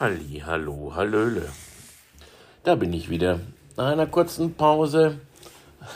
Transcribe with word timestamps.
Halli, 0.00 0.44
hallo, 0.46 0.92
hallöle. 0.94 1.48
Da 2.62 2.76
bin 2.76 2.92
ich 2.92 3.10
wieder. 3.10 3.40
Nach 3.76 3.88
einer 3.88 4.06
kurzen 4.06 4.54
Pause. 4.54 5.18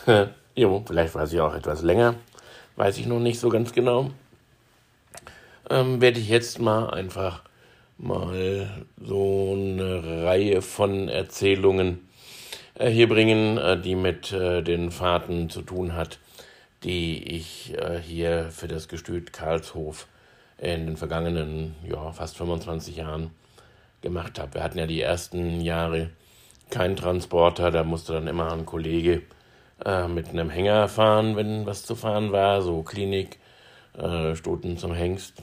jo, 0.56 0.82
vielleicht 0.84 1.14
war 1.14 1.28
sie 1.28 1.40
auch 1.40 1.54
etwas 1.54 1.82
länger. 1.82 2.16
Weiß 2.74 2.98
ich 2.98 3.06
noch 3.06 3.20
nicht 3.20 3.38
so 3.38 3.48
ganz 3.48 3.72
genau. 3.72 4.10
Ähm, 5.70 6.00
werde 6.00 6.18
ich 6.18 6.28
jetzt 6.28 6.58
mal 6.58 6.90
einfach 6.90 7.44
mal 7.96 8.84
so 9.00 9.52
eine 9.56 10.24
Reihe 10.24 10.62
von 10.62 11.08
Erzählungen 11.08 12.00
äh, 12.74 12.90
hier 12.90 13.08
bringen, 13.08 13.56
äh, 13.56 13.80
die 13.80 13.94
mit 13.94 14.32
äh, 14.32 14.62
den 14.62 14.90
Fahrten 14.90 15.48
zu 15.48 15.62
tun 15.62 15.94
hat, 15.94 16.18
die 16.82 17.22
ich 17.22 17.74
äh, 17.78 18.00
hier 18.00 18.48
für 18.50 18.66
das 18.66 18.88
Gestüt 18.88 19.32
Karlshof 19.32 20.08
in 20.58 20.86
den 20.86 20.96
vergangenen 20.96 21.76
ja, 21.88 22.10
fast 22.10 22.36
25 22.36 22.96
Jahren 22.96 23.30
gemacht 24.02 24.38
habe. 24.38 24.54
Wir 24.54 24.62
hatten 24.62 24.78
ja 24.78 24.86
die 24.86 25.00
ersten 25.00 25.60
Jahre 25.60 26.10
keinen 26.70 26.96
Transporter, 26.96 27.70
da 27.70 27.84
musste 27.84 28.14
dann 28.14 28.26
immer 28.26 28.52
ein 28.52 28.66
Kollege 28.66 29.22
äh, 29.84 30.08
mit 30.08 30.28
einem 30.28 30.50
Hänger 30.50 30.88
fahren, 30.88 31.36
wenn 31.36 31.66
was 31.66 31.84
zu 31.84 31.94
fahren 31.94 32.32
war, 32.32 32.62
so 32.62 32.82
Klinik, 32.82 33.38
äh, 33.96 34.34
Stuten 34.34 34.78
zum 34.78 34.94
Hengst. 34.94 35.42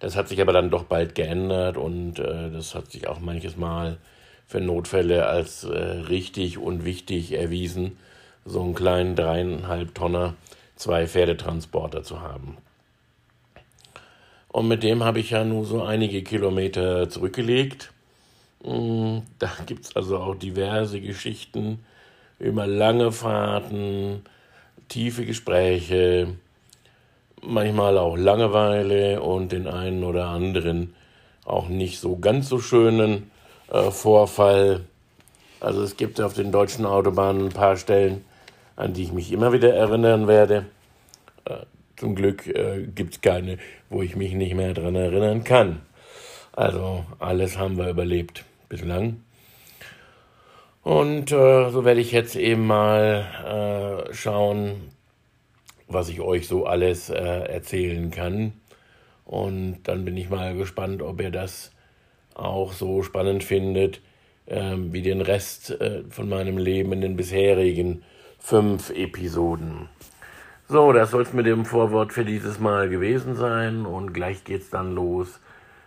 Das 0.00 0.16
hat 0.16 0.28
sich 0.28 0.40
aber 0.40 0.52
dann 0.52 0.70
doch 0.70 0.84
bald 0.84 1.14
geändert 1.14 1.76
und 1.76 2.18
äh, 2.18 2.50
das 2.50 2.74
hat 2.74 2.90
sich 2.90 3.08
auch 3.08 3.20
manches 3.20 3.56
Mal 3.56 3.98
für 4.46 4.60
Notfälle 4.60 5.26
als 5.26 5.64
äh, 5.64 5.76
richtig 5.76 6.58
und 6.58 6.84
wichtig 6.84 7.32
erwiesen, 7.32 7.98
so 8.44 8.62
einen 8.62 8.74
kleinen 8.74 9.14
dreieinhalb 9.14 9.94
Tonner 9.94 10.34
zwei 10.76 11.06
Pferdetransporter 11.06 12.02
zu 12.02 12.22
haben. 12.22 12.56
Und 14.48 14.68
mit 14.68 14.82
dem 14.82 15.04
habe 15.04 15.20
ich 15.20 15.30
ja 15.30 15.44
nur 15.44 15.64
so 15.64 15.82
einige 15.82 16.22
Kilometer 16.22 17.08
zurückgelegt. 17.08 17.92
Mm, 18.64 19.18
da 19.38 19.50
gibt 19.66 19.84
es 19.86 19.96
also 19.96 20.18
auch 20.18 20.34
diverse 20.34 21.00
Geschichten 21.00 21.84
über 22.38 22.66
lange 22.66 23.12
Fahrten, 23.12 24.22
tiefe 24.88 25.26
Gespräche, 25.26 26.34
manchmal 27.42 27.98
auch 27.98 28.16
Langeweile 28.16 29.20
und 29.22 29.52
den 29.52 29.66
einen 29.66 30.04
oder 30.04 30.26
anderen 30.28 30.94
auch 31.44 31.68
nicht 31.68 31.98
so 31.98 32.16
ganz 32.16 32.48
so 32.48 32.58
schönen 32.60 33.30
äh, 33.70 33.90
Vorfall. 33.90 34.80
Also 35.60 35.82
es 35.82 35.96
gibt 35.96 36.20
auf 36.20 36.34
den 36.34 36.52
deutschen 36.52 36.86
Autobahnen 36.86 37.46
ein 37.46 37.52
paar 37.52 37.76
Stellen, 37.76 38.24
an 38.76 38.92
die 38.92 39.04
ich 39.04 39.12
mich 39.12 39.32
immer 39.32 39.52
wieder 39.52 39.74
erinnern 39.74 40.28
werde. 40.28 40.66
Zum 41.98 42.14
Glück 42.14 42.46
äh, 42.46 42.86
gibt 42.94 43.14
es 43.14 43.20
keine, 43.20 43.58
wo 43.90 44.02
ich 44.02 44.14
mich 44.14 44.32
nicht 44.32 44.54
mehr 44.54 44.72
daran 44.72 44.94
erinnern 44.94 45.42
kann. 45.42 45.80
Also 46.52 47.04
alles 47.18 47.58
haben 47.58 47.76
wir 47.76 47.90
überlebt 47.90 48.44
bislang. 48.68 49.22
Und 50.82 51.32
äh, 51.32 51.70
so 51.70 51.84
werde 51.84 52.00
ich 52.00 52.12
jetzt 52.12 52.36
eben 52.36 52.66
mal 52.66 54.06
äh, 54.08 54.14
schauen, 54.14 54.92
was 55.88 56.08
ich 56.08 56.20
euch 56.20 56.46
so 56.46 56.66
alles 56.66 57.10
äh, 57.10 57.16
erzählen 57.16 58.10
kann. 58.10 58.52
Und 59.24 59.82
dann 59.84 60.04
bin 60.04 60.16
ich 60.16 60.30
mal 60.30 60.56
gespannt, 60.56 61.02
ob 61.02 61.20
ihr 61.20 61.30
das 61.30 61.72
auch 62.34 62.72
so 62.72 63.02
spannend 63.02 63.42
findet, 63.42 64.00
ähm, 64.46 64.92
wie 64.92 65.02
den 65.02 65.20
Rest 65.20 65.72
äh, 65.72 66.04
von 66.08 66.28
meinem 66.28 66.58
Leben 66.58 66.92
in 66.92 67.00
den 67.00 67.16
bisherigen 67.16 68.04
fünf 68.38 68.90
Episoden. 68.90 69.88
So, 70.70 70.92
das 70.92 71.12
soll 71.12 71.22
es 71.22 71.32
mit 71.32 71.46
dem 71.46 71.64
Vorwort 71.64 72.12
für 72.12 72.26
dieses 72.26 72.60
Mal 72.60 72.90
gewesen 72.90 73.36
sein 73.36 73.86
und 73.86 74.12
gleich 74.12 74.44
geht's 74.44 74.68
dann 74.68 74.94
los 74.94 75.40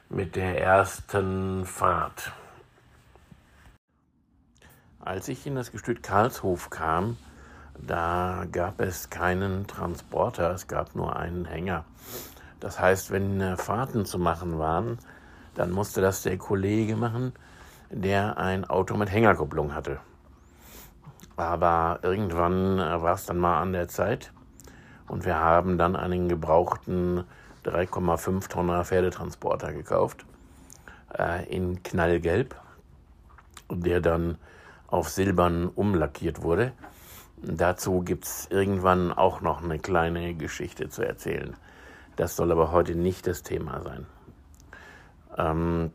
mit 0.10 0.36
der 0.36 0.60
ersten 0.60 1.66
Fahrt. 1.68 2.32
Als 5.00 5.28
ich 5.28 5.46
in 5.46 5.54
das 5.54 5.72
Gestüt 5.72 6.02
Karlshof 6.02 6.72
kam, 6.72 7.18
da 7.78 8.48
gab 8.52 8.82
es 8.82 9.12
keinen 9.12 9.68
Transporter, 9.68 10.50
es 10.50 10.68
gab 10.68 10.96
nur 10.96 11.16
einen 11.16 11.46
Hänger. 11.46 11.86
Das 12.60 12.80
heißt, 12.80 13.12
wenn 13.12 13.40
äh, 13.40 13.58
Fahrten 13.58 14.08
zu 14.08 14.18
machen 14.18 14.58
waren, 14.58 14.98
dann 15.54 15.70
musste 15.70 16.02
das 16.02 16.24
der 16.24 16.40
Kollege 16.40 16.96
machen, 16.96 17.34
der 17.92 18.40
ein 18.40 18.66
Auto 18.66 18.98
mit 18.98 19.12
Hängerkupplung 19.12 19.76
hatte. 19.76 20.00
Aber 21.38 22.00
irgendwann 22.02 22.80
äh, 22.80 23.00
war 23.00 23.14
es 23.14 23.28
dann 23.28 23.38
mal 23.38 23.62
an 23.62 23.74
der 23.74 23.88
Zeit, 23.88 24.32
und 25.08 25.26
wir 25.26 25.40
haben 25.40 25.78
dann 25.78 25.96
einen 25.96 26.30
gebrauchten 26.30 27.24
3,5 27.66 28.50
Tonner 28.50 28.84
Pferdetransporter 28.86 29.74
gekauft 29.74 30.26
äh, 31.18 31.46
in 31.54 31.84
Knallgelb, 31.84 32.56
der 33.70 34.02
dann 34.02 34.38
auf 34.88 35.10
silbern 35.10 35.68
umlackiert 35.68 36.42
wurde. 36.42 36.74
Dazu 37.38 38.02
gibt 38.02 38.26
es 38.26 38.48
irgendwann 38.52 39.12
auch 39.12 39.42
noch 39.42 39.64
eine 39.64 39.80
kleine 39.80 40.36
Geschichte 40.36 40.90
zu 40.90 41.04
erzählen. 41.04 41.56
Das 42.16 42.36
soll 42.36 42.52
aber 42.52 42.72
heute 42.72 42.96
nicht 42.96 43.26
das 43.26 43.42
Thema 43.42 43.82
sein. 43.82 44.06
Ähm, 45.38 45.92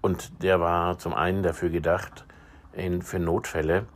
und 0.00 0.42
der 0.42 0.60
war 0.60 0.98
zum 0.98 1.14
einen 1.14 1.42
dafür 1.42 1.70
gedacht, 1.70 2.24
in, 2.72 3.02
für 3.02 3.18
Notfälle, 3.18 3.86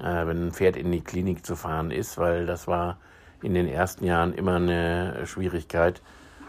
äh, 0.00 0.26
wenn 0.26 0.48
ein 0.48 0.52
Pferd 0.52 0.76
in 0.76 0.90
die 0.92 1.02
Klinik 1.02 1.44
zu 1.44 1.56
fahren 1.56 1.90
ist, 1.90 2.18
weil 2.18 2.46
das 2.46 2.66
war 2.66 2.98
in 3.42 3.54
den 3.54 3.68
ersten 3.68 4.04
Jahren 4.04 4.32
immer 4.32 4.56
eine 4.56 5.26
Schwierigkeit. 5.26 6.02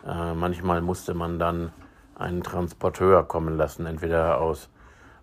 Äh, 0.06 0.34
manchmal 0.34 0.82
musste 0.82 1.14
man 1.14 1.40
dann 1.40 1.72
einen 2.16 2.44
Transporteur 2.44 3.24
kommen 3.28 3.58
lassen, 3.58 3.86
entweder 3.86 4.40
aus 4.40 4.70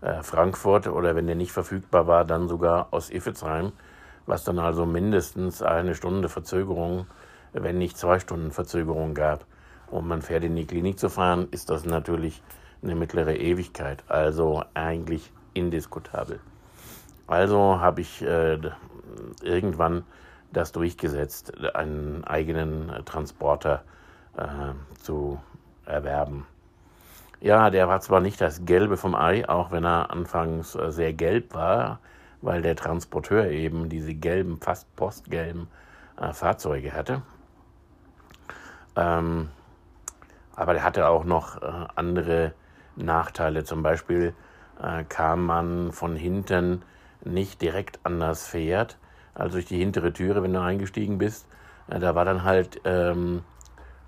äh, 0.00 0.22
Frankfurt 0.22 0.86
oder 0.86 1.16
wenn 1.16 1.26
der 1.26 1.36
nicht 1.36 1.52
verfügbar 1.52 2.06
war, 2.06 2.24
dann 2.24 2.48
sogar 2.48 2.88
aus 2.92 3.10
Iffezheim, 3.10 3.72
was 4.26 4.44
dann 4.44 4.58
also 4.58 4.86
mindestens 4.86 5.62
eine 5.62 5.94
Stunde 5.94 6.28
Verzögerung, 6.28 7.06
wenn 7.52 7.78
nicht 7.78 7.96
zwei 7.96 8.18
Stunden 8.20 8.50
Verzögerung 8.50 9.14
gab. 9.14 9.46
Um 9.90 10.10
ein 10.12 10.22
Pferd 10.22 10.44
in 10.44 10.56
die 10.56 10.66
Klinik 10.66 10.98
zu 10.98 11.08
fahren, 11.08 11.48
ist 11.50 11.70
das 11.70 11.84
natürlich 11.84 12.42
eine 12.82 12.94
mittlere 12.94 13.36
Ewigkeit, 13.36 14.04
also 14.08 14.64
eigentlich 14.74 15.32
indiskutabel. 15.54 16.40
Also 17.26 17.80
habe 17.80 18.02
ich 18.02 18.22
äh, 18.22 18.58
irgendwann 19.42 20.04
das 20.56 20.72
durchgesetzt, 20.72 21.52
einen 21.74 22.24
eigenen 22.24 22.92
Transporter 23.04 23.84
äh, 24.36 24.72
zu 25.02 25.40
erwerben. 25.84 26.46
Ja, 27.40 27.68
der 27.68 27.88
war 27.88 28.00
zwar 28.00 28.20
nicht 28.20 28.40
das 28.40 28.64
Gelbe 28.64 28.96
vom 28.96 29.14
Ei, 29.14 29.46
auch 29.48 29.70
wenn 29.70 29.84
er 29.84 30.10
anfangs 30.10 30.74
äh, 30.74 30.90
sehr 30.90 31.12
gelb 31.12 31.54
war, 31.54 32.00
weil 32.40 32.62
der 32.62 32.76
Transporteur 32.76 33.50
eben 33.50 33.88
diese 33.88 34.14
gelben, 34.14 34.58
fast 34.60 34.94
postgelben 34.96 35.68
äh, 36.18 36.32
Fahrzeuge 36.32 36.92
hatte. 36.92 37.22
Ähm, 38.96 39.50
aber 40.56 40.72
der 40.72 40.84
hatte 40.84 41.08
auch 41.08 41.24
noch 41.24 41.60
äh, 41.60 41.86
andere 41.96 42.54
Nachteile. 42.96 43.64
Zum 43.64 43.82
Beispiel 43.82 44.34
äh, 44.82 45.04
kam 45.04 45.46
man 45.46 45.92
von 45.92 46.16
hinten 46.16 46.82
nicht 47.24 47.60
direkt 47.60 48.00
an 48.04 48.20
das 48.20 48.48
Pferd, 48.48 48.98
also 49.34 49.54
durch 49.54 49.66
die 49.66 49.78
hintere 49.78 50.12
Türe, 50.12 50.42
wenn 50.42 50.52
du 50.52 50.60
eingestiegen 50.60 51.18
bist. 51.18 51.46
Äh, 51.88 52.00
da 52.00 52.14
war 52.14 52.24
dann 52.24 52.44
halt, 52.44 52.80
ähm, 52.84 53.42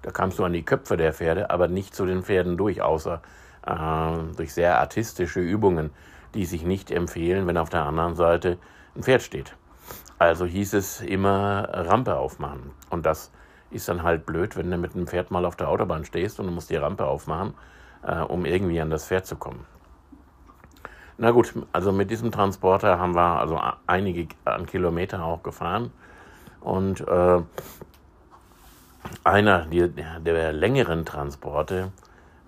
da 0.03 0.10
kamst 0.10 0.38
du 0.38 0.44
an 0.44 0.53
die 0.53 0.64
Köpfe 0.64 0.97
der 0.97 1.12
Pferde, 1.12 1.50
aber 1.50 1.69
nicht 1.69 1.94
zu 1.94 2.06
den 2.06 2.22
Pferden 2.22 2.56
durch, 2.56 2.82
außer 2.82 3.20
äh, 3.66 4.34
durch 4.36 4.54
sehr 4.54 4.78
artistische 4.78 5.41
Übungen, 5.41 5.91
die 6.34 6.44
sich 6.44 6.65
nicht 6.65 6.91
empfehlen, 6.91 7.47
wenn 7.47 7.56
auf 7.56 7.70
der 7.70 7.84
anderen 7.84 8.15
Seite 8.15 8.59
ein 8.94 9.03
Pferd 9.03 9.22
steht. 9.22 9.56
Also 10.19 10.47
hieß 10.47 10.75
es 10.75 11.03
immer 11.03 11.69
Rampe 11.72 12.16
aufmachen. 12.16 12.70
Und 12.91 13.04
das 13.04 13.31
ist 13.70 13.88
dann 13.88 14.03
halt 14.03 14.25
blöd, 14.25 14.56
wenn 14.56 14.70
du 14.70 14.78
mit 14.78 14.94
einem 14.94 15.06
Pferd 15.06 15.31
mal 15.31 15.44
auf 15.44 15.56
der 15.56 15.69
Autobahn 15.69 16.04
stehst 16.04 16.41
und 16.41 16.47
du 16.47 16.53
musst 16.53 16.70
die 16.70 16.76
Rampe 16.76 17.04
aufmachen, 17.04 17.54
äh, 18.03 18.20
um 18.20 18.44
irgendwie 18.44 18.81
an 18.81 18.91
das 18.91 19.06
Pferd 19.06 19.27
zu 19.27 19.36
kommen. 19.36 19.66
Na 21.18 21.30
gut, 21.30 21.54
also 21.72 21.92
mit 21.92 22.10
diesem 22.10 22.30
Transporter 22.30 22.98
haben 22.98 23.15
wir 23.15 23.41
also 23.41 23.59
einige 23.86 24.28
an 24.45 24.66
Kilometer 24.66 25.24
auch 25.24 25.42
gefahren. 25.42 25.91
Und 26.60 27.01
äh, 27.01 27.42
einer 29.24 29.66
der, 29.66 29.89
der 30.21 30.53
längeren 30.53 31.07
Transporte, 31.07 31.91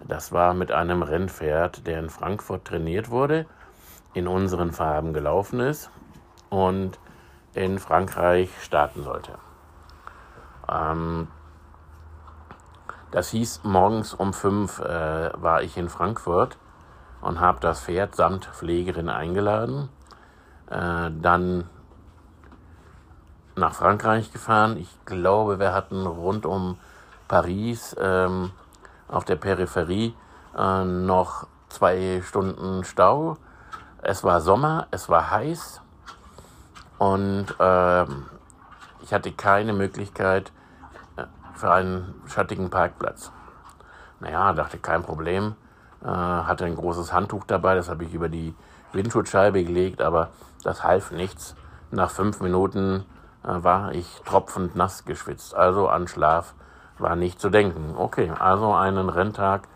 das 0.06 0.32
war 0.32 0.52
mit 0.52 0.70
einem 0.70 1.02
Rennpferd, 1.02 1.86
der 1.86 1.98
in 1.98 2.10
Frankfurt 2.10 2.66
trainiert 2.66 3.10
wurde, 3.10 3.46
in 4.12 4.28
unseren 4.28 4.72
Farben 4.72 5.14
gelaufen 5.14 5.60
ist 5.60 5.90
und 6.50 6.98
in 7.54 7.78
Frankreich 7.78 8.50
starten 8.62 9.02
sollte. 9.02 9.38
Ähm, 10.70 11.28
das 13.12 13.30
hieß, 13.30 13.62
morgens 13.64 14.12
um 14.12 14.34
fünf 14.34 14.78
äh, 14.80 15.30
war 15.40 15.62
ich 15.62 15.78
in 15.78 15.88
Frankfurt 15.88 16.58
und 17.20 17.40
habe 17.40 17.60
das 17.60 17.80
Pferd 17.80 18.14
samt 18.14 18.46
Pflegerin 18.46 19.08
eingeladen. 19.08 19.88
Äh, 20.70 21.10
dann 21.20 21.64
nach 23.56 23.74
Frankreich 23.74 24.32
gefahren. 24.32 24.76
Ich 24.76 24.88
glaube, 25.04 25.58
wir 25.58 25.72
hatten 25.72 26.06
rund 26.06 26.46
um 26.46 26.78
Paris 27.26 27.96
ähm, 28.00 28.52
auf 29.08 29.24
der 29.24 29.36
Peripherie 29.36 30.14
äh, 30.56 30.84
noch 30.84 31.46
zwei 31.68 32.22
Stunden 32.24 32.84
Stau. 32.84 33.36
Es 34.02 34.22
war 34.24 34.40
Sommer, 34.40 34.86
es 34.90 35.08
war 35.08 35.30
heiß 35.30 35.80
und 36.98 37.46
äh, 37.58 38.04
ich 39.02 39.12
hatte 39.12 39.32
keine 39.32 39.72
Möglichkeit 39.72 40.52
äh, 41.16 41.24
für 41.54 41.72
einen 41.72 42.14
schattigen 42.26 42.70
Parkplatz. 42.70 43.32
Naja, 44.20 44.52
dachte 44.52 44.78
kein 44.78 45.02
Problem. 45.02 45.56
Äh, 46.02 46.06
hatte 46.06 46.64
ein 46.64 46.76
großes 46.76 47.12
Handtuch 47.12 47.44
dabei, 47.44 47.74
das 47.74 47.88
habe 47.88 48.04
ich 48.04 48.14
über 48.14 48.28
die 48.28 48.54
Windschutzscheibe 48.92 49.64
gelegt, 49.64 50.00
aber 50.00 50.30
das 50.62 50.84
half 50.84 51.10
nichts. 51.10 51.54
Nach 51.90 52.10
fünf 52.10 52.40
Minuten 52.40 53.04
äh, 53.44 53.62
war 53.62 53.92
ich 53.92 54.20
tropfend 54.24 54.76
nass 54.76 55.04
geschwitzt. 55.04 55.54
Also 55.54 55.88
an 55.88 56.08
Schlaf 56.08 56.54
war 56.98 57.16
nicht 57.16 57.40
zu 57.40 57.50
denken. 57.50 57.94
Okay, 57.96 58.30
also 58.38 58.74
einen 58.74 59.08
Renntag 59.08 59.68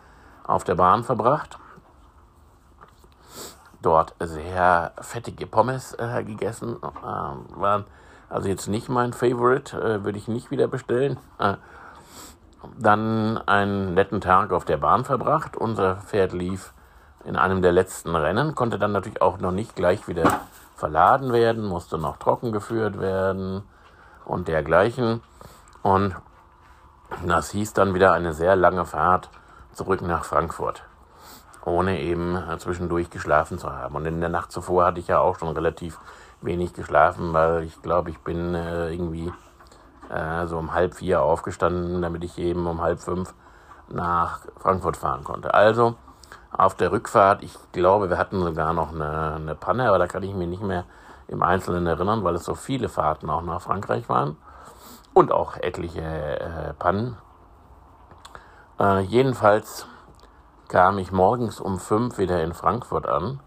auf 0.44 0.64
der 0.64 0.74
Bahn 0.74 1.04
verbracht. 1.04 1.58
Dort 3.80 4.14
sehr 4.20 4.92
fettige 5.00 5.46
Pommes 5.46 5.94
äh, 5.94 6.22
gegessen. 6.22 6.76
Äh, 6.82 7.60
waren 7.60 7.84
also 8.28 8.48
jetzt 8.48 8.68
nicht 8.68 8.88
mein 8.88 9.12
Favorite, 9.12 9.76
äh, 9.76 10.04
würde 10.04 10.18
ich 10.18 10.28
nicht 10.28 10.50
wieder 10.50 10.66
bestellen. 10.68 11.18
Dann 12.78 13.38
einen 13.38 13.94
netten 13.94 14.20
Tag 14.20 14.52
auf 14.52 14.64
der 14.64 14.76
Bahn 14.76 15.04
verbracht. 15.04 15.56
Unser 15.56 15.96
Pferd 15.96 16.32
lief 16.32 16.72
in 17.24 17.36
einem 17.36 17.62
der 17.62 17.72
letzten 17.72 18.14
Rennen, 18.14 18.54
konnte 18.54 18.78
dann 18.78 18.92
natürlich 18.92 19.22
auch 19.22 19.38
noch 19.38 19.52
nicht 19.52 19.76
gleich 19.76 20.08
wieder 20.08 20.40
verladen 20.76 21.32
werden, 21.32 21.64
musste 21.64 21.98
noch 21.98 22.16
trocken 22.16 22.52
geführt 22.52 22.98
werden 22.98 23.62
und 24.24 24.48
dergleichen. 24.48 25.22
Und 25.82 26.16
das 27.26 27.50
hieß 27.50 27.72
dann 27.74 27.94
wieder 27.94 28.12
eine 28.12 28.32
sehr 28.32 28.56
lange 28.56 28.84
Fahrt 28.84 29.28
zurück 29.72 30.02
nach 30.02 30.24
Frankfurt, 30.24 30.82
ohne 31.64 32.00
eben 32.00 32.38
zwischendurch 32.58 33.10
geschlafen 33.10 33.58
zu 33.58 33.70
haben. 33.70 33.94
Und 33.94 34.06
in 34.06 34.20
der 34.20 34.28
Nacht 34.28 34.50
zuvor 34.52 34.86
hatte 34.86 35.00
ich 35.00 35.08
ja 35.08 35.18
auch 35.18 35.38
schon 35.38 35.54
relativ 35.54 35.98
wenig 36.40 36.72
geschlafen, 36.72 37.32
weil 37.32 37.62
ich 37.62 37.80
glaube, 37.82 38.10
ich 38.10 38.18
bin 38.18 38.54
äh, 38.54 38.92
irgendwie 38.92 39.32
äh, 40.12 40.46
so 40.46 40.58
um 40.58 40.74
halb 40.74 40.94
vier 40.94 41.22
aufgestanden, 41.22 42.02
damit 42.02 42.22
ich 42.24 42.38
eben 42.38 42.66
um 42.66 42.80
halb 42.82 43.00
fünf 43.00 43.34
nach 43.88 44.40
Frankfurt 44.58 44.96
fahren 44.96 45.24
konnte. 45.24 45.54
Also 45.54 45.94
auf 46.50 46.74
der 46.74 46.92
Rückfahrt, 46.92 47.42
ich 47.42 47.56
glaube, 47.72 48.10
wir 48.10 48.18
hatten 48.18 48.42
sogar 48.42 48.72
noch 48.72 48.92
eine, 48.92 49.34
eine 49.36 49.54
Panne, 49.54 49.88
aber 49.88 49.98
da 49.98 50.06
kann 50.06 50.22
ich 50.22 50.34
mich 50.34 50.48
nicht 50.48 50.62
mehr 50.62 50.84
im 51.28 51.42
Einzelnen 51.42 51.86
erinnern, 51.86 52.24
weil 52.24 52.34
es 52.34 52.44
so 52.44 52.54
viele 52.54 52.88
Fahrten 52.88 53.30
auch 53.30 53.42
nach 53.42 53.62
Frankreich 53.62 54.08
waren 54.08 54.36
und 55.14 55.32
auch 55.32 55.56
etliche 55.56 56.02
äh, 56.02 56.74
Pannen. 56.74 57.16
Äh, 58.78 59.00
jedenfalls 59.00 59.86
kam 60.68 60.98
ich 60.98 61.12
morgens 61.12 61.60
um 61.60 61.78
fünf 61.78 62.18
wieder 62.18 62.42
in 62.42 62.52
Frankfurt 62.52 63.06
an, 63.06 63.40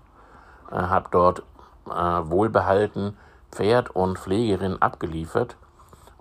äh, 0.72 0.76
habe 0.76 1.10
dort 1.12 1.44
äh, 1.88 1.92
wohlbehalten 1.92 3.18
Pferd 3.52 3.92
und 3.96 4.18
Pflegerin 4.18 4.82
abgeliefert 4.82 5.58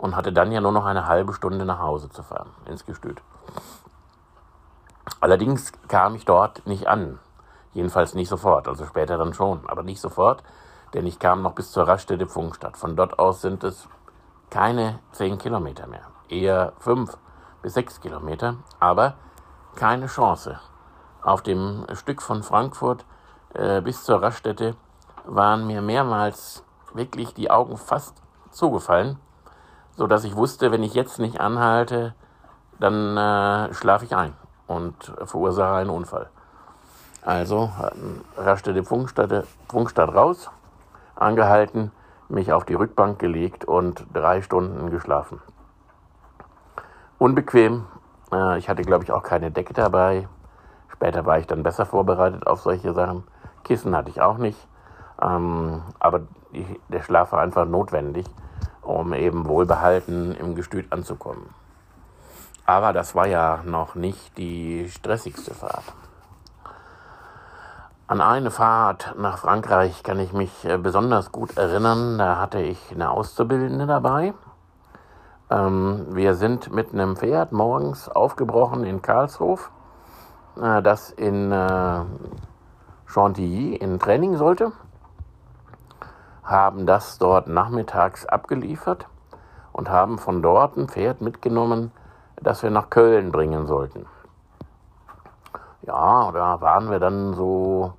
und 0.05 0.17
hatte 0.17 0.35
dann 0.35 0.53
ja 0.53 0.61
nur 0.61 0.71
noch 0.71 0.85
eine 0.85 1.07
halbe 1.07 1.33
Stunde 1.33 1.65
nach 1.65 1.79
Hause 1.79 2.11
zu 2.11 2.23
fahren 2.23 2.51
ins 2.67 2.85
Gestüt. 2.85 3.23
Allerdings 5.19 5.73
kam 5.89 6.15
ich 6.15 6.27
dort 6.27 6.67
nicht 6.67 6.87
an. 6.89 7.19
Jedenfalls 7.73 8.13
nicht 8.13 8.29
sofort, 8.29 8.69
also 8.69 8.85
später 8.85 9.17
dann 9.17 9.33
schon, 9.33 9.67
aber 9.67 9.83
nicht 9.83 10.03
sofort, 10.03 10.43
denn 10.93 11.07
ich 11.07 11.19
kam 11.19 11.41
noch 11.41 11.55
bis 11.55 11.73
zur 11.73 11.89
Raststätte 11.89 12.27
Funkstadt. 12.27 12.77
Von 12.77 12.97
dort 12.97 13.19
aus 13.19 13.41
sind 13.41 13.65
es 13.65 13.89
keine 14.51 14.99
zehn 15.13 15.39
Kilometer 15.39 15.87
mehr, 15.87 16.07
eher 16.29 16.75
fünf 16.81 17.17
bis 17.63 17.73
sechs 17.73 17.99
Kilometer, 18.03 18.57
aber 18.81 19.15
keine 19.75 20.07
Chance. 20.07 20.61
Auf 21.23 21.41
dem 21.41 21.87
Stück 21.95 22.21
von 22.21 22.43
Frankfurt 22.43 23.07
äh, 23.55 23.81
bis 23.81 24.05
zur 24.05 24.23
Raststätte 24.23 24.77
waren 25.25 25.67
mir 25.67 25.81
mehrmals 25.81 26.63
wirklich 26.93 27.33
die 27.33 27.51
Augen 27.51 27.79
fast 27.79 28.21
zugefallen, 28.51 29.19
so 29.97 30.07
dass 30.07 30.25
ich 30.25 30.37
wusste, 30.37 30.73
wenn 30.73 30.83
ich 30.83 30.95
jetzt 30.95 31.19
nicht 31.19 31.41
anhalte, 31.41 32.15
dann 32.81 33.17
äh, 33.17 33.75
schlafe 33.75 34.05
ich 34.05 34.17
ein 34.17 34.33
und 34.67 35.13
verursache 35.25 35.75
einen 35.75 35.91
Unfall. 35.91 36.29
Also 37.23 37.71
Raststätte 38.37 38.85
Funkstadt, 38.85 39.47
Funkstadt 39.69 40.15
raus, 40.15 40.51
angehalten, 41.17 41.91
mich 42.29 42.53
auf 42.53 42.65
die 42.65 42.75
Rückbank 42.75 43.19
gelegt 43.19 43.65
und 43.65 44.07
drei 44.13 44.43
Stunden 44.43 44.91
geschlafen. 44.91 45.41
Unbequem. 47.19 47.87
Äh, 48.33 48.59
ich 48.59 48.69
hatte, 48.69 48.83
glaube 48.83 49.05
ich, 49.05 49.13
auch 49.13 49.23
keine 49.23 49.51
Decke 49.51 49.73
dabei. 49.73 50.29
Später 50.89 51.25
war 51.25 51.39
ich 51.39 51.47
dann 51.47 51.63
besser 51.63 51.87
vorbereitet 51.87 52.47
auf 52.47 52.61
solche 52.61 52.93
Sachen. 52.93 53.25
Kissen 53.63 53.97
hatte 53.97 54.11
ich 54.11 54.21
auch 54.21 54.39
nicht. 54.39 54.59
Ähm, 55.23 55.83
aber 55.99 56.23
der 56.89 57.03
Schlaf 57.03 57.33
war 57.33 57.41
einfach 57.41 57.67
notwendig, 57.67 58.27
um 58.85 59.13
eben 59.13 59.47
wohlbehalten 59.47 60.35
im 60.35 60.55
Gestüt 60.55 60.93
anzukommen. 60.93 61.55
Aber 62.67 62.93
das 62.93 63.15
war 63.15 63.27
ja 63.27 63.61
noch 63.65 63.95
nicht 63.95 64.39
die 64.39 64.89
stressigste 64.89 65.55
Fahrt. 65.55 65.85
An 68.07 68.21
eine 68.21 68.51
Fahrt 68.51 69.15
nach 69.19 69.39
Frankreich 69.39 70.03
kann 70.03 70.21
ich 70.21 70.33
mich 70.33 70.65
äh, 70.65 70.77
besonders 70.77 71.33
gut 71.33 71.57
erinnern. 71.57 72.19
Da 72.19 72.39
hatte 72.39 72.61
ich 72.61 72.79
eine 72.91 73.11
Auszubildende 73.11 73.87
dabei. 73.87 74.35
Ähm, 75.51 76.07
wir 76.11 76.35
sind 76.35 76.73
mit 76.73 76.93
einem 76.93 77.17
Pferd 77.17 77.53
morgens 77.53 78.09
aufgebrochen 78.09 78.85
in 78.85 79.03
Karlshof, 79.03 79.71
äh, 80.61 80.83
das 80.83 81.11
in 81.11 81.53
äh, 81.53 82.01
Chantilly 83.07 83.77
in 83.77 83.99
Training 83.99 84.37
sollte, 84.37 84.73
haben 86.45 86.87
das 86.87 87.19
dort 87.19 87.49
nachmittags 87.49 88.27
abgeliefert 88.27 89.07
und 89.73 89.89
haben 89.89 90.19
von 90.19 90.43
dort 90.43 90.77
ein 90.77 90.89
Pferd 90.89 91.21
mitgenommen, 91.21 91.91
das 92.41 92.63
wir 92.63 92.71
nach 92.71 92.91
Köln 92.91 93.33
bringen 93.33 93.67
sollten. 93.67 94.07
Ja, 95.83 96.31
da 96.33 96.61
waren 96.61 96.91
wir 96.91 96.99
dann 96.99 97.35
so, 97.35 97.95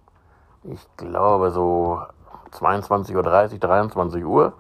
ich 0.64 0.86
glaube 0.98 1.52
so 1.52 2.02
22.30 2.52 3.16
Uhr, 3.16 3.60
23 3.60 4.26
Uhr. 4.26 4.54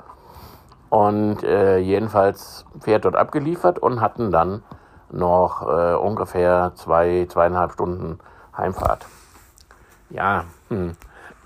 Und 0.89 1.43
äh, 1.43 1.77
jedenfalls 1.79 2.65
Pferd 2.79 3.05
dort 3.05 3.15
abgeliefert 3.15 3.79
und 3.79 4.01
hatten 4.01 4.31
dann 4.31 4.63
noch 5.11 5.67
äh, 5.67 5.95
ungefähr 5.95 6.73
zwei, 6.75 7.25
zweieinhalb 7.29 7.73
Stunden 7.73 8.19
Heimfahrt. 8.55 9.05
Ja, 10.09 10.45
hm, 10.69 10.95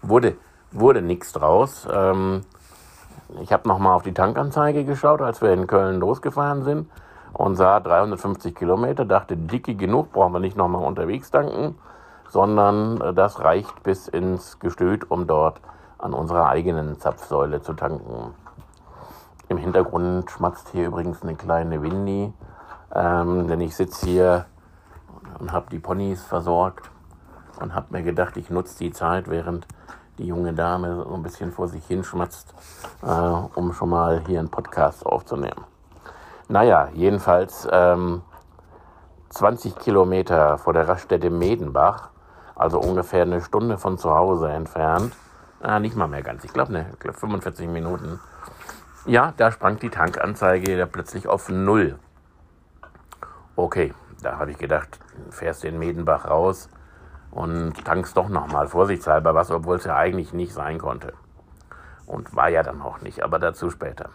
wurde, 0.01 0.35
wurde 0.71 1.01
nichts 1.01 1.31
draus. 1.33 1.88
Ähm, 1.91 2.41
ich 3.41 3.53
habe 3.53 3.67
nochmal 3.67 3.93
auf 3.93 4.03
die 4.03 4.13
Tankanzeige 4.13 4.85
geschaut, 4.85 5.21
als 5.21 5.41
wir 5.41 5.51
in 5.51 5.67
Köln 5.67 5.99
losgefahren 5.99 6.63
sind 6.63 6.89
und 7.33 7.55
sah 7.55 7.79
350 7.79 8.55
Kilometer, 8.55 9.05
dachte, 9.05 9.38
dicke 9.38 9.75
genug, 9.75 10.11
brauchen 10.11 10.33
wir 10.33 10.39
nicht 10.39 10.57
nochmal 10.57 10.83
unterwegs 10.83 11.29
tanken, 11.31 11.75
sondern 12.27 12.99
äh, 13.01 13.13
das 13.13 13.39
reicht 13.43 13.83
bis 13.83 14.07
ins 14.07 14.59
Gestüt, 14.59 15.09
um 15.11 15.27
dort 15.27 15.61
an 15.97 16.13
unserer 16.13 16.47
eigenen 16.47 16.99
Zapfsäule 16.99 17.61
zu 17.61 17.73
tanken. 17.73 18.33
Im 19.49 19.57
Hintergrund 19.57 20.29
schmatzt 20.29 20.69
hier 20.69 20.88
übrigens 20.88 21.23
eine 21.23 21.35
kleine 21.35 21.81
Windy, 21.81 22.33
ähm, 22.93 23.47
denn 23.47 23.61
ich 23.61 23.75
sitze 23.75 24.05
hier 24.05 24.45
und 25.39 25.51
habe 25.51 25.67
die 25.71 25.79
Ponys 25.79 26.23
versorgt 26.23 26.89
und 27.59 27.75
habe 27.75 27.88
mir 27.89 28.03
gedacht, 28.03 28.38
ich 28.38 28.49
nutze 28.49 28.77
die 28.77 28.91
Zeit, 28.91 29.29
während 29.29 29.67
die 30.19 30.27
junge 30.27 30.53
Dame 30.53 31.05
so 31.07 31.13
ein 31.13 31.23
bisschen 31.23 31.51
vor 31.51 31.67
sich 31.67 31.85
hinschmatzt, 31.88 32.53
äh, 33.01 33.07
um 33.07 33.73
schon 33.73 33.89
mal 33.89 34.21
hier 34.27 34.39
einen 34.39 34.49
Podcast 34.49 35.05
aufzunehmen. 35.05 35.63
Naja, 36.49 36.89
jedenfalls 36.93 37.67
ähm, 37.71 38.21
20 39.29 39.77
Kilometer 39.77 40.57
vor 40.57 40.73
der 40.73 40.88
Raststätte 40.88 41.29
Medenbach, 41.29 42.09
also 42.55 42.79
ungefähr 42.79 43.21
eine 43.21 43.41
Stunde 43.41 43.77
von 43.77 43.97
zu 43.97 44.13
Hause 44.13 44.49
entfernt, 44.49 45.15
äh, 45.63 45.79
nicht 45.79 45.95
mal 45.95 46.07
mehr 46.07 46.21
ganz, 46.21 46.43
ich 46.43 46.53
glaube 46.53 46.73
ne, 46.73 46.85
glaub 46.99 47.15
45 47.15 47.67
Minuten. 47.67 48.19
Ja, 49.05 49.33
da 49.38 49.51
sprang 49.51 49.79
die 49.79 49.89
Tankanzeige 49.89 50.77
da 50.77 50.85
plötzlich 50.85 51.27
auf 51.27 51.49
Null. 51.49 51.97
Okay, 53.55 53.93
da 54.21 54.38
habe 54.38 54.51
ich 54.51 54.57
gedacht, 54.57 54.99
fährst 55.29 55.63
du 55.63 55.67
in 55.67 55.79
Medenbach 55.79 56.29
raus 56.29 56.69
und 57.31 57.86
tankst 57.86 58.17
doch 58.17 58.29
nochmal 58.29 58.67
vorsichtshalber 58.67 59.36
was, 59.36 59.51
obwohl 59.51 59.77
es 59.77 59.86
ja 59.86 59.95
eigentlich 59.95 60.33
nicht 60.33 60.53
sein 60.53 60.77
konnte. 60.77 61.13
Und 62.05 62.36
war 62.36 62.50
ja 62.50 62.63
dann 62.63 62.81
auch 62.81 63.01
nicht, 63.01 63.24
aber 63.24 63.39
dazu 63.39 63.69
später. 63.69 64.09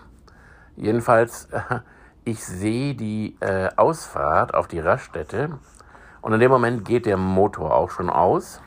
Jedenfalls 0.77 1.49
ich 2.27 2.43
sehe 2.43 2.95
die 2.95 3.37
äh, 3.41 3.69
Ausfahrt 3.77 4.55
auf 4.55 4.67
die 4.67 4.81
Raststätte 4.81 5.59
und 6.23 6.33
in 6.33 6.41
dem 6.41 6.51
Moment 6.51 6.87
geht 6.87 7.05
der 7.05 7.19
Motor 7.19 7.75
auch 7.75 7.91
schon 7.91 8.09
aus. 8.09 8.63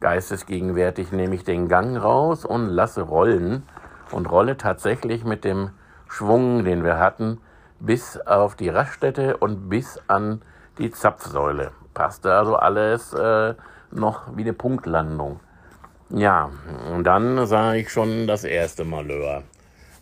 Geistesgegenwärtig 0.00 1.12
nehme 1.12 1.34
ich 1.34 1.44
den 1.44 1.68
Gang 1.68 2.02
raus 2.02 2.46
und 2.46 2.68
lasse 2.68 3.02
rollen 3.02 3.64
und 4.12 4.30
rolle 4.30 4.56
tatsächlich 4.56 5.26
mit 5.26 5.44
dem 5.44 5.72
Schwung, 6.08 6.64
den 6.64 6.82
wir 6.82 6.98
hatten, 6.98 7.42
bis 7.80 8.18
auf 8.18 8.56
die 8.56 8.70
Raststätte 8.70 9.36
und 9.36 9.68
bis 9.68 10.00
an 10.08 10.40
die 10.78 10.90
Zapfsäule. 10.90 11.72
Passte 11.94 12.34
also 12.34 12.56
alles 12.56 13.12
äh, 13.12 13.54
noch 13.90 14.36
wie 14.36 14.42
eine 14.42 14.52
Punktlandung. 14.52 15.40
Ja, 16.10 16.50
und 16.92 17.04
dann 17.04 17.46
sah 17.46 17.74
ich 17.74 17.90
schon 17.90 18.26
das 18.26 18.44
erste 18.44 18.84
Malheur. 18.84 19.44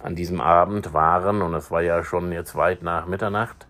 An 0.02 0.14
diesem 0.14 0.40
Abend 0.40 0.94
waren, 0.94 1.42
und 1.42 1.54
es 1.54 1.70
war 1.70 1.82
ja 1.82 2.02
schon 2.02 2.32
jetzt 2.32 2.56
weit 2.56 2.82
nach 2.82 3.06
Mitternacht, 3.06 3.66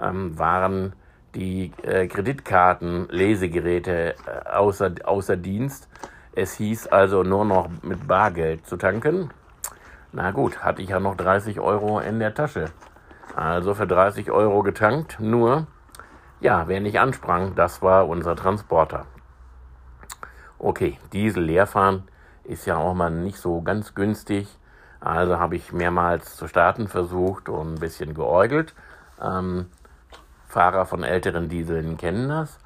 ähm, 0.00 0.38
waren 0.38 0.92
die 1.34 1.72
äh, 1.82 2.06
Kreditkarten, 2.06 3.08
Lesegeräte 3.08 4.14
äh, 4.14 4.48
außer, 4.50 4.92
außer 5.04 5.36
Dienst. 5.36 5.88
Es 6.32 6.54
hieß 6.54 6.88
also 6.88 7.22
nur 7.22 7.44
noch 7.44 7.68
mit 7.82 8.06
Bargeld 8.06 8.66
zu 8.66 8.76
tanken. 8.76 9.30
Na 10.12 10.32
gut, 10.32 10.62
hatte 10.62 10.82
ich 10.82 10.90
ja 10.90 11.00
noch 11.00 11.16
30 11.16 11.60
Euro 11.60 12.00
in 12.00 12.18
der 12.18 12.34
Tasche. 12.34 12.66
Also 13.36 13.74
für 13.74 13.86
30 13.86 14.30
Euro 14.30 14.62
getankt. 14.62 15.18
Nur, 15.20 15.66
ja, 16.40 16.68
wer 16.68 16.80
nicht 16.80 16.98
ansprang, 16.98 17.54
das 17.54 17.82
war 17.82 18.08
unser 18.08 18.36
Transporter. 18.36 19.06
Okay, 20.58 20.98
Diesel 21.12 21.44
leerfahren 21.44 22.04
ist 22.44 22.66
ja 22.66 22.76
auch 22.76 22.94
mal 22.94 23.10
nicht 23.10 23.38
so 23.38 23.62
ganz 23.62 23.94
günstig. 23.94 24.58
Also 25.00 25.38
habe 25.38 25.56
ich 25.56 25.72
mehrmals 25.72 26.36
zu 26.36 26.48
starten 26.48 26.88
versucht 26.88 27.48
und 27.48 27.74
ein 27.74 27.80
bisschen 27.80 28.14
geäugelt. 28.14 28.74
Ähm, 29.22 29.66
Fahrer 30.46 30.84
von 30.84 31.04
älteren 31.04 31.48
Dieseln 31.48 31.96
kennen 31.96 32.28
das. 32.28 32.58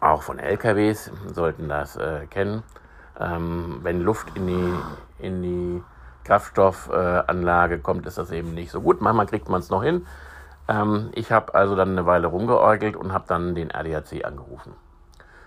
Auch 0.00 0.22
von 0.22 0.38
LKWs 0.38 1.10
sollten 1.32 1.68
das 1.68 1.96
äh, 1.96 2.26
kennen. 2.26 2.62
Ähm, 3.18 3.80
wenn 3.82 4.00
Luft 4.00 4.36
in 4.36 4.46
die, 4.46 4.74
in 5.18 5.42
die 5.42 5.82
Kraftstoffanlage 6.24 7.76
äh, 7.76 7.78
kommt, 7.78 8.06
ist 8.06 8.18
das 8.18 8.30
eben 8.30 8.54
nicht 8.54 8.70
so 8.70 8.80
gut. 8.80 9.00
Manchmal 9.00 9.26
kriegt 9.26 9.48
man 9.48 9.60
es 9.60 9.70
noch 9.70 9.82
hin. 9.82 10.06
Ähm, 10.68 11.10
ich 11.14 11.32
habe 11.32 11.54
also 11.54 11.76
dann 11.76 11.90
eine 11.90 12.06
Weile 12.06 12.26
rumgeäugelt 12.26 12.96
und 12.96 13.12
habe 13.12 13.24
dann 13.28 13.54
den 13.54 13.72
ADAC 13.72 14.24
angerufen. 14.24 14.74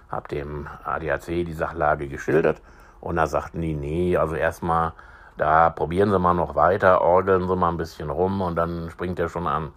Habe 0.09 0.27
dem 0.27 0.67
ADAC 0.83 1.25
die 1.25 1.53
Sachlage 1.53 2.07
geschildert 2.07 2.61
und 3.01 3.17
er 3.17 3.27
sagt, 3.27 3.55
nee, 3.55 3.73
nee, 3.73 4.17
also 4.17 4.35
erstmal, 4.35 4.93
da 5.37 5.69
probieren 5.69 6.11
Sie 6.11 6.19
mal 6.19 6.33
noch 6.33 6.55
weiter, 6.55 7.01
orgeln 7.01 7.47
Sie 7.47 7.55
mal 7.55 7.69
ein 7.69 7.77
bisschen 7.77 8.09
rum 8.09 8.41
und 8.41 8.55
dann 8.55 8.89
springt 8.91 9.19
er 9.19 9.29
schon 9.29 9.47
an. 9.47 9.71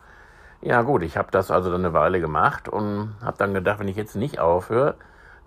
Ja 0.60 0.82
gut, 0.82 1.02
ich 1.02 1.16
habe 1.16 1.28
das 1.32 1.50
also 1.50 1.70
dann 1.72 1.84
eine 1.84 1.92
Weile 1.92 2.20
gemacht 2.20 2.68
und 2.68 3.16
habe 3.22 3.36
dann 3.36 3.52
gedacht, 3.52 3.80
wenn 3.80 3.88
ich 3.88 3.96
jetzt 3.96 4.14
nicht 4.16 4.38
aufhöre, 4.38 4.94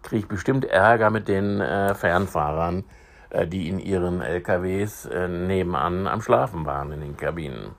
kriege 0.03 0.19
ich 0.19 0.27
bestimmt 0.27 0.65
Ärger 0.65 1.09
mit 1.09 1.27
den 1.27 1.61
äh, 1.61 1.95
Fernfahrern, 1.95 2.83
äh, 3.29 3.47
die 3.47 3.69
in 3.69 3.79
ihren 3.79 4.21
LKWs 4.21 5.05
äh, 5.05 5.27
nebenan 5.27 6.07
am 6.07 6.21
Schlafen 6.21 6.65
waren 6.65 6.91
in 6.91 7.01
den 7.01 7.17
Kabinen. 7.17 7.75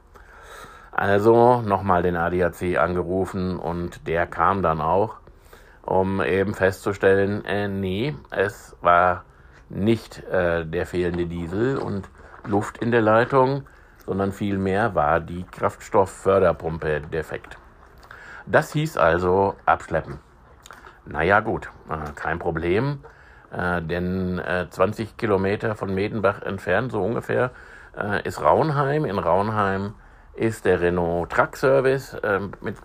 Also 0.98 1.60
nochmal 1.60 2.02
den 2.02 2.16
ADAC 2.16 2.78
angerufen 2.78 3.58
und 3.58 4.06
der 4.06 4.26
kam 4.26 4.62
dann 4.62 4.80
auch, 4.80 5.16
um 5.82 6.22
eben 6.22 6.54
festzustellen, 6.54 7.44
äh, 7.44 7.68
nee, 7.68 8.14
es 8.30 8.74
war 8.80 9.24
nicht 9.68 10.24
äh, 10.24 10.64
der 10.64 10.86
fehlende 10.86 11.26
Diesel 11.26 11.76
und 11.76 12.08
Luft 12.46 12.78
in 12.78 12.92
der 12.92 13.02
Leitung, 13.02 13.64
sondern 14.06 14.32
vielmehr 14.32 14.94
war 14.94 15.20
die 15.20 15.44
Kraftstoffförderpumpe 15.44 17.02
defekt. 17.02 17.58
Das 18.46 18.72
hieß 18.72 18.96
also 18.96 19.54
abschleppen. 19.66 20.18
Naja 21.04 21.40
gut, 21.40 21.68
äh, 21.90 22.10
kein 22.14 22.38
Problem, 22.38 23.00
äh, 23.52 23.82
denn 23.82 24.38
äh, 24.38 24.66
20 24.70 25.18
Kilometer 25.18 25.74
von 25.74 25.94
Medenbach 25.94 26.40
entfernt, 26.40 26.90
so 26.90 27.02
ungefähr, 27.02 27.50
äh, 27.94 28.26
ist 28.26 28.40
Raunheim. 28.40 29.04
In 29.04 29.18
Raunheim 29.18 29.92
ist 30.36 30.64
der 30.64 30.80
Renault 30.80 31.30
Truck 31.30 31.56
Service, 31.56 32.14
äh, 32.14 32.40
mit, 32.60 32.76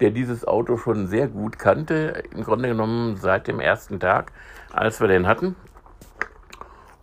der 0.00 0.10
dieses 0.10 0.46
Auto 0.46 0.76
schon 0.76 1.06
sehr 1.06 1.28
gut 1.28 1.58
kannte, 1.58 2.22
im 2.32 2.44
Grunde 2.44 2.68
genommen 2.68 3.16
seit 3.16 3.48
dem 3.48 3.60
ersten 3.60 4.00
Tag, 4.00 4.32
als 4.72 5.00
wir 5.00 5.08
den 5.08 5.26
hatten. 5.26 5.56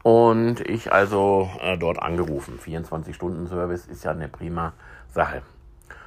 Und 0.04 0.62
ich 0.62 0.94
also 0.94 1.50
äh, 1.62 1.78
dort 1.78 2.02
angerufen. 2.02 2.58
24-Stunden-Service 2.58 3.88
ist 3.88 4.04
ja 4.06 4.12
eine 4.12 4.30
prima 4.30 4.74
Sache. 5.10 5.42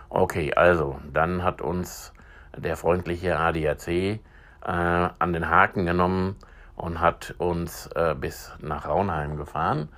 Okay, 0.09 0.53
also, 0.55 0.99
dann 1.13 1.43
hat 1.43 1.61
uns 1.61 2.13
der 2.57 2.77
freundliche 2.77 3.39
ADAC 3.39 3.89
äh, 3.89 4.19
an 4.63 5.33
den 5.33 5.49
Haken 5.49 5.87
genommen 5.87 6.37
und 6.77 7.01
hat 7.01 7.35
uns 7.39 7.87
äh, 7.95 8.15
bis 8.15 8.53
nach 8.61 8.89
Raunheim 8.89 9.37
gefahren. 9.37 9.89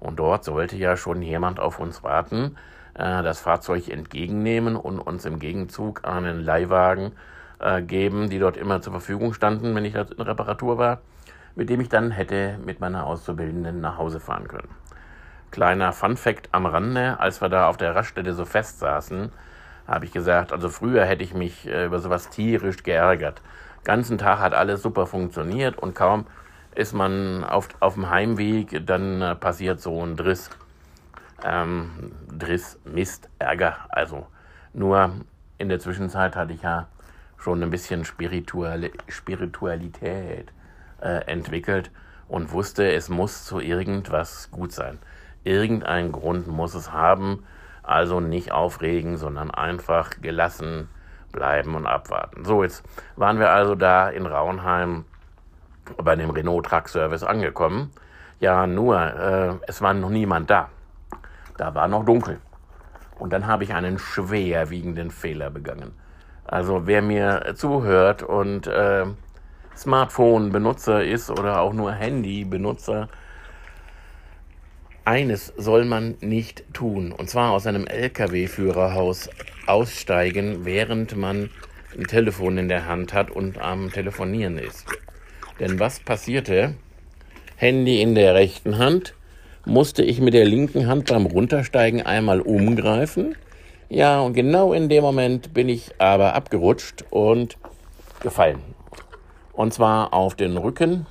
Und 0.00 0.18
dort 0.18 0.44
sollte 0.44 0.76
ja 0.76 0.96
schon 0.96 1.22
jemand 1.22 1.60
auf 1.60 1.78
uns 1.78 2.02
warten, 2.02 2.56
äh, 2.94 3.22
das 3.22 3.40
Fahrzeug 3.40 3.88
entgegennehmen 3.88 4.76
und 4.76 4.98
uns 4.98 5.24
im 5.24 5.38
Gegenzug 5.38 6.04
einen 6.06 6.40
Leihwagen 6.40 7.12
äh, 7.58 7.82
geben, 7.82 8.30
die 8.30 8.38
dort 8.38 8.56
immer 8.56 8.80
zur 8.80 8.92
Verfügung 8.92 9.34
standen, 9.34 9.74
wenn 9.74 9.84
ich 9.84 9.94
in 9.94 10.20
Reparatur 10.20 10.78
war 10.78 11.00
mit 11.56 11.70
dem 11.70 11.80
ich 11.80 11.88
dann 11.88 12.10
hätte 12.10 12.58
mit 12.64 12.80
meiner 12.80 13.06
Auszubildenden 13.06 13.80
nach 13.80 13.98
Hause 13.98 14.20
fahren 14.20 14.48
können. 14.48 14.68
Kleiner 15.50 15.92
Fun-Fact 15.92 16.48
am 16.52 16.66
Rande, 16.66 17.20
als 17.20 17.40
wir 17.40 17.48
da 17.48 17.68
auf 17.68 17.76
der 17.76 17.94
Raststätte 17.94 18.34
so 18.34 18.44
fest 18.44 18.80
saßen, 18.80 19.30
habe 19.86 20.04
ich 20.04 20.12
gesagt, 20.12 20.52
also 20.52 20.68
früher 20.68 21.04
hätte 21.04 21.22
ich 21.22 21.34
mich 21.34 21.66
äh, 21.68 21.86
über 21.86 22.00
sowas 22.00 22.30
tierisch 22.30 22.82
geärgert. 22.82 23.40
Ganzen 23.84 24.18
Tag 24.18 24.40
hat 24.40 24.54
alles 24.54 24.82
super 24.82 25.06
funktioniert 25.06 25.78
und 25.78 25.94
kaum 25.94 26.26
ist 26.74 26.92
man 26.92 27.44
auf, 27.44 27.68
auf 27.80 27.94
dem 27.94 28.10
Heimweg, 28.10 28.84
dann 28.84 29.22
äh, 29.22 29.34
passiert 29.36 29.80
so 29.80 30.04
ein 30.04 30.16
Driss. 30.16 30.50
Ähm, 31.44 32.12
Driss, 32.36 32.80
Mist, 32.84 33.28
Ärger. 33.38 33.76
Also 33.90 34.26
nur 34.72 35.12
in 35.58 35.68
der 35.68 35.78
Zwischenzeit 35.78 36.34
hatte 36.36 36.52
ich 36.54 36.62
ja 36.62 36.88
schon 37.38 37.62
ein 37.62 37.70
bisschen 37.70 38.04
Spiritual 38.04 38.90
Spiritualität 39.08 40.52
äh, 41.00 41.26
entwickelt 41.26 41.90
und 42.28 42.52
wusste, 42.52 42.90
es 42.92 43.08
muss 43.08 43.44
zu 43.44 43.60
irgendwas 43.60 44.50
gut 44.50 44.72
sein. 44.72 44.98
Irgendein 45.44 46.10
Grund 46.10 46.48
muss 46.48 46.74
es 46.74 46.90
haben, 46.90 47.44
also 47.82 48.20
nicht 48.20 48.50
aufregen, 48.50 49.18
sondern 49.18 49.50
einfach 49.50 50.10
gelassen 50.22 50.88
bleiben 51.32 51.74
und 51.74 51.86
abwarten. 51.86 52.44
So, 52.44 52.62
jetzt 52.62 52.82
waren 53.16 53.38
wir 53.38 53.50
also 53.50 53.74
da 53.74 54.08
in 54.08 54.24
Raunheim 54.24 55.04
bei 56.02 56.16
dem 56.16 56.30
Renault 56.30 56.66
Truck 56.66 56.88
Service 56.88 57.22
angekommen. 57.22 57.90
Ja, 58.40 58.66
nur, 58.66 58.98
äh, 58.98 59.54
es 59.66 59.82
war 59.82 59.92
noch 59.92 60.08
niemand 60.08 60.48
da. 60.48 60.70
Da 61.56 61.74
war 61.74 61.88
noch 61.88 62.04
dunkel. 62.04 62.40
Und 63.18 63.32
dann 63.32 63.46
habe 63.46 63.64
ich 63.64 63.74
einen 63.74 63.98
schwerwiegenden 63.98 65.10
Fehler 65.10 65.50
begangen. 65.50 65.92
Also 66.44 66.86
wer 66.86 67.00
mir 67.00 67.54
zuhört 67.54 68.22
und 68.22 68.66
äh, 68.66 69.06
Smartphone-Benutzer 69.76 71.04
ist 71.04 71.30
oder 71.30 71.60
auch 71.60 71.72
nur 71.72 71.92
Handy-Benutzer, 71.92 73.08
eines 75.04 75.52
soll 75.56 75.84
man 75.84 76.16
nicht 76.20 76.64
tun, 76.72 77.12
und 77.12 77.28
zwar 77.28 77.50
aus 77.50 77.66
einem 77.66 77.86
Lkw-Führerhaus 77.86 79.28
aussteigen, 79.66 80.64
während 80.64 81.16
man 81.16 81.50
ein 81.96 82.04
Telefon 82.04 82.56
in 82.56 82.68
der 82.68 82.86
Hand 82.86 83.12
hat 83.12 83.30
und 83.30 83.58
am 83.58 83.90
Telefonieren 83.92 84.56
ist. 84.56 84.86
Denn 85.60 85.78
was 85.78 86.00
passierte? 86.00 86.74
Handy 87.56 88.00
in 88.00 88.14
der 88.14 88.34
rechten 88.34 88.78
Hand, 88.78 89.14
musste 89.64 90.02
ich 90.02 90.20
mit 90.20 90.34
der 90.34 90.44
linken 90.44 90.86
Hand 90.86 91.08
beim 91.08 91.26
Runtersteigen 91.26 92.02
einmal 92.02 92.40
umgreifen. 92.40 93.36
Ja, 93.88 94.20
und 94.20 94.34
genau 94.34 94.72
in 94.72 94.88
dem 94.88 95.02
Moment 95.02 95.54
bin 95.54 95.68
ich 95.68 95.92
aber 95.98 96.34
abgerutscht 96.34 97.04
und 97.10 97.56
gefallen. 98.20 98.58
Und 99.52 99.72
zwar 99.72 100.12
auf 100.12 100.34
den 100.34 100.56
Rücken. 100.56 101.06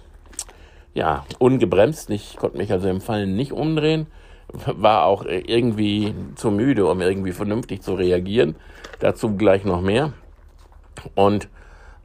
Ja, 0.94 1.26
ungebremst. 1.40 2.10
Ich 2.10 2.36
konnte 2.38 2.58
mich 2.58 2.72
also 2.72 2.90
im 2.90 3.02
Fallen 3.02 3.36
nicht 3.36 3.52
umdrehen. 3.52 4.08
War 4.52 5.06
auch 5.06 5.26
irgendwie 5.26 6.14
zu 6.36 6.52
müde, 6.52 6.86
um 6.86 7.02
irgendwie 7.02 7.32
vernünftig 7.32 7.82
zu 7.82 7.96
reagieren. 7.96 8.56
Dazu 9.00 9.36
gleich 9.36 9.64
noch 9.64 9.82
mehr. 9.82 10.14
Und 11.16 11.48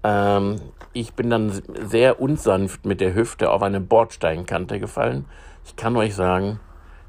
ähm, 0.05 0.61
ich 0.93 1.12
bin 1.12 1.28
dann 1.28 1.61
sehr 1.83 2.21
unsanft 2.21 2.87
mit 2.87 3.00
der 3.00 3.14
Hüfte 3.14 3.50
auf 3.50 3.62
eine 3.62 3.81
Bordsteinkante 3.81 4.81
gefallen. 4.81 5.26
Ich 5.68 5.76
kann 5.76 5.96
euch 5.96 6.14
sagen, 6.14 6.60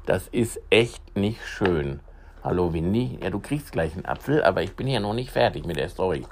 das 0.04 0.28
ist 0.28 0.60
echt 0.68 1.16
nicht 1.16 1.40
schön. 1.46 2.00
Hallo 2.44 2.74
Windy, 2.74 3.18
ja, 3.22 3.30
du 3.30 3.40
kriegst 3.40 3.72
gleich 3.72 3.94
einen 3.94 4.04
Apfel, 4.04 4.44
aber 4.44 4.62
ich 4.62 4.76
bin 4.76 4.86
ja 4.86 5.00
noch 5.00 5.14
nicht 5.14 5.30
fertig 5.30 5.64
mit 5.64 5.78
der 5.78 5.88
Story. 5.88 6.26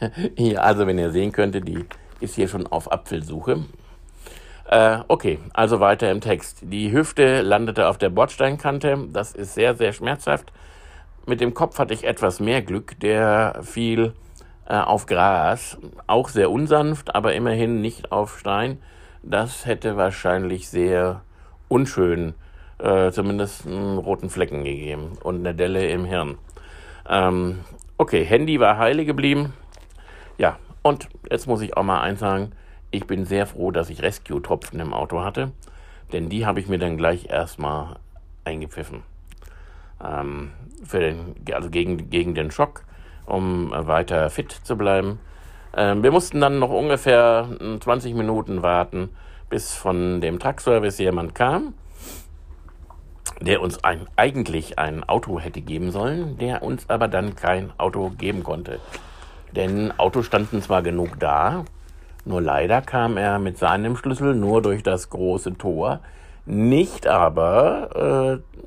ja, 0.36 0.62
also 0.62 0.88
wenn 0.88 0.98
ihr 0.98 1.12
sehen 1.12 1.30
könntet, 1.30 1.68
die 1.68 1.86
ist 2.18 2.34
hier 2.34 2.48
schon 2.48 2.66
auf 2.66 2.90
Apfelsuche. 2.90 3.66
Äh, 4.68 4.98
okay, 5.06 5.38
also 5.54 5.78
weiter 5.78 6.10
im 6.10 6.20
Text. 6.20 6.58
Die 6.62 6.90
Hüfte 6.90 7.40
landete 7.40 7.86
auf 7.86 7.98
der 7.98 8.10
Bordsteinkante. 8.10 9.06
Das 9.12 9.32
ist 9.32 9.54
sehr, 9.54 9.76
sehr 9.76 9.92
schmerzhaft. 9.92 10.52
Mit 11.24 11.40
dem 11.40 11.54
Kopf 11.54 11.78
hatte 11.78 11.94
ich 11.94 12.02
etwas 12.02 12.40
mehr 12.40 12.62
Glück. 12.62 12.98
Der 12.98 13.60
fiel 13.62 14.14
äh, 14.68 14.74
auf 14.74 15.06
Gras. 15.06 15.78
Auch 16.08 16.30
sehr 16.30 16.50
unsanft, 16.50 17.14
aber 17.14 17.34
immerhin 17.34 17.80
nicht 17.80 18.10
auf 18.10 18.40
Stein. 18.40 18.82
Das 19.22 19.66
hätte 19.66 19.96
wahrscheinlich 19.96 20.68
sehr 20.68 21.22
unschön, 21.70 22.34
äh, 22.78 23.10
zumindest 23.12 23.66
einen 23.66 23.96
roten 23.96 24.28
Flecken 24.28 24.64
gegeben 24.64 25.12
und 25.22 25.36
eine 25.36 25.54
Delle 25.54 25.88
im 25.88 26.04
Hirn. 26.04 26.36
Ähm, 27.08 27.60
okay, 27.96 28.24
Handy 28.24 28.60
war 28.60 28.76
heile 28.76 29.06
geblieben. 29.06 29.54
Ja, 30.36 30.58
Und 30.82 31.08
jetzt 31.30 31.46
muss 31.46 31.60
ich 31.60 31.76
auch 31.76 31.82
mal 31.82 32.00
eins 32.00 32.20
sagen, 32.20 32.52
ich 32.90 33.06
bin 33.06 33.24
sehr 33.24 33.46
froh, 33.46 33.70
dass 33.70 33.90
ich 33.90 34.02
Rescue-Tropfen 34.02 34.80
im 34.80 34.92
Auto 34.92 35.22
hatte, 35.22 35.52
denn 36.12 36.28
die 36.28 36.46
habe 36.46 36.60
ich 36.60 36.68
mir 36.68 36.78
dann 36.78 36.96
gleich 36.96 37.26
erstmal 37.26 37.96
eingepfiffen. 38.44 39.02
Ähm, 40.02 40.50
für 40.84 41.00
den, 41.00 41.34
also 41.52 41.70
gegen, 41.70 42.10
gegen 42.10 42.34
den 42.34 42.50
Schock, 42.50 42.84
um 43.26 43.70
weiter 43.70 44.30
fit 44.30 44.50
zu 44.50 44.76
bleiben. 44.76 45.20
Ähm, 45.76 46.02
wir 46.02 46.10
mussten 46.10 46.40
dann 46.40 46.58
noch 46.58 46.70
ungefähr 46.70 47.48
20 47.80 48.14
Minuten 48.14 48.62
warten, 48.62 49.10
bis 49.50 49.74
von 49.74 50.20
dem 50.20 50.38
Truckservice 50.38 50.98
jemand 50.98 51.34
kam, 51.34 51.74
der 53.40 53.60
uns 53.60 53.82
ein, 53.84 54.06
eigentlich 54.16 54.78
ein 54.78 55.04
Auto 55.04 55.40
hätte 55.40 55.60
geben 55.60 55.90
sollen, 55.90 56.38
der 56.38 56.62
uns 56.62 56.88
aber 56.88 57.08
dann 57.08 57.34
kein 57.34 57.72
Auto 57.78 58.10
geben 58.10 58.42
konnte. 58.42 58.80
Denn 59.54 59.92
Autos 59.98 60.26
standen 60.26 60.62
zwar 60.62 60.82
genug 60.82 61.18
da, 61.18 61.64
nur 62.24 62.40
leider 62.40 62.82
kam 62.82 63.16
er 63.16 63.38
mit 63.38 63.58
seinem 63.58 63.96
Schlüssel 63.96 64.34
nur 64.34 64.62
durch 64.62 64.82
das 64.82 65.10
große 65.10 65.58
Tor, 65.58 66.00
nicht 66.46 67.06
aber 67.06 68.40
äh, 68.40 68.60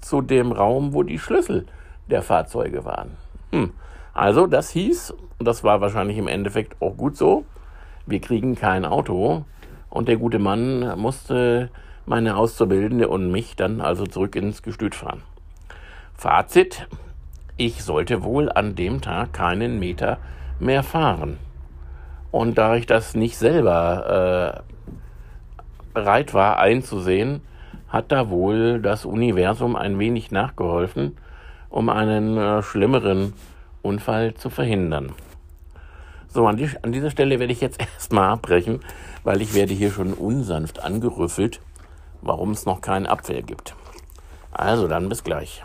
zu 0.00 0.22
dem 0.22 0.52
Raum, 0.52 0.92
wo 0.92 1.02
die 1.02 1.18
Schlüssel 1.18 1.66
der 2.08 2.22
Fahrzeuge 2.22 2.84
waren. 2.84 3.16
Hm. 3.52 3.72
Also 4.12 4.46
das 4.46 4.70
hieß, 4.70 5.12
und 5.38 5.46
das 5.46 5.64
war 5.64 5.80
wahrscheinlich 5.80 6.18
im 6.18 6.28
Endeffekt 6.28 6.80
auch 6.80 6.96
gut 6.96 7.16
so, 7.16 7.44
wir 8.06 8.20
kriegen 8.20 8.54
kein 8.54 8.84
Auto 8.84 9.44
und 9.94 10.08
der 10.08 10.16
gute 10.16 10.40
Mann 10.40 10.98
musste 10.98 11.70
meine 12.04 12.36
Auszubildende 12.36 13.08
und 13.08 13.30
mich 13.30 13.54
dann 13.54 13.80
also 13.80 14.06
zurück 14.06 14.34
ins 14.34 14.62
Gestüt 14.62 14.94
fahren. 14.94 15.22
Fazit, 16.14 16.88
ich 17.56 17.84
sollte 17.84 18.24
wohl 18.24 18.50
an 18.50 18.74
dem 18.74 19.00
Tag 19.00 19.32
keinen 19.32 19.78
Meter 19.78 20.18
mehr 20.58 20.82
fahren. 20.82 21.38
Und 22.32 22.58
da 22.58 22.74
ich 22.74 22.86
das 22.86 23.14
nicht 23.14 23.36
selber 23.36 24.64
äh, 24.66 24.74
bereit 25.94 26.34
war 26.34 26.58
einzusehen, 26.58 27.40
hat 27.88 28.10
da 28.10 28.30
wohl 28.30 28.82
das 28.82 29.04
Universum 29.04 29.76
ein 29.76 30.00
wenig 30.00 30.32
nachgeholfen, 30.32 31.16
um 31.70 31.88
einen 31.88 32.36
äh, 32.36 32.62
schlimmeren 32.62 33.32
Unfall 33.82 34.34
zu 34.34 34.50
verhindern. 34.50 35.12
So, 36.34 36.48
an, 36.48 36.56
die, 36.56 36.68
an 36.82 36.90
dieser 36.90 37.12
Stelle 37.12 37.38
werde 37.38 37.52
ich 37.52 37.60
jetzt 37.60 37.78
erstmal 37.94 38.30
abbrechen, 38.30 38.80
weil 39.22 39.40
ich 39.40 39.54
werde 39.54 39.72
hier 39.72 39.92
schon 39.92 40.12
unsanft 40.12 40.80
angerüffelt, 40.80 41.60
warum 42.22 42.50
es 42.50 42.66
noch 42.66 42.80
keinen 42.80 43.06
Abwehr 43.06 43.40
gibt. 43.42 43.76
Also 44.50 44.88
dann 44.88 45.08
bis 45.08 45.22
gleich. 45.22 45.62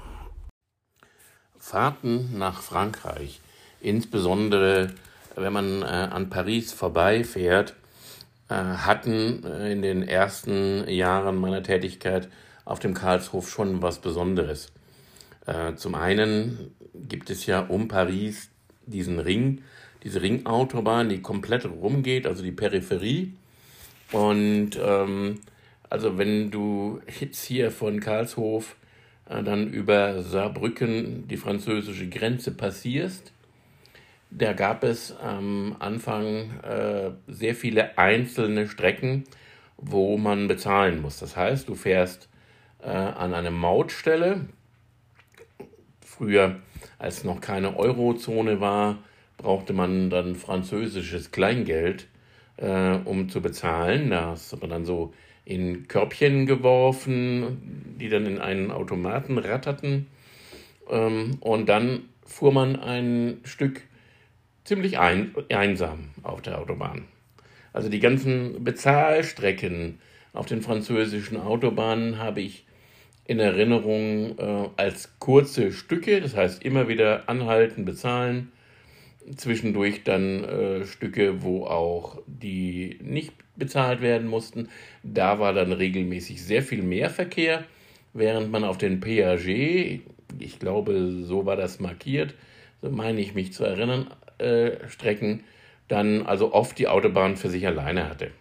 Fahrten 1.57 2.37
nach 2.37 2.61
Frankreich, 2.61 3.41
insbesondere 3.81 4.91
wenn 5.35 5.53
man 5.53 5.81
äh, 5.81 5.85
an 5.85 6.29
Paris 6.29 6.71
vorbeifährt, 6.71 7.73
äh, 8.49 8.53
hatten 8.53 9.43
äh, 9.43 9.71
in 9.71 9.81
den 9.81 10.03
ersten 10.03 10.87
Jahren 10.87 11.37
meiner 11.37 11.63
Tätigkeit 11.63 12.29
auf 12.65 12.77
dem 12.77 12.93
Karlshof 12.93 13.49
schon 13.49 13.81
was 13.81 13.97
Besonderes. 13.99 14.71
Äh, 15.47 15.73
zum 15.75 15.95
einen 15.95 16.75
gibt 16.93 17.31
es 17.31 17.47
ja 17.47 17.61
um 17.61 17.87
Paris 17.87 18.49
diesen 18.85 19.19
Ring, 19.19 19.63
diese 20.03 20.21
Ringautobahn, 20.21 21.09
die 21.09 21.21
komplett 21.21 21.65
rumgeht, 21.65 22.25
also 22.25 22.43
die 22.43 22.51
Peripherie. 22.51 23.33
Und 24.11 24.71
ähm, 24.81 25.39
also 25.89 26.17
wenn 26.17 26.51
du 26.51 27.01
jetzt 27.19 27.43
hier 27.43 27.71
von 27.71 27.99
Karlshof 27.99 28.75
äh, 29.27 29.43
dann 29.43 29.67
über 29.67 30.21
Saarbrücken 30.21 31.27
die 31.27 31.37
französische 31.37 32.07
Grenze 32.07 32.51
passierst, 32.51 33.31
da 34.31 34.53
gab 34.53 34.83
es 34.83 35.15
am 35.17 35.75
Anfang 35.79 36.59
äh, 36.61 37.11
sehr 37.27 37.55
viele 37.55 37.97
einzelne 37.97 38.67
Strecken, 38.67 39.23
wo 39.77 40.17
man 40.17 40.47
bezahlen 40.47 41.01
muss. 41.01 41.17
Das 41.17 41.35
heißt, 41.35 41.67
du 41.67 41.73
fährst 41.73 42.29
äh, 42.83 42.89
an 42.89 43.33
eine 43.33 43.49
Mautstelle. 43.49 44.45
Früher, 46.05 46.57
als 46.99 47.23
noch 47.23 47.41
keine 47.41 47.75
Eurozone 47.77 48.59
war, 48.61 48.99
brauchte 49.39 49.73
man 49.73 50.09
dann 50.09 50.35
französisches 50.35 51.31
Kleingeld, 51.31 52.07
äh, 52.57 52.97
um 53.05 53.29
zu 53.29 53.41
bezahlen. 53.41 54.11
Das 54.11 54.51
hat 54.51 54.61
man 54.61 54.69
dann 54.69 54.85
so 54.85 55.13
in 55.45 55.87
Körbchen 55.87 56.45
geworfen, 56.45 57.95
die 57.99 58.09
dann 58.09 58.25
in 58.25 58.37
einen 58.37 58.69
Automaten 58.69 59.37
ratterten. 59.37 60.07
Ähm, 60.89 61.37
und 61.39 61.67
dann 61.69 62.01
fuhr 62.25 62.51
man 62.51 62.75
ein 62.75 63.39
Stück 63.43 63.81
ziemlich 64.65 64.99
ein, 64.99 65.33
einsam 65.49 66.09
auf 66.21 66.41
der 66.41 66.59
Autobahn. 66.59 67.05
Also 67.71 67.89
die 67.89 67.99
ganzen 67.99 68.63
Bezahlstrecken 68.63 69.99
auf 70.33 70.47
den 70.47 70.61
französischen 70.61 71.37
Autobahnen 71.37 72.17
habe 72.17 72.41
ich 72.41 72.65
in 73.23 73.39
Erinnerung 73.39 74.37
äh, 74.37 74.69
als 74.75 75.17
kurze 75.19 75.71
Stücke, 75.71 76.19
das 76.19 76.35
heißt 76.35 76.63
immer 76.63 76.89
wieder 76.89 77.29
anhalten, 77.29 77.85
bezahlen, 77.85 78.51
zwischendurch 79.35 80.03
dann 80.03 80.43
äh, 80.43 80.85
Stücke, 80.85 81.43
wo 81.43 81.65
auch 81.65 82.21
die 82.25 82.99
nicht 83.01 83.33
bezahlt 83.55 84.01
werden 84.01 84.27
mussten. 84.27 84.69
Da 85.03 85.39
war 85.39 85.53
dann 85.53 85.71
regelmäßig 85.71 86.43
sehr 86.43 86.63
viel 86.63 86.81
mehr 86.81 87.09
Verkehr, 87.09 87.65
während 88.13 88.51
man 88.51 88.63
auf 88.63 88.77
den 88.77 88.99
PAG, 88.99 89.47
ich 89.47 90.59
glaube, 90.59 91.23
so 91.23 91.45
war 91.45 91.55
das 91.55 91.79
markiert, 91.79 92.33
so 92.81 92.89
meine 92.89 93.21
ich 93.21 93.35
mich 93.35 93.53
zu 93.53 93.63
erinnern, 93.63 94.07
äh, 94.37 94.87
Strecken 94.87 95.43
dann 95.87 96.25
also 96.25 96.53
oft 96.53 96.77
die 96.79 96.87
Autobahn 96.87 97.35
für 97.35 97.49
sich 97.49 97.67
alleine 97.67 98.07
hatte. 98.09 98.31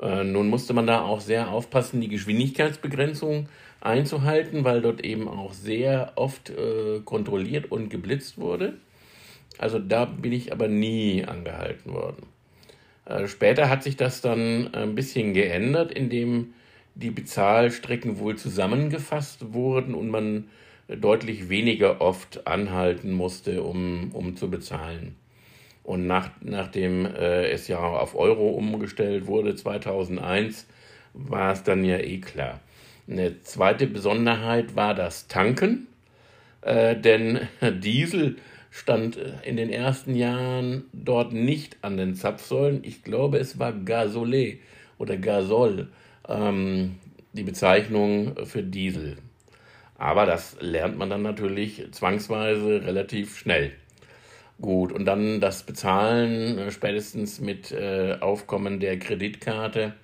Äh, 0.00 0.24
nun 0.24 0.48
musste 0.48 0.74
man 0.74 0.86
da 0.86 1.02
auch 1.02 1.20
sehr 1.20 1.50
aufpassen, 1.50 2.00
die 2.00 2.08
Geschwindigkeitsbegrenzung 2.08 3.48
einzuhalten, 3.80 4.64
weil 4.64 4.80
dort 4.80 5.04
eben 5.04 5.28
auch 5.28 5.52
sehr 5.52 6.12
oft 6.16 6.50
äh, 6.50 7.00
kontrolliert 7.04 7.70
und 7.70 7.90
geblitzt 7.90 8.38
wurde. 8.38 8.74
Also 9.58 9.78
da 9.78 10.04
bin 10.04 10.32
ich 10.32 10.52
aber 10.52 10.68
nie 10.68 11.24
angehalten 11.24 11.92
worden. 11.92 12.26
Äh, 13.06 13.28
später 13.28 13.68
hat 13.68 13.82
sich 13.82 13.96
das 13.96 14.20
dann 14.20 14.72
ein 14.74 14.94
bisschen 14.94 15.34
geändert, 15.34 15.92
indem 15.92 16.54
die 16.94 17.10
Bezahlstrecken 17.10 18.18
wohl 18.18 18.36
zusammengefasst 18.36 19.52
wurden 19.52 19.94
und 19.94 20.08
man 20.10 20.48
deutlich 20.88 21.48
weniger 21.48 22.00
oft 22.00 22.46
anhalten 22.46 23.12
musste, 23.12 23.62
um, 23.62 24.10
um 24.12 24.36
zu 24.36 24.50
bezahlen. 24.50 25.16
Und 25.82 26.06
nach, 26.06 26.30
nachdem 26.40 27.04
äh, 27.04 27.50
es 27.50 27.68
ja 27.68 27.78
auf 27.78 28.14
Euro 28.14 28.50
umgestellt 28.50 29.26
wurde, 29.26 29.54
2001, 29.54 30.66
war 31.12 31.52
es 31.52 31.62
dann 31.62 31.84
ja 31.84 31.98
eh 31.98 32.18
klar. 32.18 32.60
Eine 33.08 33.40
zweite 33.42 33.86
Besonderheit 33.86 34.76
war 34.76 34.94
das 34.94 35.28
Tanken, 35.28 35.86
äh, 36.62 36.96
denn 36.96 37.40
Diesel 37.80 38.36
stand 38.74 39.16
in 39.44 39.56
den 39.56 39.70
ersten 39.70 40.16
Jahren 40.16 40.86
dort 40.92 41.32
nicht 41.32 41.76
an 41.82 41.96
den 41.96 42.16
Zapfsäulen. 42.16 42.82
Ich 42.82 43.04
glaube, 43.04 43.38
es 43.38 43.60
war 43.60 43.72
Gasolet 43.72 44.58
oder 44.98 45.16
Gasol, 45.16 45.92
ähm, 46.28 46.96
die 47.34 47.44
Bezeichnung 47.44 48.34
für 48.44 48.64
Diesel. 48.64 49.18
Aber 49.96 50.26
das 50.26 50.56
lernt 50.58 50.98
man 50.98 51.08
dann 51.08 51.22
natürlich 51.22 51.86
zwangsweise 51.92 52.84
relativ 52.84 53.38
schnell. 53.38 53.70
Gut, 54.60 54.90
und 54.90 55.04
dann 55.04 55.40
das 55.40 55.62
Bezahlen, 55.62 56.58
äh, 56.58 56.72
spätestens 56.72 57.40
mit 57.40 57.70
äh, 57.70 58.16
Aufkommen 58.20 58.80
der 58.80 58.98
Kreditkarte, 58.98 59.94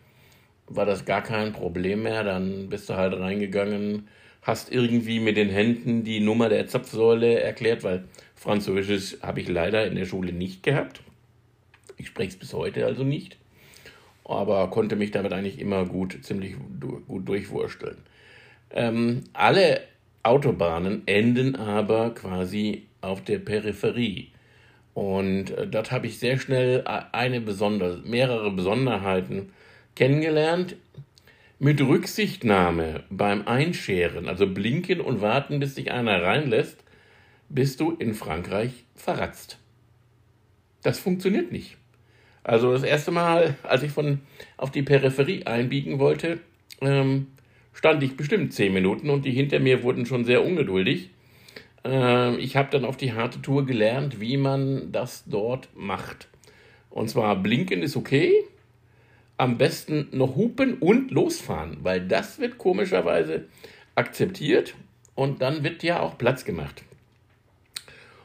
war 0.68 0.86
das 0.86 1.04
gar 1.04 1.22
kein 1.22 1.52
Problem 1.52 2.04
mehr. 2.04 2.22
Dann 2.22 2.68
bist 2.68 2.88
du 2.88 2.94
halt 2.94 3.18
reingegangen, 3.18 4.06
hast 4.42 4.72
irgendwie 4.72 5.18
mit 5.18 5.36
den 5.36 5.50
Händen 5.50 6.04
die 6.04 6.20
Nummer 6.20 6.48
der 6.48 6.68
Zapfsäule 6.68 7.40
erklärt, 7.40 7.82
weil 7.82 8.04
Französisch 8.40 9.18
habe 9.20 9.40
ich 9.40 9.48
leider 9.48 9.86
in 9.86 9.96
der 9.96 10.06
Schule 10.06 10.32
nicht 10.32 10.62
gehabt. 10.62 11.02
Ich 11.98 12.06
spreche 12.06 12.30
es 12.30 12.36
bis 12.36 12.54
heute 12.54 12.86
also 12.86 13.04
nicht, 13.04 13.36
aber 14.24 14.70
konnte 14.70 14.96
mich 14.96 15.10
damit 15.10 15.34
eigentlich 15.34 15.58
immer 15.58 15.84
gut, 15.84 16.16
ziemlich 16.22 16.54
gut 17.06 17.28
durchwursteln. 17.28 17.98
Ähm, 18.70 19.24
alle 19.34 19.82
Autobahnen 20.22 21.02
enden 21.04 21.54
aber 21.54 22.14
quasi 22.14 22.86
auf 23.02 23.22
der 23.22 23.40
Peripherie. 23.40 24.28
Und 24.94 25.50
äh, 25.50 25.66
dort 25.66 25.92
habe 25.92 26.06
ich 26.06 26.18
sehr 26.18 26.38
schnell 26.38 26.84
eine 27.12 27.42
besonder 27.42 27.98
mehrere 28.06 28.50
Besonderheiten 28.52 29.52
kennengelernt. 29.96 30.76
Mit 31.58 31.82
Rücksichtnahme 31.82 33.04
beim 33.10 33.46
Einscheren, 33.46 34.30
also 34.30 34.46
blinken 34.46 35.02
und 35.02 35.20
warten, 35.20 35.60
bis 35.60 35.74
sich 35.74 35.92
einer 35.92 36.22
reinlässt, 36.22 36.82
bist 37.50 37.80
du 37.80 37.90
in 37.92 38.14
Frankreich 38.14 38.84
verratzt. 38.94 39.58
Das 40.82 40.98
funktioniert 40.98 41.52
nicht. 41.52 41.76
Also 42.42 42.72
das 42.72 42.84
erste 42.84 43.10
Mal, 43.10 43.56
als 43.62 43.82
ich 43.82 43.92
von 43.92 44.20
auf 44.56 44.70
die 44.70 44.82
Peripherie 44.82 45.44
einbiegen 45.44 45.98
wollte, 45.98 46.40
ähm, 46.80 47.26
stand 47.74 48.02
ich 48.02 48.16
bestimmt 48.16 48.54
zehn 48.54 48.72
Minuten 48.72 49.10
und 49.10 49.24
die 49.24 49.32
hinter 49.32 49.60
mir 49.60 49.82
wurden 49.82 50.06
schon 50.06 50.24
sehr 50.24 50.44
ungeduldig. 50.44 51.10
Äh, 51.84 52.36
ich 52.36 52.56
habe 52.56 52.70
dann 52.70 52.86
auf 52.86 52.96
die 52.96 53.12
harte 53.12 53.42
Tour 53.42 53.66
gelernt, 53.66 54.20
wie 54.20 54.38
man 54.38 54.90
das 54.92 55.24
dort 55.26 55.68
macht. 55.74 56.28
Und 56.88 57.10
zwar 57.10 57.36
blinken 57.36 57.82
ist 57.82 57.96
okay, 57.96 58.32
am 59.36 59.58
besten 59.58 60.08
noch 60.12 60.36
hupen 60.36 60.74
und 60.78 61.10
losfahren, 61.10 61.78
weil 61.82 62.00
das 62.06 62.38
wird 62.38 62.58
komischerweise 62.58 63.46
akzeptiert 63.94 64.74
und 65.14 65.42
dann 65.42 65.62
wird 65.62 65.82
ja 65.82 66.00
auch 66.00 66.16
Platz 66.18 66.44
gemacht. 66.44 66.82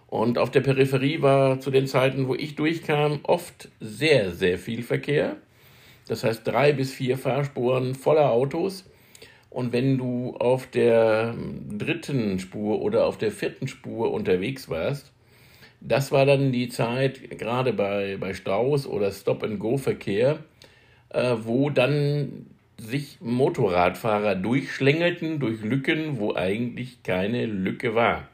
Und 0.08 0.38
auf 0.38 0.52
der 0.52 0.62
Peripherie 0.62 1.22
war 1.22 1.60
zu 1.60 1.72
den 1.72 1.88
Zeiten, 1.88 2.28
wo 2.28 2.36
ich 2.36 2.56
durchkam, 2.56 3.20
oft 3.24 3.70
sehr, 3.80 4.32
sehr 4.32 4.58
viel 4.58 4.84
Verkehr. 4.84 5.38
Das 6.08 6.24
heißt 6.24 6.46
drei 6.46 6.72
bis 6.72 6.94
vier 6.94 7.18
Fahrspuren 7.18 7.96
voller 7.96 8.32
Autos. 8.32 8.86
Und 9.50 9.74
wenn 9.74 9.98
du 9.98 10.36
auf 10.38 10.68
der 10.68 11.34
dritten 11.70 12.40
Spur 12.40 12.82
oder 12.82 13.06
auf 13.06 13.18
der 13.18 13.32
vierten 13.32 13.68
Spur 13.68 14.12
unterwegs 14.12 14.70
warst, 14.70 15.12
das 15.82 16.12
war 16.12 16.26
dann 16.26 16.52
die 16.52 16.70
Zeit, 16.70 17.38
gerade 17.38 17.74
bei, 17.74 18.18
bei 18.20 18.34
Staus 18.34 18.88
oder 18.88 19.12
Stop-and-Go-Verkehr, 19.12 20.40
äh, 21.10 21.36
wo 21.44 21.70
dann 21.70 22.48
sich 22.78 23.20
Motorradfahrer 23.22 24.36
durchschlängelten 24.36 25.40
durch 25.40 25.62
Lücken, 25.62 26.20
wo 26.20 26.36
eigentlich 26.36 27.04
keine 27.04 27.46
Lücke 27.46 27.96
war. 27.96 28.28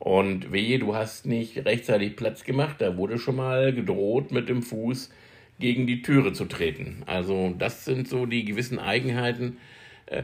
Und 0.00 0.50
wehe, 0.50 0.78
du 0.78 0.94
hast 0.96 1.26
nicht 1.26 1.58
rechtzeitig 1.66 2.16
Platz 2.16 2.44
gemacht, 2.44 2.76
da 2.78 2.96
wurde 2.96 3.18
schon 3.18 3.36
mal 3.36 3.74
gedroht, 3.74 4.32
mit 4.32 4.48
dem 4.48 4.62
Fuß 4.62 5.10
gegen 5.58 5.86
die 5.86 6.00
Türe 6.00 6.32
zu 6.32 6.46
treten. 6.46 7.02
Also 7.04 7.54
das 7.58 7.84
sind 7.84 8.08
so 8.08 8.24
die 8.24 8.46
gewissen 8.46 8.78
Eigenheiten 8.78 9.58
äh, 10.06 10.22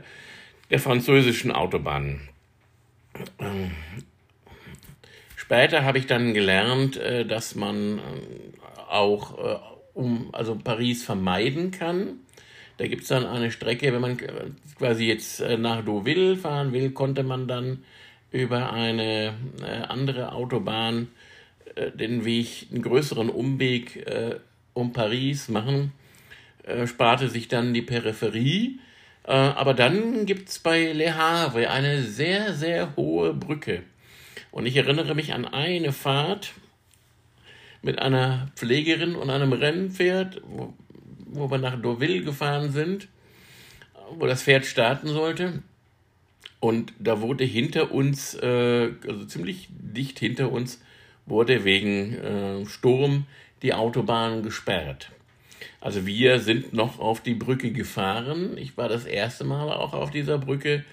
der 0.70 0.80
französischen 0.80 1.52
Autobahnen. 1.52 2.22
Ähm, 3.38 3.72
später 5.36 5.84
habe 5.84 5.98
ich 5.98 6.06
dann 6.06 6.32
gelernt, 6.32 6.96
äh, 6.96 7.26
dass 7.26 7.54
man 7.54 7.98
äh, 7.98 8.00
auch 8.88 9.74
um 9.92 10.30
also 10.32 10.56
Paris 10.56 11.04
vermeiden 11.04 11.70
kann. 11.70 12.20
Da 12.78 12.86
gibt 12.86 13.02
es 13.02 13.08
dann 13.08 13.26
eine 13.26 13.50
Strecke, 13.50 13.92
wenn 13.92 14.00
man 14.00 14.16
quasi 14.78 15.06
jetzt 15.06 15.42
nach 15.58 15.84
Deauville 15.84 16.36
fahren 16.36 16.72
will, 16.72 16.90
konnte 16.90 17.22
man 17.22 17.48
dann 17.48 17.82
über 18.32 18.72
eine 18.72 19.34
äh, 19.62 19.82
andere 19.88 20.32
Autobahn 20.32 21.08
äh, 21.74 21.90
den 21.90 22.24
Weg, 22.24 22.66
einen 22.70 22.82
größeren 22.82 23.30
Umweg 23.30 24.06
äh, 24.06 24.36
um 24.74 24.92
Paris 24.92 25.48
machen, 25.48 25.92
sparte 26.84 27.30
sich 27.30 27.48
dann 27.48 27.72
die 27.72 27.80
Peripherie. 27.80 28.80
Aber 29.22 29.72
dann 29.72 30.26
gibt 30.26 30.50
es 30.50 30.58
bei 30.58 30.92
Le 30.92 31.16
Havre 31.16 31.70
eine 31.70 32.02
sehr, 32.02 32.52
sehr 32.52 32.94
hohe 32.96 33.32
Brücke. 33.32 33.84
Und 34.50 34.66
ich 34.66 34.76
erinnere 34.76 35.14
mich 35.14 35.32
an 35.32 35.46
eine 35.46 35.92
Fahrt 35.92 36.52
mit 37.82 38.00
einer 38.00 38.48
Pflegerin 38.56 39.14
und 39.14 39.30
einem 39.30 39.52
Rennpferd, 39.52 40.42
wo, 40.44 40.74
wo 41.26 41.50
wir 41.50 41.58
nach 41.58 41.80
Deauville 41.80 42.22
gefahren 42.22 42.72
sind, 42.72 43.08
wo 44.10 44.26
das 44.26 44.42
Pferd 44.42 44.66
starten 44.66 45.08
sollte. 45.08 45.62
Und 46.66 46.94
da 46.98 47.20
wurde 47.20 47.44
hinter 47.44 47.92
uns, 47.92 48.34
äh, 48.34 48.90
also 49.06 49.24
ziemlich 49.26 49.68
dicht 49.70 50.18
hinter 50.18 50.50
uns, 50.50 50.82
wurde 51.24 51.62
wegen 51.62 52.14
äh, 52.14 52.66
Sturm 52.66 53.26
die 53.62 53.72
Autobahn 53.72 54.42
gesperrt. 54.42 55.12
Also 55.80 56.06
wir 56.06 56.40
sind 56.40 56.72
noch 56.72 56.98
auf 56.98 57.20
die 57.20 57.34
Brücke 57.34 57.70
gefahren. 57.70 58.58
Ich 58.58 58.76
war 58.76 58.88
das 58.88 59.04
erste 59.04 59.44
Mal 59.44 59.72
auch 59.72 59.94
auf 59.94 60.10
dieser 60.10 60.38
Brücke 60.38 60.84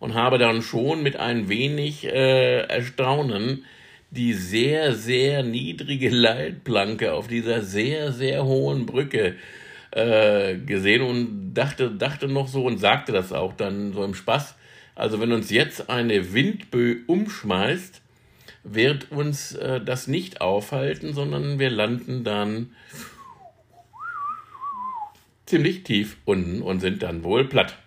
und 0.00 0.14
habe 0.14 0.36
dann 0.38 0.62
schon 0.62 1.04
mit 1.04 1.14
ein 1.14 1.48
wenig 1.48 2.06
äh, 2.06 2.62
Erstaunen 2.62 3.64
die 4.10 4.32
sehr, 4.32 4.96
sehr 4.96 5.44
niedrige 5.44 6.08
Leitplanke 6.08 7.12
auf 7.12 7.28
dieser 7.28 7.62
sehr, 7.62 8.10
sehr 8.10 8.44
hohen 8.44 8.84
Brücke 8.84 9.36
äh, 9.92 10.56
gesehen 10.56 11.02
und 11.02 11.54
dachte, 11.54 11.92
dachte 11.92 12.26
noch 12.26 12.48
so 12.48 12.64
und 12.64 12.78
sagte 12.78 13.12
das 13.12 13.32
auch 13.32 13.52
dann 13.52 13.92
so 13.92 14.02
im 14.02 14.14
Spaß, 14.14 14.56
also 15.00 15.18
wenn 15.18 15.32
uns 15.32 15.48
jetzt 15.50 15.88
eine 15.88 16.34
Windböe 16.34 16.98
umschmeißt, 17.06 18.02
wird 18.64 19.10
uns 19.10 19.54
äh, 19.54 19.80
das 19.80 20.06
nicht 20.06 20.42
aufhalten, 20.42 21.14
sondern 21.14 21.58
wir 21.58 21.70
landen 21.70 22.22
dann 22.22 22.72
ziemlich 25.46 25.84
tief 25.84 26.18
unten 26.26 26.60
und 26.60 26.80
sind 26.80 27.02
dann 27.02 27.24
wohl 27.24 27.48
platt. 27.48 27.78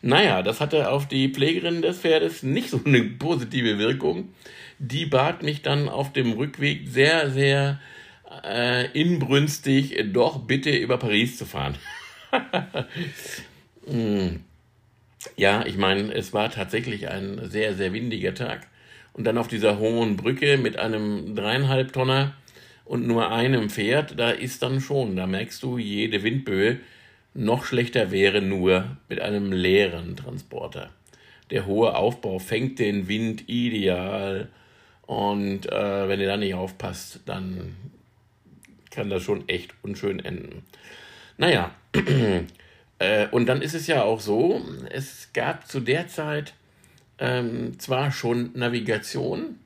Naja, 0.00 0.42
das 0.42 0.62
hatte 0.62 0.90
auf 0.90 1.06
die 1.06 1.28
Pflegerin 1.28 1.82
des 1.82 1.98
Pferdes 1.98 2.42
nicht 2.42 2.70
so 2.70 2.80
eine 2.82 3.02
positive 3.02 3.78
Wirkung. 3.78 4.30
Die 4.78 5.04
bat 5.04 5.42
mich 5.42 5.60
dann 5.60 5.90
auf 5.90 6.14
dem 6.14 6.32
Rückweg 6.32 6.88
sehr, 6.88 7.30
sehr 7.30 7.78
äh, 8.42 8.90
inbrünstig, 8.98 10.02
doch 10.14 10.38
bitte 10.38 10.74
über 10.74 10.96
Paris 10.96 11.36
zu 11.36 11.44
fahren. 11.44 11.74
hm. 13.86 14.40
Ja, 15.36 15.64
ich 15.66 15.76
meine, 15.76 16.12
es 16.12 16.32
war 16.32 16.50
tatsächlich 16.50 17.08
ein 17.08 17.40
sehr, 17.48 17.74
sehr 17.74 17.92
windiger 17.92 18.34
Tag. 18.34 18.66
Und 19.12 19.24
dann 19.24 19.38
auf 19.38 19.48
dieser 19.48 19.78
hohen 19.78 20.16
Brücke 20.16 20.58
mit 20.58 20.76
einem 20.76 21.36
dreieinhalb 21.36 21.92
Tonner 21.92 22.34
und 22.84 23.06
nur 23.06 23.30
einem 23.30 23.70
Pferd, 23.70 24.18
da 24.18 24.30
ist 24.30 24.62
dann 24.62 24.80
schon, 24.80 25.16
da 25.16 25.26
merkst 25.26 25.62
du, 25.62 25.78
jede 25.78 26.22
Windböe 26.22 26.80
noch 27.32 27.64
schlechter 27.64 28.10
wäre 28.10 28.42
nur 28.42 28.96
mit 29.08 29.20
einem 29.20 29.52
leeren 29.52 30.16
Transporter. 30.16 30.90
Der 31.50 31.66
hohe 31.66 31.94
Aufbau 31.96 32.38
fängt 32.38 32.78
den 32.78 33.08
Wind 33.08 33.48
ideal 33.48 34.48
und 35.02 35.70
äh, 35.70 36.08
wenn 36.08 36.20
ihr 36.20 36.26
da 36.26 36.36
nicht 36.36 36.54
aufpasst, 36.54 37.20
dann 37.26 37.76
kann 38.90 39.10
das 39.10 39.22
schon 39.22 39.48
echt 39.48 39.74
unschön 39.82 40.24
enden. 40.24 40.62
Naja, 41.36 41.72
Äh, 42.98 43.28
und 43.28 43.46
dann 43.46 43.62
ist 43.62 43.74
es 43.74 43.86
ja 43.86 44.02
auch 44.02 44.20
so, 44.20 44.62
es 44.90 45.30
gab 45.32 45.66
zu 45.66 45.80
der 45.80 46.08
Zeit 46.08 46.54
ähm, 47.18 47.78
zwar 47.78 48.12
schon 48.12 48.50
Navigation, 48.54 49.58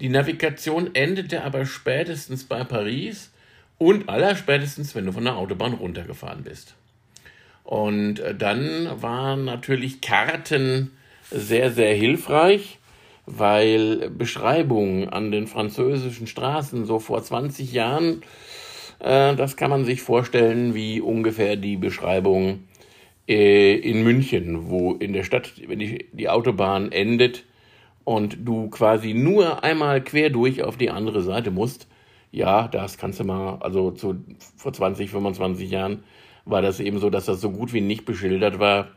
die 0.00 0.08
Navigation 0.08 0.94
endete 0.94 1.44
aber 1.44 1.64
spätestens 1.64 2.42
bei 2.42 2.64
Paris 2.64 3.30
und 3.78 4.08
allerspätestens, 4.08 4.94
wenn 4.94 5.06
du 5.06 5.12
von 5.12 5.24
der 5.24 5.36
Autobahn 5.36 5.74
runtergefahren 5.74 6.42
bist. 6.42 6.74
Und 7.62 8.18
äh, 8.18 8.34
dann 8.34 9.00
waren 9.00 9.44
natürlich 9.44 10.00
Karten 10.00 10.90
sehr, 11.30 11.70
sehr 11.70 11.94
hilfreich, 11.94 12.78
weil 13.26 14.10
Beschreibungen 14.10 15.08
an 15.08 15.30
den 15.30 15.46
französischen 15.46 16.26
Straßen 16.26 16.84
so 16.84 16.98
vor 16.98 17.22
20 17.22 17.72
Jahren, 17.72 18.22
das 19.02 19.56
kann 19.56 19.70
man 19.70 19.84
sich 19.84 20.00
vorstellen, 20.00 20.74
wie 20.74 21.00
ungefähr 21.00 21.56
die 21.56 21.76
Beschreibung 21.76 22.60
äh, 23.28 23.74
in 23.74 24.02
München, 24.02 24.68
wo 24.68 24.92
in 24.94 25.12
der 25.12 25.24
Stadt, 25.24 25.52
wenn 25.66 25.78
die, 25.78 26.06
die 26.12 26.28
Autobahn 26.28 26.92
endet 26.92 27.44
und 28.04 28.38
du 28.44 28.68
quasi 28.70 29.14
nur 29.14 29.64
einmal 29.64 30.02
quer 30.02 30.30
durch 30.30 30.62
auf 30.62 30.76
die 30.76 30.90
andere 30.90 31.22
Seite 31.22 31.50
musst, 31.50 31.88
ja, 32.30 32.66
das 32.68 32.98
kannst 32.98 33.20
du 33.20 33.24
mal, 33.24 33.58
also 33.60 33.90
zu, 33.90 34.24
vor 34.56 34.72
20, 34.72 35.10
25 35.10 35.70
Jahren 35.70 36.02
war 36.44 36.62
das 36.62 36.80
eben 36.80 36.98
so, 36.98 37.10
dass 37.10 37.26
das 37.26 37.40
so 37.40 37.50
gut 37.50 37.72
wie 37.72 37.80
nicht 37.80 38.04
beschildert 38.04 38.58
war. 38.58 38.88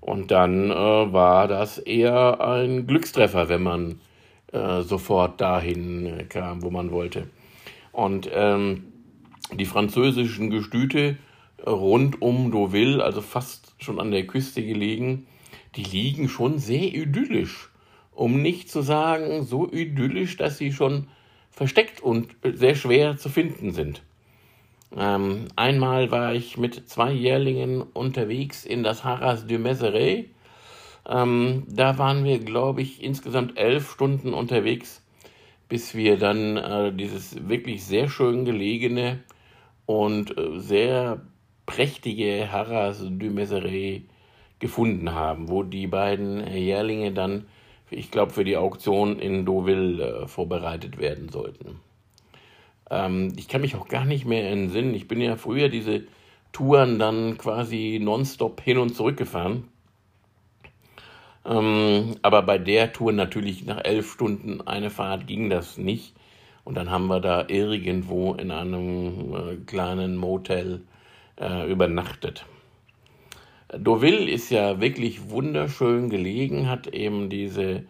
Und 0.00 0.32
dann 0.32 0.70
äh, 0.70 0.74
war 0.74 1.46
das 1.46 1.78
eher 1.78 2.40
ein 2.40 2.86
Glückstreffer, 2.86 3.48
wenn 3.48 3.62
man 3.62 4.00
äh, 4.52 4.82
sofort 4.82 5.40
dahin 5.40 6.26
kam, 6.28 6.62
wo 6.62 6.70
man 6.70 6.90
wollte. 6.90 7.28
Und 7.92 8.28
ähm, 8.32 8.91
die 9.58 9.66
französischen 9.66 10.50
Gestüte 10.50 11.16
rund 11.66 12.20
um 12.20 12.50
Deauville, 12.50 13.02
also 13.02 13.20
fast 13.20 13.74
schon 13.78 14.00
an 14.00 14.10
der 14.10 14.26
Küste 14.26 14.62
gelegen, 14.64 15.26
die 15.76 15.84
liegen 15.84 16.28
schon 16.28 16.58
sehr 16.58 16.94
idyllisch. 16.94 17.70
Um 18.14 18.42
nicht 18.42 18.70
zu 18.70 18.82
sagen, 18.82 19.44
so 19.44 19.70
idyllisch, 19.70 20.36
dass 20.36 20.58
sie 20.58 20.72
schon 20.72 21.08
versteckt 21.50 22.00
und 22.00 22.36
sehr 22.42 22.74
schwer 22.74 23.16
zu 23.16 23.28
finden 23.28 23.72
sind. 23.72 24.02
Ähm, 24.96 25.46
einmal 25.56 26.10
war 26.10 26.34
ich 26.34 26.58
mit 26.58 26.88
zwei 26.88 27.12
Jährlingen 27.12 27.82
unterwegs 27.82 28.64
in 28.64 28.82
das 28.82 29.04
Haras 29.04 29.46
du 29.46 29.58
Meseret. 29.58 30.26
Ähm, 31.08 31.64
da 31.68 31.98
waren 31.98 32.24
wir, 32.24 32.38
glaube 32.38 32.82
ich, 32.82 33.02
insgesamt 33.02 33.58
elf 33.58 33.90
Stunden 33.90 34.34
unterwegs, 34.34 35.02
bis 35.68 35.94
wir 35.94 36.18
dann 36.18 36.56
äh, 36.58 36.92
dieses 36.92 37.48
wirklich 37.48 37.84
sehr 37.84 38.08
schön 38.08 38.44
gelegene 38.44 39.20
und 39.86 40.36
äh, 40.36 40.58
sehr 40.58 41.20
prächtige 41.66 42.50
Harras 42.50 43.00
du 43.00 43.30
Meseret 43.30 44.02
gefunden 44.58 45.12
haben, 45.12 45.48
wo 45.48 45.62
die 45.62 45.86
beiden 45.86 46.46
Jährlinge 46.46 47.12
dann, 47.12 47.46
ich 47.90 48.10
glaube, 48.10 48.32
für 48.32 48.44
die 48.44 48.56
Auktion 48.56 49.18
in 49.18 49.44
Deauville 49.44 50.02
äh, 50.02 50.26
vorbereitet 50.28 50.98
werden 50.98 51.28
sollten. 51.28 51.80
Ähm, 52.90 53.32
ich 53.36 53.48
kann 53.48 53.60
mich 53.60 53.74
auch 53.74 53.88
gar 53.88 54.04
nicht 54.04 54.24
mehr 54.24 54.50
entsinnen. 54.50 54.94
Ich 54.94 55.08
bin 55.08 55.20
ja 55.20 55.36
früher 55.36 55.68
diese 55.68 56.04
Touren 56.52 56.98
dann 56.98 57.38
quasi 57.38 57.98
nonstop 58.00 58.60
hin 58.60 58.78
und 58.78 58.94
zurück 58.94 59.16
gefahren. 59.16 59.64
Ähm, 61.44 62.16
aber 62.22 62.42
bei 62.42 62.58
der 62.58 62.92
Tour 62.92 63.12
natürlich 63.12 63.64
nach 63.64 63.84
elf 63.84 64.12
Stunden 64.12 64.60
eine 64.60 64.90
Fahrt 64.90 65.26
ging 65.26 65.50
das 65.50 65.76
nicht. 65.78 66.14
Und 66.64 66.76
dann 66.76 66.90
haben 66.90 67.08
wir 67.08 67.20
da 67.20 67.46
irgendwo 67.48 68.34
in 68.34 68.50
einem 68.50 69.34
äh, 69.34 69.56
kleinen 69.66 70.16
Motel 70.16 70.82
äh, 71.40 71.70
übernachtet. 71.70 72.46
Deauville 73.74 74.30
ist 74.30 74.50
ja 74.50 74.80
wirklich 74.80 75.30
wunderschön 75.30 76.10
gelegen, 76.10 76.68
hat 76.68 76.88
eben 76.88 77.30
diese 77.30 77.84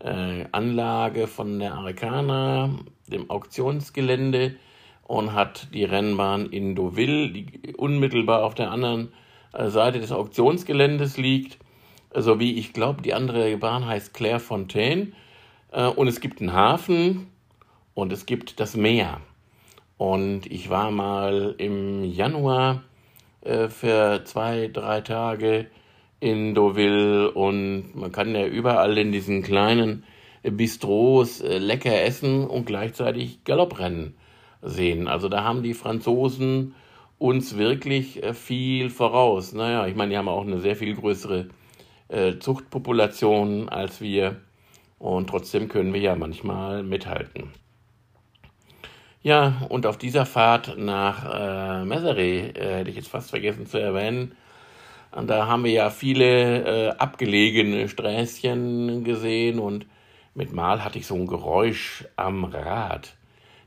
äh, 0.00 0.44
Anlage 0.52 1.26
von 1.26 1.58
der 1.58 1.74
Arcana, 1.74 2.70
dem 3.06 3.30
Auktionsgelände, 3.30 4.56
und 5.04 5.32
hat 5.32 5.68
die 5.72 5.84
Rennbahn 5.84 6.46
in 6.46 6.74
Deauville, 6.74 7.30
die 7.30 7.74
unmittelbar 7.76 8.44
auf 8.44 8.54
der 8.54 8.70
anderen 8.70 9.08
äh, 9.54 9.68
Seite 9.68 10.00
des 10.00 10.12
Auktionsgeländes 10.12 11.16
liegt, 11.16 11.58
so 12.14 12.38
wie 12.38 12.58
ich 12.58 12.72
glaube, 12.72 13.02
die 13.02 13.14
andere 13.14 13.56
Bahn 13.56 13.86
heißt 13.86 14.12
Clairefontaine. 14.12 15.12
Äh, 15.72 15.86
und 15.86 16.08
es 16.08 16.20
gibt 16.20 16.40
einen 16.40 16.52
Hafen 16.52 17.28
und 17.98 18.12
es 18.12 18.26
gibt 18.26 18.60
das 18.60 18.76
Meer. 18.76 19.20
Und 19.96 20.46
ich 20.46 20.70
war 20.70 20.92
mal 20.92 21.56
im 21.58 22.04
Januar 22.04 22.84
äh, 23.40 23.66
für 23.66 24.24
zwei, 24.24 24.70
drei 24.72 25.00
Tage 25.00 25.66
in 26.20 26.54
Deauville 26.54 27.32
und 27.32 27.96
man 27.96 28.12
kann 28.12 28.36
ja 28.36 28.46
überall 28.46 28.96
in 28.98 29.10
diesen 29.10 29.42
kleinen 29.42 30.04
Bistros 30.44 31.40
äh, 31.40 31.58
lecker 31.58 32.02
essen 32.02 32.46
und 32.46 32.66
gleichzeitig 32.66 33.42
Galopprennen 33.42 34.14
sehen. 34.62 35.08
Also 35.08 35.28
da 35.28 35.42
haben 35.42 35.64
die 35.64 35.74
Franzosen 35.74 36.76
uns 37.18 37.58
wirklich 37.58 38.22
äh, 38.22 38.32
viel 38.32 38.90
voraus. 38.90 39.52
Naja, 39.54 39.88
ich 39.88 39.96
meine, 39.96 40.12
die 40.12 40.18
haben 40.18 40.28
auch 40.28 40.46
eine 40.46 40.60
sehr 40.60 40.76
viel 40.76 40.94
größere 40.94 41.48
äh, 42.06 42.38
Zuchtpopulation 42.38 43.68
als 43.68 44.00
wir 44.00 44.36
und 45.00 45.28
trotzdem 45.28 45.66
können 45.66 45.92
wir 45.92 46.00
ja 46.00 46.14
manchmal 46.14 46.84
mithalten. 46.84 47.50
Ja, 49.22 49.66
und 49.68 49.84
auf 49.86 49.98
dieser 49.98 50.26
Fahrt 50.26 50.78
nach 50.78 51.24
äh, 51.82 51.84
Meseret, 51.84 52.56
äh, 52.56 52.78
hätte 52.78 52.90
ich 52.90 52.96
jetzt 52.96 53.08
fast 53.08 53.30
vergessen 53.30 53.66
zu 53.66 53.78
erwähnen, 53.78 54.32
und 55.10 55.28
da 55.28 55.46
haben 55.46 55.64
wir 55.64 55.72
ja 55.72 55.90
viele 55.90 56.64
äh, 56.64 56.90
abgelegene 56.90 57.88
Sträßchen 57.88 59.04
gesehen 59.04 59.58
und 59.58 59.86
mit 60.34 60.52
Mal 60.52 60.84
hatte 60.84 60.98
ich 60.98 61.06
so 61.06 61.14
ein 61.14 61.26
Geräusch 61.26 62.04
am 62.16 62.44
Rad. 62.44 63.14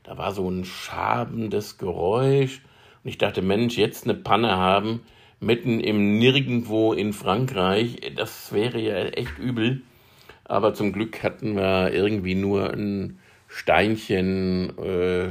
Da 0.04 0.16
war 0.16 0.32
so 0.32 0.48
ein 0.48 0.64
schabendes 0.64 1.78
Geräusch 1.78 2.62
und 3.02 3.10
ich 3.10 3.18
dachte, 3.18 3.42
Mensch, 3.42 3.76
jetzt 3.76 4.04
eine 4.04 4.14
Panne 4.14 4.56
haben, 4.56 5.00
mitten 5.40 5.80
im 5.80 6.18
Nirgendwo 6.18 6.92
in 6.92 7.12
Frankreich, 7.12 7.96
das 8.16 8.52
wäre 8.52 8.80
ja 8.80 8.96
echt 8.96 9.38
übel. 9.38 9.82
Aber 10.44 10.74
zum 10.74 10.92
Glück 10.92 11.22
hatten 11.24 11.56
wir 11.56 11.92
irgendwie 11.92 12.36
nur 12.36 12.72
ein 12.72 13.18
Steinchen 13.54 14.72
äh, 14.78 15.28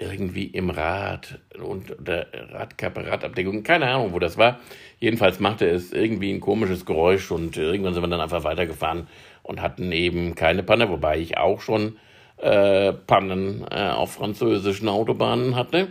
irgendwie 0.00 0.44
im 0.44 0.70
Rad 0.70 1.40
und 1.60 1.96
der 1.98 2.28
Radkappe, 2.52 3.04
Radabdeckung, 3.04 3.64
keine 3.64 3.88
Ahnung, 3.88 4.12
wo 4.12 4.20
das 4.20 4.38
war. 4.38 4.60
Jedenfalls 5.00 5.40
machte 5.40 5.68
es 5.68 5.92
irgendwie 5.92 6.32
ein 6.32 6.40
komisches 6.40 6.86
Geräusch 6.86 7.32
und 7.32 7.56
irgendwann 7.56 7.94
sind 7.94 8.02
wir 8.04 8.08
dann 8.08 8.20
einfach 8.20 8.44
weitergefahren 8.44 9.08
und 9.42 9.60
hatten 9.60 9.90
eben 9.90 10.36
keine 10.36 10.62
Panne, 10.62 10.88
wobei 10.88 11.18
ich 11.18 11.36
auch 11.36 11.60
schon 11.60 11.96
äh, 12.36 12.92
Pannen 12.92 13.66
äh, 13.68 13.88
auf 13.88 14.12
französischen 14.12 14.88
Autobahnen 14.88 15.56
hatte 15.56 15.88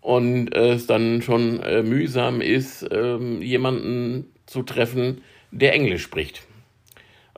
und 0.00 0.54
es 0.54 0.86
dann 0.86 1.20
schon 1.20 1.60
äh, 1.62 1.82
mühsam 1.82 2.40
ist, 2.40 2.86
ähm, 2.92 3.42
jemanden 3.42 4.32
zu 4.46 4.62
treffen, 4.62 5.22
der 5.50 5.74
Englisch 5.74 6.02
spricht. 6.02 6.46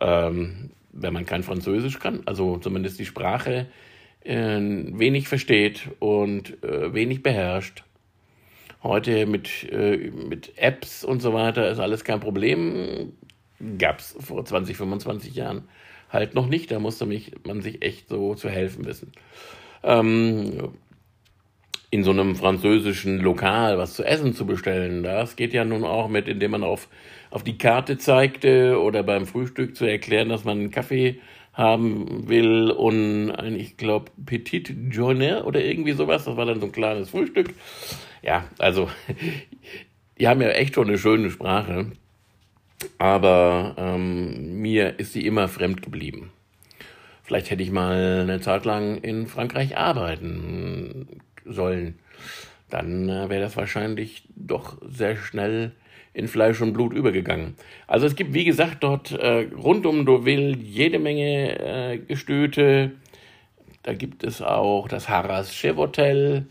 Ähm, 0.03 0.71
wenn 1.01 1.13
man 1.13 1.27
kein 1.27 1.43
Französisch 1.43 1.99
kann, 1.99 2.23
also 2.27 2.59
zumindest 2.59 2.99
die 2.99 3.07
Sprache 3.07 3.67
äh, 4.25 4.59
wenig 4.61 5.29
versteht 5.29 5.89
und 5.99 6.63
äh, 6.63 6.93
wenig 6.93 7.23
beherrscht. 7.23 7.85
Heute 8.83 9.27
mit, 9.27 9.71
äh, 9.73 10.11
mit 10.11 10.53
Apps 10.57 11.05
und 11.05 11.21
so 11.21 11.33
weiter 11.33 11.69
ist 11.71 11.81
alles 11.81 12.05
kein 12.05 12.21
Problem. 12.21 13.13
Gab 13.79 13.99
es 13.99 14.17
vor 14.21 14.45
20, 14.45 14.77
25 14.77 15.35
Jahren 15.35 15.65
halt 16.11 16.35
noch 16.35 16.47
nicht. 16.47 16.71
Da 16.71 16.79
musste 16.79 17.07
mich, 17.07 17.33
man 17.45 17.61
sich 17.61 17.83
echt 17.83 18.09
so 18.09 18.35
zu 18.35 18.49
helfen 18.49 18.85
wissen. 18.85 19.13
Ähm, 19.83 20.71
in 21.91 22.05
so 22.05 22.11
einem 22.11 22.37
französischen 22.37 23.19
Lokal 23.19 23.79
was 23.79 23.95
zu 23.95 24.05
essen 24.05 24.35
zu 24.35 24.47
bestellen, 24.47 25.03
das 25.03 25.37
geht 25.37 25.55
ja 25.55 25.65
nun 25.65 25.85
auch 25.85 26.09
mit, 26.09 26.29
indem 26.29 26.51
man 26.51 26.63
auf, 26.63 26.89
auf 27.31 27.45
die 27.45 27.59
Karte 27.59 27.99
zeigte 27.99 28.81
oder 28.81 29.03
beim 29.03 29.27
Frühstück 29.27 29.77
zu 29.77 29.85
erklären, 29.85 30.29
dass 30.29 30.45
man 30.45 30.59
einen 30.59 30.71
Kaffee 30.71 31.21
haben 31.53 32.29
will 32.29 32.71
und 32.71 33.33
ein, 33.33 33.57
ich 33.57 33.77
glaube, 33.77 34.13
Petit 34.25 34.71
Journée 34.91 35.43
oder 35.43 35.65
irgendwie 35.65 35.93
sowas. 35.93 36.25
Das 36.25 36.37
war 36.37 36.47
dann 36.47 36.61
so 36.61 36.67
ein 36.67 36.73
kleines 36.73 37.11
Frühstück. 37.11 37.53
Ja, 38.23 38.45
also, 38.59 38.89
die 40.19 40.29
haben 40.29 40.41
ja 40.41 40.51
echt 40.51 40.75
schon 40.75 40.89
eine 40.89 40.99
schöne 40.99 41.31
Sprache, 41.31 41.93
aber 42.99 43.75
ähm, 43.77 44.61
mir 44.61 44.99
ist 45.01 45.13
sie 45.13 45.27
immer 45.27 45.49
fremd 45.49 45.83
geblieben. 45.83 46.31
Vielleicht 47.25 47.51
hätte 47.51 47.63
ich 47.63 47.71
mal 47.71 48.21
eine 48.23 48.41
Zeit 48.41 48.65
lang 48.65 48.99
in 48.99 49.27
Frankreich 49.27 49.77
arbeiten 49.77 51.21
sollen. 51.45 51.99
Dann 52.71 53.09
äh, 53.09 53.29
wäre 53.29 53.43
das 53.43 53.57
wahrscheinlich 53.57 54.23
doch 54.35 54.79
sehr 54.89 55.17
schnell 55.17 55.73
in 56.19 56.27
Fleisch 56.27 56.61
und 56.61 56.73
Blut 56.73 56.93
übergegangen. 56.93 57.55
Also 57.87 58.07
es 58.07 58.17
gibt, 58.17 58.35
wie 58.35 58.45
gesagt, 58.45 58.79
dort 58.83 59.13
äh, 59.13 59.47
rund 59.57 59.87
um 59.87 60.05
Deauville 60.05 60.57
jede 60.57 60.99
Menge 60.99 61.59
äh, 61.61 61.99
Gestöte. 61.99 62.93
Da 63.85 63.95
gibt 63.95 64.25
es 64.25 64.43
auch 64.43 64.89
das 64.89 65.09
Harras 65.09 65.55
Chef 65.55 65.77
Hotel. 65.77 66.47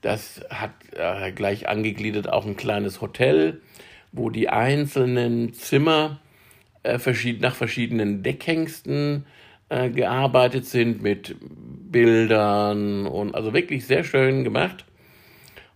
Das 0.00 0.42
hat 0.48 0.72
äh, 0.96 1.32
gleich 1.32 1.68
angegliedert 1.68 2.32
auch 2.32 2.46
ein 2.46 2.56
kleines 2.56 3.02
Hotel, 3.02 3.60
wo 4.12 4.30
die 4.30 4.48
einzelnen 4.48 5.52
Zimmer 5.52 6.20
äh, 6.82 6.98
verschied 6.98 7.42
nach 7.42 7.54
verschiedenen 7.54 8.22
Deckhengsten 8.22 9.26
äh, 9.68 9.90
gearbeitet 9.90 10.64
sind 10.64 11.02
mit 11.02 11.36
Bildern 11.40 13.06
und 13.06 13.34
also 13.34 13.52
wirklich 13.52 13.86
sehr 13.86 14.02
schön 14.02 14.44
gemacht. 14.44 14.86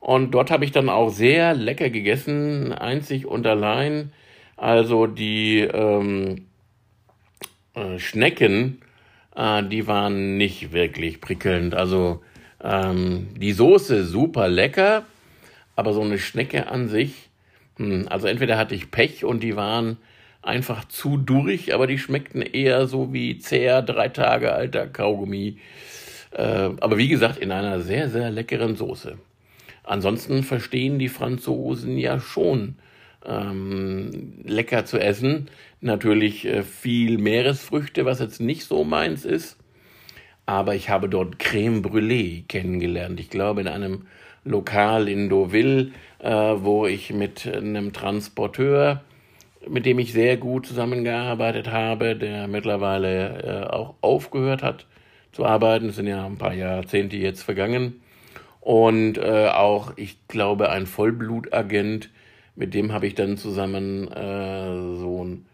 Und 0.00 0.30
dort 0.32 0.50
habe 0.50 0.64
ich 0.64 0.72
dann 0.72 0.88
auch 0.88 1.11
sehr 1.11 1.54
lecker 1.54 1.90
gegessen, 1.90 2.72
einzig 2.72 3.26
und 3.26 3.46
allein. 3.46 4.12
Also 4.56 5.06
die 5.06 5.61
ähm, 5.61 6.46
äh, 7.74 7.98
Schnecken, 7.98 8.80
äh, 9.37 9.62
die 9.62 9.87
waren 9.87 10.37
nicht 10.37 10.72
wirklich 10.72 11.20
prickelnd. 11.20 11.74
Also 11.74 12.22
ähm, 12.62 13.28
die 13.37 13.52
Soße 13.52 14.04
super 14.04 14.48
lecker, 14.48 15.04
aber 15.76 15.92
so 15.92 16.02
eine 16.02 16.18
Schnecke 16.18 16.68
an 16.68 16.88
sich, 16.88 17.28
hm, 17.76 18.06
also 18.08 18.26
entweder 18.26 18.58
hatte 18.58 18.74
ich 18.74 18.90
Pech 18.90 19.24
und 19.24 19.42
die 19.42 19.56
waren 19.56 19.96
einfach 20.42 20.87
zu 20.87 21.16
durch, 21.16 21.74
aber 21.74 21.87
die 21.87 21.98
schmeckten 21.98 22.42
eher 22.42 22.87
so 22.87 23.12
wie 23.12 23.38
zäher, 23.38 23.82
drei 23.82 24.08
Tage 24.08 24.52
alter 24.52 24.87
Kaugummi. 24.87 25.58
Äh, 26.32 26.70
aber 26.80 26.98
wie 26.98 27.08
gesagt, 27.08 27.38
in 27.38 27.52
einer 27.52 27.80
sehr, 27.80 28.08
sehr 28.08 28.30
leckeren 28.30 28.76
Soße. 28.76 29.18
Ansonsten 29.88 30.42
verstehen 30.42 30.98
die 30.98 31.09
Franzosen 31.09 31.96
ja 31.96 32.20
schon 32.20 32.77
ähm, 33.24 34.35
lecker 34.44 34.85
zu 34.85 34.98
essen. 34.98 35.48
Natürlich 35.81 36.44
äh, 36.44 36.62
viel 36.62 37.16
Meeresfrüchte, 37.16 38.05
was 38.05 38.20
jetzt 38.20 38.38
nicht 38.38 38.64
so 38.64 38.85
meins 38.85 39.24
ist. 39.24 39.57
Aber 40.44 40.74
ich 40.74 40.90
habe 40.90 41.09
dort 41.09 41.38
Creme 41.38 41.81
Brûlée 41.81 42.46
kennengelernt. 42.46 43.18
Ich 43.18 43.31
glaube, 43.31 43.62
in 43.62 43.68
einem 43.68 44.07
Lokal 44.44 45.09
in 45.09 45.31
Deauville, 45.31 45.92
äh, 46.18 46.31
wo 46.31 46.87
ich 46.87 47.14
mit 47.14 47.46
einem 47.46 47.94
Transporteur, 47.94 49.03
mit 49.66 49.87
dem 49.87 49.98
ich 49.98 50.12
sehr 50.12 50.37
gut 50.37 50.66
zusammengearbeitet 50.66 51.72
habe, 51.72 52.14
der 52.14 52.46
mittlerweile 52.46 53.42
äh, 53.42 53.72
auch 53.72 53.94
aufgehört 54.03 54.62
hat 54.62 54.87
zu 55.33 55.46
arbeiten. 55.46 55.88
Es 55.88 55.96
sind 55.96 56.09
ja 56.09 56.27
ein 56.27 56.37
paar 56.37 56.53
Jahrzehnte 56.53 57.16
jetzt 57.16 57.42
vergangen 57.42 58.03
und 58.68 59.16
äh, 59.16 59.48
auch, 59.48 59.94
ich 59.96 60.18
glaube, 60.28 60.68
ein 60.68 60.85
Vollblutagent, 60.85 62.11
mit 62.54 62.74
dem 62.74 62.92
habe 62.92 63.07
ich 63.07 63.14
dann 63.14 63.38
zusammen 63.38 64.12
äh, 64.12 64.98
so 64.98 65.24
ein 65.24 65.46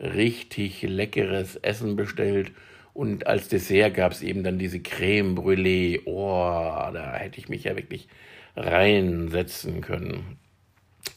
richtig 0.00 0.82
leckeres 0.82 1.54
Essen 1.54 1.94
bestellt. 1.94 2.50
Und 2.92 3.28
als 3.28 3.46
Dessert 3.46 3.94
gab 3.94 4.10
es 4.10 4.20
eben 4.20 4.42
dann 4.42 4.58
diese 4.58 4.80
Creme 4.80 5.36
Brûlée. 5.36 6.00
Oh, 6.06 6.90
da 6.92 7.14
hätte 7.14 7.38
ich 7.38 7.48
mich 7.48 7.62
ja 7.62 7.76
wirklich 7.76 8.08
reinsetzen 8.56 9.80
können. 9.80 10.36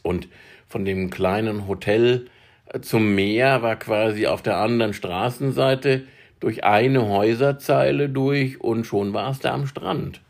Und 0.03 0.27
von 0.67 0.85
dem 0.85 1.09
kleinen 1.09 1.67
Hotel 1.67 2.27
äh, 2.67 2.79
zum 2.81 3.15
Meer 3.15 3.63
war 3.63 3.77
quasi 3.77 4.27
auf 4.27 4.43
der 4.43 4.57
anderen 4.57 4.93
Straßenseite 4.93 6.03
durch 6.39 6.63
eine 6.63 7.07
Häuserzeile 7.07 8.07
durch 8.07 8.61
und 8.61 8.85
schon 8.85 9.13
war 9.13 9.31
es 9.31 9.39
da 9.39 9.51
am 9.51 9.65
Strand. 9.65 10.21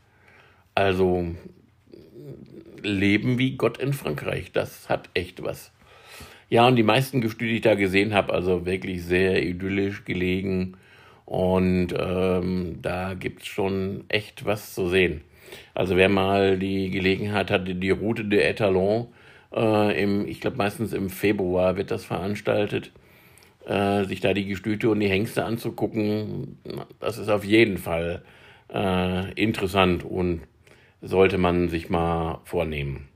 Also 0.79 1.25
leben 2.81 3.37
wie 3.37 3.57
Gott 3.57 3.79
in 3.79 3.91
Frankreich, 3.91 4.53
das 4.53 4.87
hat 4.87 5.09
echt 5.13 5.43
was. 5.43 5.73
Ja, 6.49 6.65
und 6.67 6.77
die 6.77 6.83
meisten 6.83 7.19
Gestüte, 7.19 7.49
die 7.49 7.55
ich 7.57 7.61
da 7.61 7.75
gesehen 7.75 8.13
habe, 8.13 8.31
also 8.31 8.65
wirklich 8.65 9.03
sehr 9.03 9.45
idyllisch 9.45 10.05
gelegen. 10.05 10.77
Und 11.25 11.89
ähm, 11.97 12.79
da 12.81 13.13
gibt's 13.13 13.45
schon 13.45 14.05
echt 14.07 14.45
was 14.45 14.73
zu 14.73 14.87
sehen. 14.87 15.19
Also 15.73 15.97
wer 15.97 16.07
mal 16.07 16.57
die 16.57 16.89
Gelegenheit 16.91 17.51
hatte, 17.51 17.75
die 17.75 17.89
Route 17.89 18.23
de 18.23 18.39
Etalon, 18.39 19.07
äh, 19.53 20.01
im, 20.01 20.29
ich 20.29 20.39
glaube 20.39 20.55
meistens 20.55 20.93
im 20.93 21.09
Februar 21.09 21.75
wird 21.75 21.91
das 21.91 22.05
veranstaltet, 22.05 22.93
äh, 23.67 24.05
sich 24.05 24.21
da 24.21 24.33
die 24.33 24.45
Gestüte 24.45 24.89
und 24.89 25.01
die 25.01 25.09
Hengste 25.09 25.43
anzugucken, 25.43 26.57
das 27.01 27.17
ist 27.17 27.27
auf 27.27 27.43
jeden 27.43 27.77
Fall 27.77 28.23
äh, 28.73 29.33
interessant 29.33 30.05
und 30.05 30.41
sollte 31.01 31.37
man 31.37 31.69
sich 31.69 31.89
mal 31.89 32.41
vornehmen. 32.43 33.07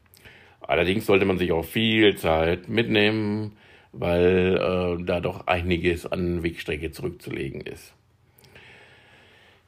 Allerdings 0.62 1.06
sollte 1.06 1.26
man 1.26 1.38
sich 1.38 1.52
auch 1.52 1.65
viel 1.65 2.15
Zeit 2.15 2.69
mitnehmen, 2.69 3.54
weil 3.91 4.58
äh, 4.58 5.04
da 5.04 5.19
doch 5.19 5.48
einiges 5.48 6.06
an 6.06 6.43
Wegstrecke 6.43 6.91
zurückzulegen 6.91 7.62
ist. 7.62 7.93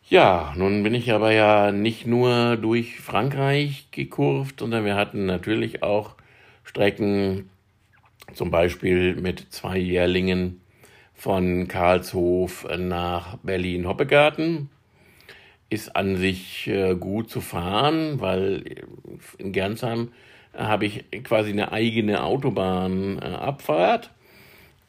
Ja, 0.08 0.54
nun 0.56 0.84
bin 0.84 0.94
ich 0.94 1.12
aber 1.12 1.32
ja 1.32 1.72
nicht 1.72 2.06
nur 2.06 2.58
durch 2.58 3.00
Frankreich 3.00 3.88
gekurvt, 3.92 4.60
sondern 4.60 4.86
wir 4.86 4.96
hatten 4.96 5.26
natürlich 5.26 5.82
auch 5.82 6.16
Strecken, 6.64 7.50
zum 8.34 8.52
Beispiel 8.52 9.16
mit 9.16 9.52
zwei 9.52 9.78
Jährlingen 9.78 10.62
von 11.16 11.68
Karlshof 11.68 12.68
nach 12.78 13.38
Berlin-Hoppegarten. 13.38 14.70
Ist 15.70 15.96
an 15.96 16.18
sich 16.18 16.68
äh, 16.68 16.96
gut 16.96 17.30
zu 17.30 17.42
fahren, 17.42 18.22
weil 18.22 18.64
in 19.38 19.52
Gernsheim 19.52 20.12
habe 20.56 20.86
ich 20.86 21.04
quasi 21.24 21.52
eine 21.52 21.72
eigene 21.72 22.24
Autobahnabfahrt. 22.24 24.06
Äh, 24.06 24.10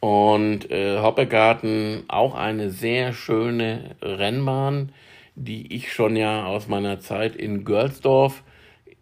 und 0.00 0.70
äh, 0.70 0.98
Hoppegarten 1.00 2.04
auch 2.08 2.34
eine 2.34 2.70
sehr 2.70 3.12
schöne 3.12 3.96
Rennbahn, 4.02 4.92
die 5.34 5.74
ich 5.74 5.92
schon 5.92 6.16
ja 6.16 6.46
aus 6.46 6.68
meiner 6.68 7.00
Zeit 7.00 7.34
in 7.34 7.64
Görlsdorf 7.64 8.42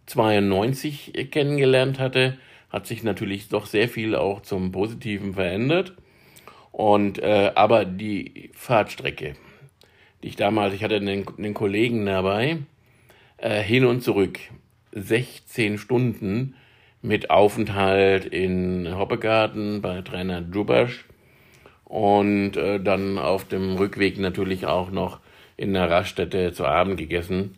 92 0.06 1.28
kennengelernt 1.30 1.98
hatte. 1.98 2.38
Hat 2.70 2.86
sich 2.86 3.02
natürlich 3.02 3.48
doch 3.48 3.66
sehr 3.66 3.88
viel 3.88 4.14
auch 4.14 4.40
zum 4.40 4.72
Positiven 4.72 5.34
verändert. 5.34 5.92
Und 6.72 7.18
äh, 7.18 7.52
aber 7.54 7.84
die 7.84 8.50
Fahrtstrecke, 8.54 9.34
die 10.24 10.28
ich 10.28 10.36
damals, 10.36 10.72
ich 10.72 10.82
hatte 10.82 10.96
einen, 10.96 11.26
einen 11.36 11.52
Kollegen 11.52 12.06
dabei, 12.06 12.56
äh, 13.36 13.62
hin 13.62 13.84
und 13.84 14.02
zurück, 14.02 14.38
16 14.92 15.76
Stunden 15.76 16.54
mit 17.02 17.28
Aufenthalt 17.28 18.24
in 18.24 18.96
Hoppegarten 18.96 19.82
bei 19.82 20.00
Trainer 20.00 20.40
Djubasch 20.40 21.04
und 21.84 22.56
äh, 22.56 22.80
dann 22.80 23.18
auf 23.18 23.46
dem 23.46 23.76
Rückweg 23.76 24.18
natürlich 24.18 24.64
auch 24.64 24.90
noch 24.90 25.20
in 25.58 25.74
der 25.74 25.90
Raststätte 25.90 26.54
zu 26.54 26.64
Abend 26.64 26.96
gegessen. 26.96 27.56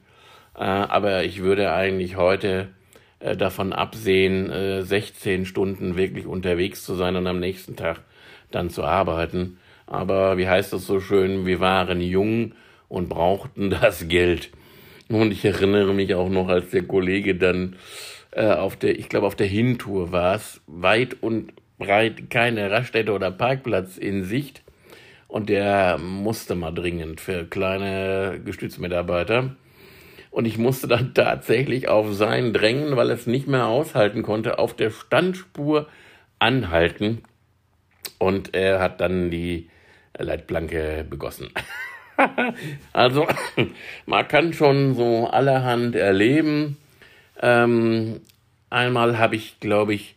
Äh, 0.57 0.65
aber 0.65 1.23
ich 1.23 1.43
würde 1.43 1.73
eigentlich 1.73 2.17
heute 2.17 2.71
äh, 3.21 3.37
davon 3.37 3.73
absehen, 3.73 4.51
äh, 4.51 4.83
16 4.83 5.47
Stunden 5.47 5.97
wirklich 5.97 6.27
unterwegs 6.27 6.85
zu 6.85 6.97
sein 6.97 7.15
und 7.15 7.29
am 7.29 7.39
nächsten 7.39 7.77
Tag 7.77 8.01
dann 8.51 8.71
zu 8.71 8.83
arbeiten. 8.83 9.59
Aber 9.87 10.37
wie 10.37 10.49
heißt 10.49 10.73
es 10.73 10.87
so 10.87 11.01
schön, 11.01 11.47
wir 11.47 11.61
waren 11.61 12.01
jung 12.01 12.55
und 12.89 13.09
brauchten 13.09 13.71
das 13.71 14.09
Geld. 14.09 14.51
Und 15.09 15.31
ich 15.33 15.45
erinnere 15.45 15.95
mich 15.95 16.15
auch 16.15 16.29
noch, 16.29 16.49
als 16.49 16.71
der 16.71 16.83
Kollege 16.83 17.37
dann 17.37 17.77
äh, 18.33 18.47
auf 18.47 18.77
der, 18.77 18.99
ich 18.99 19.09
glaube 19.09 19.27
auf 19.27 19.37
der 19.37 19.47
Hintour 19.47 20.11
war 20.13 20.35
es, 20.35 20.61
weit 20.67 21.23
und 21.23 21.53
breit 21.79 22.31
keine 22.31 22.71
Raststätte 22.71 23.13
oder 23.13 23.31
Parkplatz 23.31 23.97
in 23.97 24.25
Sicht. 24.25 24.63
Und 25.29 25.49
der 25.49 25.99
musste 25.99 26.55
mal 26.55 26.73
dringend 26.73 27.21
für 27.21 27.45
kleine 27.45 28.41
Gestützmitarbeiter. 28.45 29.57
Und 30.31 30.45
ich 30.45 30.59
musste 30.59 30.89
dann 30.89 31.15
tatsächlich 31.15 31.89
auf 31.89 32.13
sein 32.15 32.53
Drängen, 32.53 32.97
weil 32.97 33.11
es 33.11 33.27
nicht 33.27 33.47
mehr 33.47 33.67
aushalten 33.67 34.23
konnte, 34.23 34.59
auf 34.59 34.75
der 34.75 34.91
Standspur 34.91 35.89
anhalten 36.39 37.23
und 38.19 38.55
er 38.55 38.81
hat 38.81 39.01
dann 39.01 39.31
die 39.31 39.69
Leitplanke 40.19 41.05
begossen. 41.09 41.51
also, 42.93 43.27
man 44.07 44.29
kann 44.29 44.53
schon 44.53 44.95
so 44.95 45.27
allerhand 45.27 45.95
erleben. 45.97 46.77
Ähm, 47.41 48.21
einmal 48.71 49.19
habe 49.19 49.37
ich, 49.37 49.61
glaube 49.61 49.95
ich, 49.95 50.17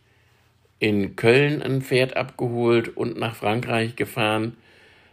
in 0.78 1.14
Köln 1.16 1.62
ein 1.62 1.82
Pferd 1.82 2.16
abgeholt 2.16 2.96
und 2.96 3.18
nach 3.18 3.34
Frankreich 3.34 3.96
gefahren. 3.96 4.56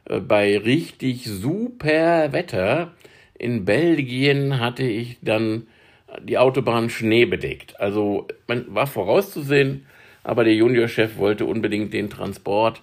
Äh, 0.05 0.19
bei 0.19 0.57
richtig 0.57 1.25
super 1.25 2.31
Wetter. 2.31 2.93
In 3.37 3.65
Belgien 3.65 4.59
hatte 4.59 4.83
ich 4.83 5.17
dann 5.21 5.67
die 6.21 6.37
Autobahn 6.37 6.89
schneebedeckt. 6.89 7.79
Also 7.79 8.27
man 8.47 8.73
war 8.73 8.87
vorauszusehen, 8.87 9.85
aber 10.23 10.43
der 10.43 10.55
Juniorchef 10.55 11.17
wollte 11.17 11.45
unbedingt 11.45 11.93
den 11.93 12.09
Transport 12.09 12.81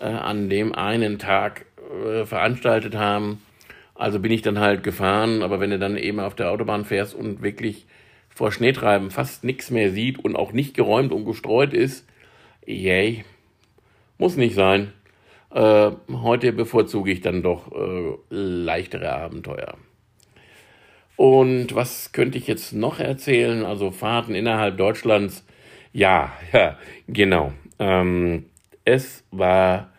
äh, 0.00 0.06
an 0.06 0.48
dem 0.48 0.74
einen 0.74 1.18
Tag 1.18 1.66
äh, 2.04 2.24
veranstaltet 2.24 2.94
haben. 2.94 3.42
Also 3.94 4.18
bin 4.18 4.32
ich 4.32 4.42
dann 4.42 4.58
halt 4.58 4.82
gefahren, 4.82 5.42
aber 5.42 5.60
wenn 5.60 5.70
du 5.70 5.78
dann 5.78 5.96
eben 5.96 6.20
auf 6.20 6.34
der 6.34 6.50
Autobahn 6.50 6.84
fährst 6.84 7.14
und 7.14 7.42
wirklich 7.42 7.86
vor 8.28 8.50
Schneetreiben 8.50 9.10
fast 9.10 9.44
nichts 9.44 9.70
mehr 9.70 9.92
sieht 9.92 10.18
und 10.18 10.34
auch 10.36 10.52
nicht 10.52 10.74
geräumt 10.74 11.12
und 11.12 11.24
gestreut 11.24 11.72
ist, 11.72 12.06
yay, 12.66 13.24
muss 14.18 14.36
nicht 14.36 14.54
sein. 14.54 14.92
Äh, 15.50 15.92
heute 16.10 16.52
bevorzuge 16.52 17.12
ich 17.12 17.20
dann 17.20 17.42
doch 17.42 17.70
äh, 17.72 18.16
leichtere 18.30 19.12
Abenteuer. 19.12 19.76
Und 21.16 21.76
was 21.76 22.10
könnte 22.10 22.38
ich 22.38 22.48
jetzt 22.48 22.72
noch 22.72 22.98
erzählen? 22.98 23.64
Also 23.64 23.92
Fahrten 23.92 24.34
innerhalb 24.34 24.76
Deutschlands 24.76 25.44
ja, 25.94 26.32
ja, 26.52 26.76
genau. 27.06 27.52
Ähm, 27.78 28.46
es 28.84 29.24
war 29.30 29.92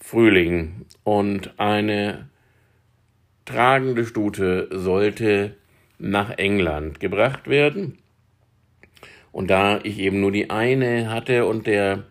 Frühling 0.00 0.86
und 1.04 1.58
eine 1.58 2.28
tragende 3.44 4.06
Stute 4.06 4.68
sollte 4.70 5.56
nach 5.98 6.30
England 6.38 7.00
gebracht 7.00 7.48
werden. 7.48 7.98
Und 9.32 9.50
da 9.50 9.80
ich 9.82 9.98
eben 9.98 10.20
nur 10.20 10.32
die 10.32 10.50
eine 10.50 11.10
hatte 11.10 11.46
und 11.46 11.66
der 11.66 12.04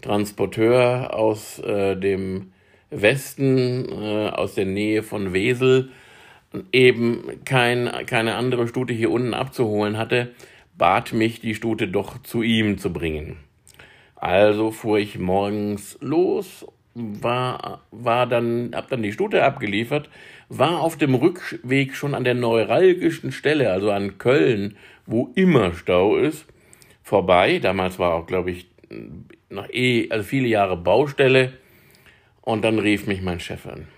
Transporteur 0.00 1.14
aus 1.14 1.58
äh, 1.58 1.94
dem 1.96 2.52
Westen, 2.90 3.86
äh, 3.90 4.28
aus 4.30 4.54
der 4.54 4.64
Nähe 4.64 5.02
von 5.02 5.32
Wesel, 5.32 5.90
eben 6.72 7.44
kein, 7.44 7.90
keine 8.06 8.34
andere 8.34 8.66
Stute 8.66 8.94
hier 8.94 9.10
unten 9.10 9.34
abzuholen 9.34 9.98
hatte, 9.98 10.30
bat 10.76 11.12
mich, 11.12 11.40
die 11.40 11.54
Stute 11.54 11.86
doch 11.86 12.22
zu 12.22 12.42
ihm 12.42 12.78
zu 12.78 12.92
bringen. 12.92 13.36
Also 14.20 14.70
fuhr 14.70 14.98
ich 14.98 15.18
morgens 15.18 15.96
los, 16.02 16.66
war, 16.94 17.80
war 17.90 18.26
dann, 18.26 18.72
hab 18.74 18.88
dann 18.88 19.02
die 19.02 19.12
Stute 19.12 19.42
abgeliefert, 19.42 20.10
war 20.50 20.80
auf 20.80 20.98
dem 20.98 21.14
Rückweg 21.14 21.94
schon 21.94 22.14
an 22.14 22.24
der 22.24 22.34
neuralgischen 22.34 23.32
Stelle, 23.32 23.72
also 23.72 23.90
an 23.90 24.18
Köln, 24.18 24.76
wo 25.06 25.30
immer 25.34 25.72
Stau 25.72 26.16
ist, 26.16 26.44
vorbei. 27.02 27.60
Damals 27.60 27.98
war 27.98 28.12
auch, 28.12 28.26
glaube 28.26 28.50
ich, 28.50 28.66
noch 29.48 29.70
eh, 29.70 30.10
also 30.10 30.22
viele 30.22 30.48
Jahre 30.48 30.76
Baustelle. 30.76 31.54
Und 32.42 32.62
dann 32.62 32.78
rief 32.78 33.06
mich 33.06 33.22
mein 33.22 33.40
Chef 33.40 33.66
an. 33.66 33.88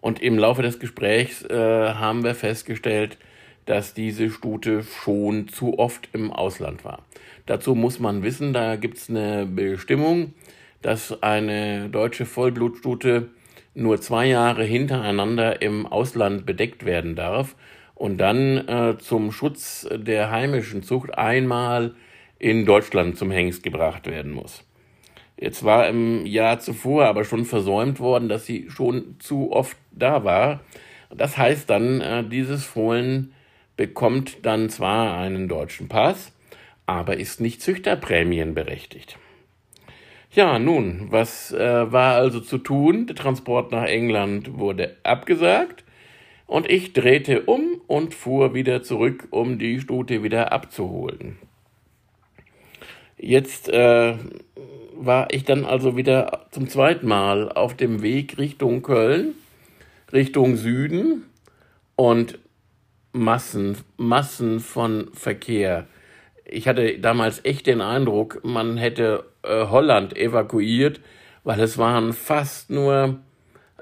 Und 0.00 0.20
im 0.20 0.38
Laufe 0.38 0.62
des 0.62 0.78
Gesprächs 0.78 1.44
äh, 1.44 1.54
haben 1.54 2.24
wir 2.24 2.34
festgestellt, 2.34 3.16
dass 3.64 3.94
diese 3.94 4.30
Stute 4.30 4.82
schon 4.82 5.48
zu 5.48 5.78
oft 5.78 6.08
im 6.12 6.32
Ausland 6.32 6.84
war. 6.84 7.04
Dazu 7.46 7.74
muss 7.74 8.00
man 8.00 8.22
wissen, 8.22 8.52
da 8.52 8.76
gibt 8.76 8.98
es 8.98 9.08
eine 9.08 9.46
Bestimmung, 9.46 10.34
dass 10.82 11.22
eine 11.22 11.88
deutsche 11.88 12.26
Vollblutstute 12.26 13.30
nur 13.74 14.00
zwei 14.00 14.26
Jahre 14.26 14.64
hintereinander 14.64 15.62
im 15.62 15.86
Ausland 15.86 16.46
bedeckt 16.46 16.84
werden 16.84 17.14
darf 17.14 17.54
und 17.94 18.18
dann 18.18 18.68
äh, 18.68 18.98
zum 18.98 19.32
Schutz 19.32 19.88
der 19.92 20.30
heimischen 20.30 20.82
Zucht 20.82 21.16
einmal 21.16 21.94
in 22.38 22.66
Deutschland 22.66 23.16
zum 23.16 23.30
Hengst 23.30 23.62
gebracht 23.62 24.06
werden 24.06 24.32
muss. 24.32 24.64
Jetzt 25.38 25.64
war 25.64 25.88
im 25.88 26.24
Jahr 26.24 26.58
zuvor 26.60 27.04
aber 27.04 27.24
schon 27.24 27.44
versäumt 27.44 28.00
worden, 28.00 28.28
dass 28.28 28.46
sie 28.46 28.70
schon 28.70 29.16
zu 29.18 29.52
oft 29.52 29.76
da 29.92 30.24
war. 30.24 30.60
Das 31.14 31.36
heißt 31.36 31.68
dann, 31.68 32.00
äh, 32.00 32.24
dieses 32.24 32.64
Fohlen 32.64 33.32
bekommt 33.76 34.44
dann 34.46 34.70
zwar 34.70 35.18
einen 35.18 35.48
deutschen 35.48 35.88
Pass, 35.88 36.32
aber 36.86 37.18
ist 37.18 37.40
nicht 37.40 37.60
züchterprämienberechtigt. 37.62 39.18
Ja, 40.32 40.58
nun, 40.58 41.06
was 41.10 41.52
äh, 41.52 41.92
war 41.92 42.14
also 42.14 42.40
zu 42.40 42.58
tun? 42.58 43.06
Der 43.06 43.16
Transport 43.16 43.72
nach 43.72 43.84
England 43.84 44.58
wurde 44.58 44.96
abgesagt 45.02 45.84
und 46.46 46.70
ich 46.70 46.92
drehte 46.92 47.42
um 47.42 47.80
und 47.86 48.14
fuhr 48.14 48.54
wieder 48.54 48.82
zurück, 48.82 49.28
um 49.30 49.58
die 49.58 49.80
Stute 49.80 50.22
wieder 50.22 50.52
abzuholen. 50.52 51.38
Jetzt 53.18 53.68
äh, 53.68 54.14
war 54.94 55.32
ich 55.32 55.44
dann 55.44 55.64
also 55.64 55.96
wieder 55.96 56.46
zum 56.50 56.68
zweiten 56.68 57.06
Mal 57.06 57.50
auf 57.50 57.74
dem 57.74 58.02
Weg 58.02 58.38
Richtung 58.38 58.82
Köln, 58.82 59.34
Richtung 60.12 60.56
Süden 60.56 61.24
und 61.96 62.38
Massen, 63.12 63.78
Massen 63.96 64.60
von 64.60 65.08
Verkehr. 65.14 65.86
Ich 66.48 66.68
hatte 66.68 66.98
damals 66.98 67.44
echt 67.44 67.66
den 67.66 67.80
Eindruck, 67.80 68.40
man 68.44 68.76
hätte 68.76 69.24
äh, 69.42 69.66
Holland 69.66 70.16
evakuiert, 70.16 71.00
weil 71.42 71.60
es 71.60 71.76
waren 71.76 72.12
fast 72.12 72.70
nur 72.70 73.18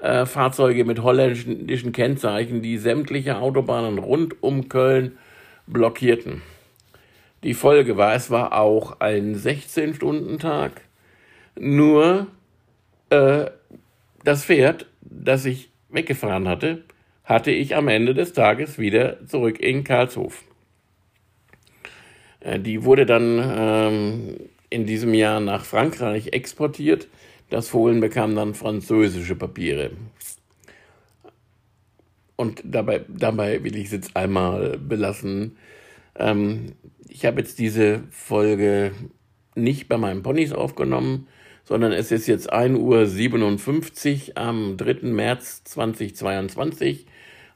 äh, 0.01 0.25
Fahrzeuge 0.25 0.83
mit 0.83 1.01
holländischen 1.03 1.91
Kennzeichen, 1.91 2.61
die 2.61 2.77
sämtliche 2.77 3.37
Autobahnen 3.37 3.99
rund 3.99 4.41
um 4.41 4.67
Köln 4.67 5.17
blockierten. 5.67 6.41
Die 7.43 7.53
Folge 7.53 7.97
war, 7.97 8.15
es 8.15 8.31
war 8.31 8.53
auch 8.59 8.99
ein 8.99 9.35
16-Stunden-Tag, 9.35 10.81
nur 11.59 12.27
äh, 13.11 13.45
das 14.23 14.45
Pferd, 14.45 14.87
das 15.01 15.45
ich 15.45 15.69
weggefahren 15.89 16.47
hatte, 16.47 16.83
hatte 17.23 17.51
ich 17.51 17.75
am 17.75 17.87
Ende 17.87 18.15
des 18.15 18.33
Tages 18.33 18.79
wieder 18.79 19.25
zurück 19.27 19.59
in 19.59 19.83
Karlshof. 19.83 20.43
Äh, 22.45 22.59
die 22.59 22.83
wurde 22.83 23.05
dann 23.05 23.41
ähm, 23.43 24.35
in 24.69 24.85
diesem 24.85 25.13
Jahr 25.13 25.39
nach 25.39 25.65
Frankreich 25.65 26.27
exportiert. 26.27 27.07
Das 27.49 27.67
Fohlen 27.67 27.99
bekam 27.99 28.35
dann 28.35 28.53
französische 28.53 29.35
Papiere. 29.35 29.91
Und 32.35 32.61
dabei, 32.63 33.05
dabei 33.07 33.63
will 33.63 33.75
ich 33.75 33.85
es 33.85 33.91
jetzt 33.91 34.15
einmal 34.15 34.77
belassen. 34.77 35.57
Ähm, 36.15 36.73
ich 37.07 37.25
habe 37.25 37.39
jetzt 37.39 37.59
diese 37.59 38.03
Folge 38.09 38.91
nicht 39.55 39.87
bei 39.87 39.97
meinen 39.97 40.21
Ponys 40.21 40.51
aufgenommen, 40.51 41.27
sondern 41.63 41.93
es 41.93 42.11
ist 42.11 42.27
jetzt 42.27 42.51
1.57 42.51 44.29
Uhr 44.29 44.37
am 44.37 44.77
3. 44.77 45.07
März 45.07 45.63
2022 45.63 47.05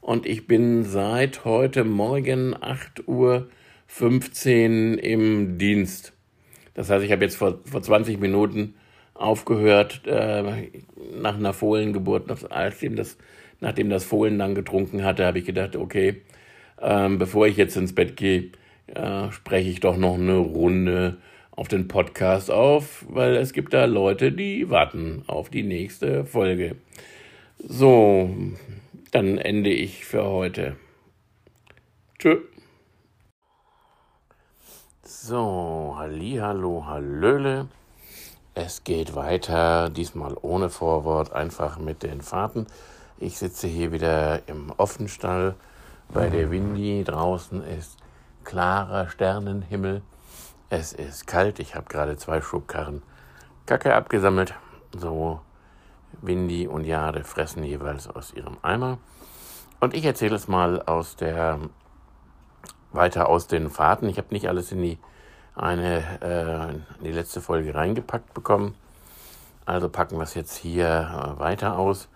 und 0.00 0.26
ich 0.26 0.46
bin 0.46 0.84
seit 0.84 1.44
heute 1.44 1.84
Morgen 1.84 2.54
8.15 2.54 3.06
Uhr 3.06 3.48
im 4.98 5.58
Dienst. 5.58 6.12
Das 6.74 6.90
heißt, 6.90 7.04
ich 7.04 7.12
habe 7.12 7.24
jetzt 7.24 7.36
vor, 7.36 7.58
vor 7.64 7.82
20 7.82 8.20
Minuten 8.20 8.74
aufgehört 9.14 10.02
äh, 10.06 10.70
nach 11.20 11.36
einer 11.36 11.52
Fohlengeburt, 11.52 12.28
nachdem 12.28 12.96
das, 12.96 13.18
nachdem 13.60 13.90
das 13.90 14.04
Fohlen 14.04 14.38
dann 14.38 14.54
getrunken 14.54 15.04
hatte, 15.04 15.26
habe 15.26 15.38
ich 15.38 15.44
gedacht, 15.44 15.76
okay, 15.76 16.22
ähm, 16.80 17.18
bevor 17.18 17.46
ich 17.46 17.56
jetzt 17.56 17.76
ins 17.76 17.94
Bett 17.94 18.16
gehe, 18.16 18.50
äh, 18.86 19.30
spreche 19.30 19.68
ich 19.68 19.80
doch 19.80 19.96
noch 19.96 20.14
eine 20.14 20.36
Runde 20.36 21.18
auf 21.50 21.68
den 21.68 21.88
Podcast 21.88 22.50
auf, 22.50 23.04
weil 23.08 23.36
es 23.36 23.52
gibt 23.52 23.74
da 23.74 23.84
Leute, 23.84 24.32
die 24.32 24.70
warten 24.70 25.24
auf 25.26 25.50
die 25.50 25.62
nächste 25.62 26.24
Folge. 26.24 26.76
So, 27.58 28.34
dann 29.10 29.36
ende 29.36 29.70
ich 29.70 30.06
für 30.06 30.24
heute. 30.24 30.76
Tschö. 32.18 32.38
So, 35.22 35.96
hallo, 35.98 36.86
hallöle. 36.86 37.68
Es 38.54 38.84
geht 38.84 39.14
weiter, 39.14 39.90
diesmal 39.90 40.34
ohne 40.40 40.70
Vorwort, 40.70 41.34
einfach 41.34 41.78
mit 41.78 42.02
den 42.02 42.22
Fahrten. 42.22 42.66
Ich 43.18 43.36
sitze 43.36 43.66
hier 43.66 43.92
wieder 43.92 44.48
im 44.48 44.72
Offenstall 44.78 45.56
bei 46.08 46.30
der 46.30 46.50
Windy. 46.50 47.04
Draußen 47.04 47.62
ist 47.62 47.98
klarer 48.44 49.10
Sternenhimmel. 49.10 50.00
Es 50.70 50.94
ist 50.94 51.26
kalt. 51.26 51.58
Ich 51.58 51.74
habe 51.74 51.90
gerade 51.90 52.16
zwei 52.16 52.40
Schubkarren 52.40 53.02
Kacke 53.66 53.94
abgesammelt. 53.94 54.54
So 54.98 55.42
Windy 56.22 56.66
und 56.66 56.86
Jade 56.86 57.24
fressen 57.24 57.62
jeweils 57.62 58.08
aus 58.08 58.32
ihrem 58.32 58.56
Eimer. 58.62 58.96
Und 59.80 59.92
ich 59.92 60.06
erzähle 60.06 60.36
es 60.36 60.48
mal 60.48 60.80
aus 60.80 61.16
der 61.16 61.60
weiter 62.92 63.28
aus 63.28 63.48
den 63.48 63.68
Fahrten. 63.68 64.08
Ich 64.08 64.16
habe 64.16 64.28
nicht 64.30 64.48
alles 64.48 64.72
in 64.72 64.80
die 64.80 64.98
eine 65.60 66.80
äh, 67.00 67.04
die 67.04 67.12
letzte 67.12 67.40
Folge 67.40 67.74
reingepackt 67.74 68.32
bekommen. 68.32 68.74
Also 69.66 69.88
packen 69.88 70.16
wir 70.16 70.22
es 70.22 70.34
jetzt 70.34 70.56
hier 70.56 70.86
äh, 70.88 71.38
weiter 71.38 71.78
aus. 71.78 72.08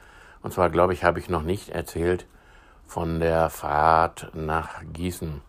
Und 0.43 0.53
zwar 0.53 0.71
glaube 0.71 0.95
ich, 0.95 1.05
habe 1.05 1.19
ich 1.19 1.29
noch 1.29 1.43
nicht 1.43 1.69
erzählt 1.69 2.27
von 2.87 3.21
der 3.21 3.51
Fahrt 3.51 4.31
nach 4.35 4.83
Gießen, 4.93 5.43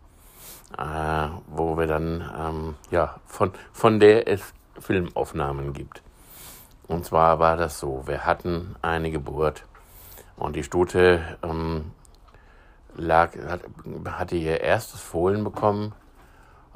äh, 0.78 1.28
wo 1.48 1.78
wir 1.78 1.88
dann 1.88 2.30
ähm, 2.38 2.76
ja 2.92 3.16
von 3.26 3.52
von 3.72 4.00
der 4.00 4.28
es 4.28 4.54
Filmaufnahmen 4.80 5.74
gibt. 5.74 6.02
Und 6.88 7.06
zwar 7.06 7.40
war 7.40 7.56
das 7.56 7.80
so, 7.80 8.04
wir 8.06 8.26
hatten 8.26 8.76
eine 8.82 9.10
Geburt 9.10 9.64
und 10.36 10.56
die 10.56 10.64
Stute 10.64 11.38
ähm, 11.44 11.92
lag, 12.96 13.32
hat, 13.48 13.62
hatte 14.06 14.36
ihr 14.36 14.62
erstes 14.62 15.00
Fohlen 15.00 15.44
bekommen. 15.44 15.94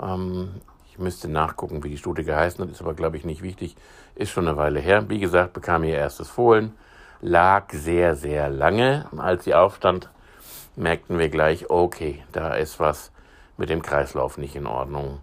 Ähm, 0.01 0.61
ich 0.99 1.03
müsste 1.03 1.29
nachgucken, 1.29 1.81
wie 1.81 1.89
die 1.91 1.97
Stute 1.97 2.25
geheißen 2.25 2.61
hat, 2.61 2.69
ist 2.69 2.81
aber, 2.81 2.93
glaube 2.93 3.15
ich, 3.15 3.23
nicht 3.23 3.41
wichtig. 3.41 3.77
Ist 4.15 4.31
schon 4.31 4.49
eine 4.49 4.57
Weile 4.57 4.81
her. 4.81 5.09
Wie 5.09 5.19
gesagt, 5.19 5.53
bekam 5.53 5.85
ihr 5.85 5.95
erstes 5.95 6.27
Fohlen, 6.27 6.73
lag 7.21 7.71
sehr, 7.71 8.15
sehr 8.15 8.49
lange. 8.49 9.05
Als 9.15 9.45
sie 9.45 9.55
aufstand, 9.55 10.09
merkten 10.75 11.17
wir 11.17 11.29
gleich, 11.29 11.69
okay, 11.69 12.21
da 12.33 12.53
ist 12.53 12.81
was 12.81 13.13
mit 13.55 13.69
dem 13.69 13.81
Kreislauf 13.81 14.37
nicht 14.37 14.57
in 14.57 14.67
Ordnung. 14.67 15.19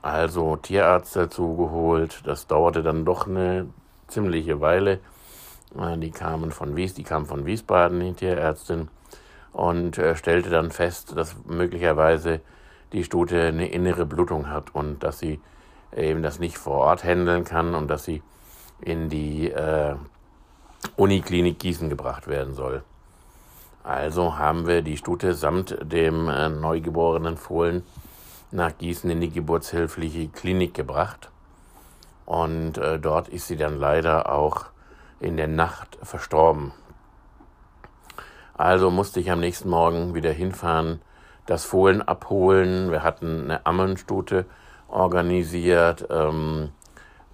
Also 0.00 0.54
Tierarzt 0.54 1.16
dazu 1.16 1.56
geholt. 1.56 2.22
Das 2.24 2.46
dauerte 2.46 2.84
dann 2.84 3.04
doch 3.04 3.26
eine 3.26 3.66
ziemliche 4.06 4.60
Weile. 4.60 5.00
Äh, 5.76 5.98
die 5.98 6.12
kamen 6.12 6.52
von 6.52 6.76
Wies, 6.76 6.94
die 6.94 7.02
kam 7.02 7.26
von 7.26 7.46
Wiesbaden, 7.46 7.98
die 7.98 8.12
Tierärztin, 8.12 8.88
und 9.52 9.98
äh, 9.98 10.14
stellte 10.14 10.50
dann 10.50 10.70
fest, 10.70 11.16
dass 11.16 11.34
möglicherweise 11.46 12.42
die 12.92 13.04
Stute 13.04 13.42
eine 13.42 13.68
innere 13.70 14.06
Blutung 14.06 14.48
hat 14.48 14.74
und 14.74 15.02
dass 15.02 15.18
sie 15.18 15.40
eben 15.96 16.22
das 16.22 16.38
nicht 16.38 16.58
vor 16.58 16.78
Ort 16.78 17.04
handeln 17.04 17.44
kann 17.44 17.74
und 17.74 17.88
dass 17.88 18.04
sie 18.04 18.22
in 18.80 19.08
die 19.08 19.50
äh, 19.50 19.94
Uniklinik 20.96 21.58
Gießen 21.58 21.88
gebracht 21.88 22.26
werden 22.26 22.54
soll. 22.54 22.82
Also 23.82 24.38
haben 24.38 24.66
wir 24.66 24.82
die 24.82 24.96
Stute 24.96 25.34
samt 25.34 25.76
dem 25.82 26.28
äh, 26.28 26.48
neugeborenen 26.48 27.36
Fohlen 27.36 27.82
nach 28.50 28.76
Gießen 28.76 29.10
in 29.10 29.20
die 29.20 29.30
geburtshilfliche 29.30 30.28
Klinik 30.28 30.74
gebracht. 30.74 31.30
Und 32.26 32.78
äh, 32.78 32.98
dort 32.98 33.28
ist 33.28 33.48
sie 33.48 33.56
dann 33.56 33.78
leider 33.78 34.32
auch 34.32 34.66
in 35.18 35.36
der 35.36 35.48
Nacht 35.48 35.98
verstorben. 36.02 36.72
Also 38.54 38.90
musste 38.90 39.20
ich 39.20 39.30
am 39.30 39.40
nächsten 39.40 39.70
Morgen 39.70 40.14
wieder 40.14 40.32
hinfahren, 40.32 41.00
das 41.46 41.64
Fohlen 41.64 42.02
abholen. 42.02 42.90
Wir 42.90 43.02
hatten 43.02 43.44
eine 43.44 43.66
Ammenstute 43.66 44.46
organisiert. 44.88 46.06
Ähm, 46.10 46.70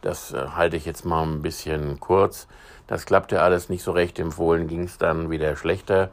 das 0.01 0.33
äh, 0.33 0.47
halte 0.55 0.77
ich 0.77 0.85
jetzt 0.85 1.05
mal 1.05 1.23
ein 1.23 1.43
bisschen 1.43 2.01
kurz. 2.01 2.47
Das 2.87 3.07
klappte 3.07 3.43
alles 3.43 3.69
nicht 3.69 3.83
so 3.83 3.93
recht. 3.93 4.19
Dem 4.19 4.33
Fohlen 4.33 4.69
ging 4.69 4.85
es 4.85 4.99
dann 4.99 5.31
wieder 5.31 5.57
schlechter. 5.57 6.11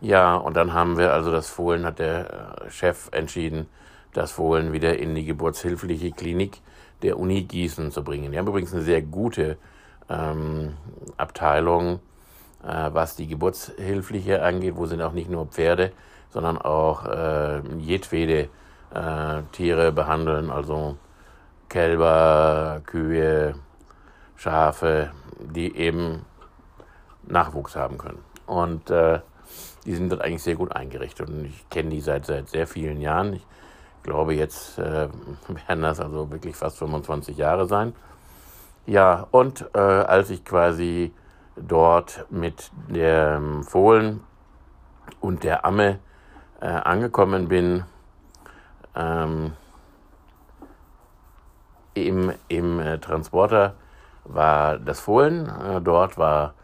Ja, 0.00 0.36
und 0.36 0.56
dann 0.56 0.72
haben 0.72 0.98
wir 0.98 1.12
also 1.12 1.30
das 1.32 1.48
Fohlen, 1.48 1.84
hat 1.84 1.98
der 1.98 2.64
äh, 2.66 2.70
Chef 2.70 3.08
entschieden, 3.12 3.66
das 4.12 4.32
Fohlen 4.32 4.72
wieder 4.72 4.98
in 4.98 5.14
die 5.14 5.24
geburtshilfliche 5.24 6.12
Klinik 6.12 6.60
der 7.02 7.18
Uni 7.18 7.42
Gießen 7.42 7.90
zu 7.90 8.04
bringen. 8.04 8.32
Die 8.32 8.38
haben 8.38 8.46
übrigens 8.46 8.72
eine 8.72 8.82
sehr 8.82 9.02
gute 9.02 9.58
ähm, 10.08 10.74
Abteilung, 11.16 12.00
äh, 12.62 12.90
was 12.92 13.16
die 13.16 13.26
Geburtshilfliche 13.26 14.42
angeht, 14.42 14.76
wo 14.76 14.86
sind 14.86 15.02
auch 15.02 15.12
nicht 15.12 15.30
nur 15.30 15.46
Pferde, 15.46 15.92
sondern 16.36 16.58
auch 16.58 17.06
äh, 17.06 17.62
jedwede 17.78 18.50
äh, 18.92 19.42
Tiere 19.52 19.90
behandeln, 19.90 20.50
also 20.50 20.98
Kälber, 21.70 22.82
Kühe, 22.84 23.54
Schafe, 24.36 25.12
die 25.40 25.74
eben 25.74 26.26
Nachwuchs 27.26 27.74
haben 27.74 27.96
können. 27.96 28.22
Und 28.44 28.90
äh, 28.90 29.20
die 29.86 29.94
sind 29.94 30.12
dort 30.12 30.20
eigentlich 30.20 30.42
sehr 30.42 30.56
gut 30.56 30.76
eingerichtet 30.76 31.30
und 31.30 31.46
ich 31.46 31.70
kenne 31.70 31.88
die 31.88 32.02
seit, 32.02 32.26
seit 32.26 32.50
sehr 32.50 32.66
vielen 32.66 33.00
Jahren. 33.00 33.32
Ich 33.32 33.46
glaube, 34.02 34.34
jetzt 34.34 34.78
äh, 34.78 35.08
werden 35.68 35.80
das 35.80 36.00
also 36.00 36.30
wirklich 36.30 36.54
fast 36.54 36.76
25 36.76 37.38
Jahre 37.38 37.66
sein. 37.66 37.94
Ja, 38.84 39.26
und 39.30 39.70
äh, 39.72 39.78
als 39.78 40.28
ich 40.28 40.44
quasi 40.44 41.14
dort 41.56 42.26
mit 42.28 42.70
dem 42.88 43.64
Fohlen 43.64 44.20
und 45.20 45.42
der 45.42 45.64
Amme 45.64 45.98
äh, 46.60 46.66
angekommen 46.66 47.48
bin, 47.48 47.84
ähm, 48.94 49.52
im, 51.94 52.32
im 52.48 52.80
äh, 52.80 52.98
Transporter 52.98 53.74
war 54.24 54.78
das 54.78 55.00
Fohlen. 55.00 55.48
Äh, 55.48 55.80
dort 55.80 56.18
war 56.18 56.54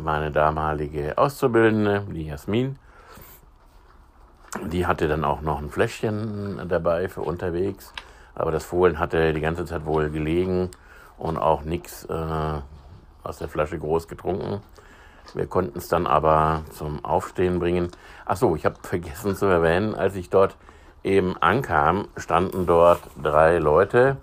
meine 0.00 0.30
damalige 0.30 1.18
Auszubildende, 1.18 2.06
die 2.10 2.26
Jasmin. 2.26 2.78
Die 4.66 4.86
hatte 4.86 5.08
dann 5.08 5.24
auch 5.24 5.40
noch 5.40 5.58
ein 5.58 5.70
Fläschchen 5.70 6.68
dabei 6.68 7.08
für 7.08 7.22
unterwegs. 7.22 7.92
Aber 8.34 8.50
das 8.50 8.64
Fohlen 8.64 8.98
hatte 8.98 9.32
die 9.32 9.40
ganze 9.40 9.64
Zeit 9.64 9.84
wohl 9.84 10.10
gelegen 10.10 10.70
und 11.18 11.36
auch 11.36 11.62
nichts 11.62 12.04
äh, 12.04 12.60
aus 13.22 13.38
der 13.38 13.48
Flasche 13.48 13.78
groß 13.78 14.08
getrunken. 14.08 14.62
Wir 15.34 15.46
konnten 15.46 15.78
es 15.78 15.88
dann 15.88 16.06
aber 16.06 16.62
zum 16.70 17.04
Aufstehen 17.04 17.58
bringen. 17.58 17.90
Ach 18.26 18.36
so, 18.36 18.54
ich 18.56 18.64
habe 18.64 18.76
vergessen 18.82 19.34
zu 19.34 19.46
erwähnen, 19.46 19.94
als 19.94 20.16
ich 20.16 20.30
dort 20.30 20.56
eben 21.02 21.36
ankam, 21.38 22.08
standen 22.16 22.66
dort 22.66 23.00
drei 23.22 23.58
Leute. 23.58 24.16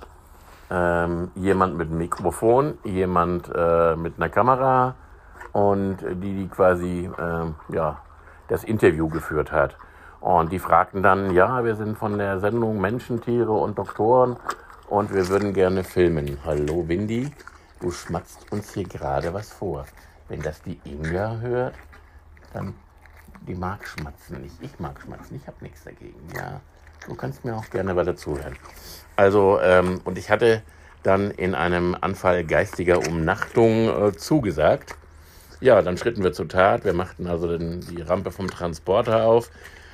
Ähm, 0.71 1.31
jemand 1.35 1.77
mit 1.77 1.89
einem 1.89 1.97
Mikrofon, 1.97 2.77
jemand 2.83 3.51
äh, 3.53 3.95
mit 3.95 4.17
einer 4.17 4.29
Kamera 4.29 4.93
und 5.51 5.97
die, 6.01 6.35
die 6.35 6.47
quasi 6.47 7.09
äh, 7.17 7.75
ja, 7.75 7.97
das 8.49 8.63
Interview 8.63 9.09
geführt 9.09 9.51
hat. 9.51 9.77
Und 10.21 10.51
die 10.51 10.59
fragten 10.59 11.01
dann, 11.01 11.31
ja, 11.31 11.63
wir 11.63 11.75
sind 11.75 11.97
von 11.97 12.17
der 12.17 12.39
Sendung 12.39 12.79
Menschen, 12.81 13.21
Tiere 13.21 13.53
und 13.53 13.77
Doktoren 13.77 14.37
und 14.89 15.13
wir 15.13 15.27
würden 15.29 15.53
gerne 15.53 15.83
filmen. 15.83 16.37
Hallo 16.45 16.87
Windy, 16.87 17.31
du 17.79 17.89
schmatzt 17.89 18.51
uns 18.51 18.73
hier 18.73 18.83
gerade 18.83 19.33
was 19.33 19.51
vor. 19.51 19.85
Wenn 20.29 20.41
das 20.41 20.61
die 20.61 20.79
Inga 20.85 21.39
hört, 21.39 21.75
dann 22.53 22.73
die 23.47 23.55
mag 23.55 23.85
schmatzen 23.87 24.41
nicht. 24.41 24.55
Ich 24.61 24.79
mag 24.79 24.99
schmatzen, 25.01 25.37
ich 25.37 25.47
habe 25.47 25.57
nichts 25.61 25.83
dagegen. 25.83 26.19
Ja, 26.35 26.61
du 27.07 27.15
kannst 27.15 27.43
mir 27.45 27.55
auch 27.55 27.69
gerne 27.69 27.95
weiter 27.95 28.15
zuhören. 28.15 28.55
Also, 29.15 29.59
ähm, 29.61 30.01
und 30.03 30.17
ich 30.17 30.29
hatte 30.29 30.61
dann 31.03 31.31
in 31.31 31.55
einem 31.55 31.95
Anfall 31.99 32.45
geistiger 32.45 32.99
Umnachtung 32.99 33.89
äh, 33.89 34.13
zugesagt. 34.15 34.95
Ja, 35.61 35.81
dann 35.81 35.97
schritten 35.97 36.23
wir 36.23 36.33
zur 36.33 36.47
Tat. 36.47 36.85
Wir 36.85 36.93
machten 36.93 37.27
also 37.27 37.47
den, 37.47 37.81
die 37.81 38.01
Rampe 38.01 38.31
vom 38.31 38.49
Transporter 38.49 39.25
auf 39.25 39.49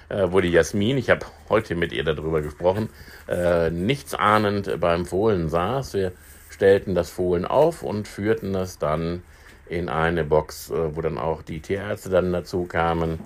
äh, 0.10 0.28
wo 0.32 0.42
die 0.42 0.52
Jasmin, 0.52 0.98
ich 0.98 1.10
habe 1.10 1.26
heute 1.50 1.76
mit 1.76 1.92
ihr 1.92 2.04
darüber 2.04 2.42
gesprochen, 2.42 2.90
äh, 3.28 3.70
nichts 3.70 4.14
ahnend 4.14 4.80
beim 4.80 5.06
Fohlen 5.06 5.50
saß. 5.50 5.94
Wir 5.94 6.12
stellten 6.50 6.96
das 6.96 7.10
Fohlen 7.10 7.46
auf 7.46 7.84
und 7.84 8.08
führten 8.08 8.54
das 8.54 8.78
dann 8.78 9.24
in 9.68 9.90
eine 9.90 10.24
Box, 10.24 10.70
äh, 10.70 10.96
wo 10.96 11.02
dann 11.02 11.18
auch 11.18 11.42
die 11.42 11.60
Tierärzte 11.62 12.10
dann 12.10 12.32
dazu 12.32 12.66
kamen 12.66 13.20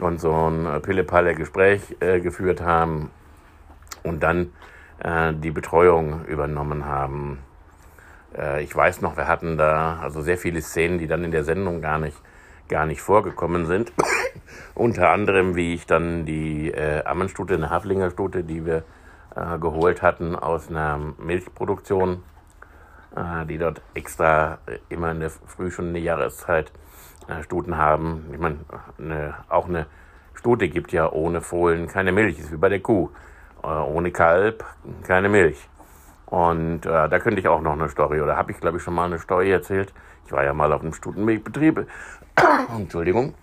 und 0.00 0.20
so 0.20 0.32
ein 0.32 0.82
Pille-Palle-Gespräch 0.82 1.96
äh, 2.00 2.20
geführt 2.20 2.60
haben 2.60 3.10
und 4.02 4.22
dann 4.22 4.52
äh, 5.02 5.32
die 5.34 5.50
Betreuung 5.50 6.24
übernommen 6.26 6.84
haben. 6.84 7.38
Äh, 8.36 8.62
ich 8.62 8.74
weiß 8.74 9.00
noch, 9.00 9.16
wir 9.16 9.28
hatten 9.28 9.56
da 9.56 9.98
also 10.00 10.22
sehr 10.22 10.38
viele 10.38 10.62
Szenen, 10.62 10.98
die 10.98 11.06
dann 11.06 11.24
in 11.24 11.30
der 11.30 11.44
Sendung 11.44 11.80
gar 11.80 11.98
nicht 11.98 12.16
gar 12.68 12.86
nicht 12.86 13.00
vorgekommen 13.00 13.66
sind. 13.66 13.92
Unter 14.74 15.10
anderem, 15.10 15.56
wie 15.56 15.74
ich 15.74 15.86
dann 15.86 16.24
die 16.24 16.70
äh, 16.70 17.02
Ammenstute, 17.04 17.54
eine 17.54 17.70
Haflingerstute, 17.70 18.44
die 18.44 18.64
wir 18.64 18.84
äh, 19.34 19.58
geholt 19.58 20.02
hatten 20.02 20.36
aus 20.36 20.68
einer 20.68 20.98
Milchproduktion, 21.18 22.14
äh, 22.14 22.37
die 23.46 23.58
dort 23.58 23.80
extra 23.94 24.58
äh, 24.66 24.78
immer 24.88 25.10
in 25.10 25.20
der 25.20 25.30
Früh 25.30 25.70
schon 25.70 25.88
eine 25.88 25.98
Jahreszeit 25.98 26.72
äh, 27.28 27.42
Stuten 27.42 27.76
haben. 27.76 28.26
Ich 28.32 28.38
meine, 28.38 28.58
eine, 28.98 29.34
auch 29.48 29.68
eine 29.68 29.86
Stute 30.34 30.68
gibt 30.68 30.92
ja 30.92 31.10
ohne 31.10 31.40
Fohlen 31.40 31.88
keine 31.88 32.12
Milch, 32.12 32.38
ist 32.38 32.52
wie 32.52 32.56
bei 32.56 32.68
der 32.68 32.80
Kuh. 32.80 33.10
Äh, 33.62 33.66
ohne 33.66 34.10
Kalb 34.12 34.64
keine 35.04 35.28
Milch. 35.28 35.68
Und 36.26 36.84
äh, 36.84 37.08
da 37.08 37.18
könnte 37.18 37.40
ich 37.40 37.48
auch 37.48 37.62
noch 37.62 37.72
eine 37.72 37.88
Story, 37.88 38.20
oder 38.20 38.36
habe 38.36 38.52
ich, 38.52 38.60
glaube 38.60 38.76
ich, 38.76 38.82
schon 38.82 38.94
mal 38.94 39.06
eine 39.06 39.18
Story 39.18 39.50
erzählt. 39.50 39.92
Ich 40.26 40.32
war 40.32 40.44
ja 40.44 40.52
mal 40.52 40.72
auf 40.72 40.82
einem 40.82 40.92
Stutenmilchbetrieb 40.92 41.86
Entschuldigung, 42.76 43.34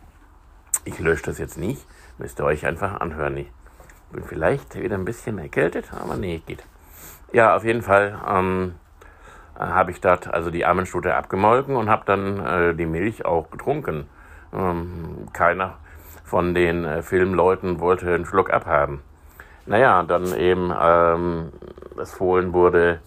ich 0.84 1.00
lösche 1.00 1.24
das 1.24 1.38
jetzt 1.38 1.58
nicht. 1.58 1.86
Müsst 2.18 2.40
ihr 2.40 2.46
euch 2.46 2.66
einfach 2.66 3.02
anhören. 3.02 3.38
Ich 3.38 3.52
bin 4.12 4.24
vielleicht 4.24 4.80
wieder 4.80 4.96
ein 4.96 5.06
bisschen 5.06 5.38
erkältet, 5.38 5.92
aber 5.94 6.16
nee, 6.16 6.42
geht. 6.46 6.64
Ja, 7.34 7.56
auf 7.56 7.66
jeden 7.66 7.82
Fall 7.82 8.18
ähm, 8.28 8.76
habe 9.58 9.92
ich 9.92 10.02
dort 10.02 10.34
also 10.34 10.52
die 10.52 10.66
Armenstute 10.66 11.16
abgemolken 11.16 11.76
und 11.76 11.90
habe 11.90 12.04
dann 12.06 12.46
äh, 12.46 12.74
die 12.76 12.86
Milch 12.86 13.26
auch 13.26 13.50
getrunken. 13.52 14.08
Ähm, 14.54 15.28
keiner 15.34 15.76
von 16.24 16.54
den 16.54 16.86
äh, 16.86 17.02
Filmleuten 17.02 17.80
wollte 17.80 18.14
einen 18.14 18.26
Schluck 18.26 18.52
abhaben. 18.52 19.02
Naja, 19.66 20.04
dann 20.04 20.36
eben 20.36 20.74
ähm, 20.80 21.52
das 21.96 22.14
Fohlen 22.14 22.54
wurde 22.54 23.00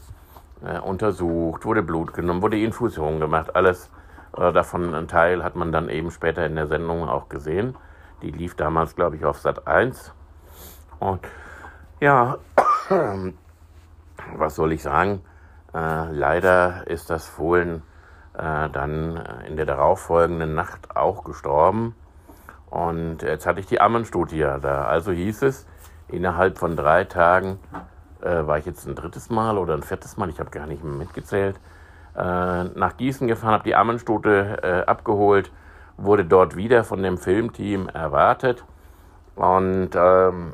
äh, 0.64 0.78
untersucht, 0.78 1.64
wurde 1.64 1.82
Blut 1.82 2.14
genommen, 2.14 2.42
wurde 2.42 2.58
Infusion 2.58 3.20
gemacht, 3.20 3.54
alles 3.54 3.90
äh, 4.36 4.52
davon 4.52 4.94
ein 4.94 5.08
Teil 5.08 5.42
hat 5.44 5.56
man 5.56 5.72
dann 5.72 5.88
eben 5.88 6.10
später 6.10 6.46
in 6.46 6.56
der 6.56 6.66
Sendung 6.66 7.08
auch 7.08 7.28
gesehen. 7.28 7.76
Die 8.22 8.30
lief 8.30 8.54
damals, 8.54 8.96
glaube 8.96 9.16
ich, 9.16 9.24
auf 9.24 9.38
Sat 9.38 9.66
1. 9.66 10.12
Und 10.98 11.20
ja, 12.00 12.38
was 14.36 14.54
soll 14.54 14.72
ich 14.72 14.82
sagen? 14.82 15.22
Äh, 15.78 16.12
leider 16.12 16.86
ist 16.86 17.10
das 17.10 17.28
Fohlen 17.28 17.82
äh, 18.34 18.68
dann 18.70 19.22
in 19.46 19.56
der 19.56 19.66
darauffolgenden 19.66 20.54
Nacht 20.54 20.96
auch 20.96 21.24
gestorben. 21.24 21.94
Und 22.70 23.22
jetzt 23.22 23.46
hatte 23.46 23.60
ich 23.60 23.66
die 23.66 23.80
Ammenstudie 23.80 24.46
da. 24.60 24.84
Also 24.84 25.12
hieß 25.12 25.42
es, 25.42 25.66
innerhalb 26.08 26.58
von 26.58 26.76
drei 26.76 27.04
Tagen 27.04 27.58
äh, 28.22 28.46
war 28.46 28.58
ich 28.58 28.66
jetzt 28.66 28.86
ein 28.86 28.94
drittes 28.94 29.30
Mal 29.30 29.56
oder 29.56 29.74
ein 29.74 29.82
viertes 29.82 30.16
Mal, 30.16 30.28
ich 30.28 30.40
habe 30.40 30.50
gar 30.50 30.66
nicht 30.66 30.82
mehr 30.82 30.92
mitgezählt, 30.92 31.56
äh, 32.16 32.64
nach 32.64 32.96
Gießen 32.96 33.28
gefahren, 33.28 33.52
habe 33.52 33.64
die 33.64 33.76
Ammenstute 33.76 34.58
äh, 34.62 34.90
abgeholt, 34.90 35.52
wurde 35.96 36.24
dort 36.24 36.56
wieder 36.56 36.82
von 36.84 37.02
dem 37.02 37.18
Filmteam 37.18 37.88
erwartet. 37.88 38.64
Und 39.36 39.90
ähm, 39.94 40.52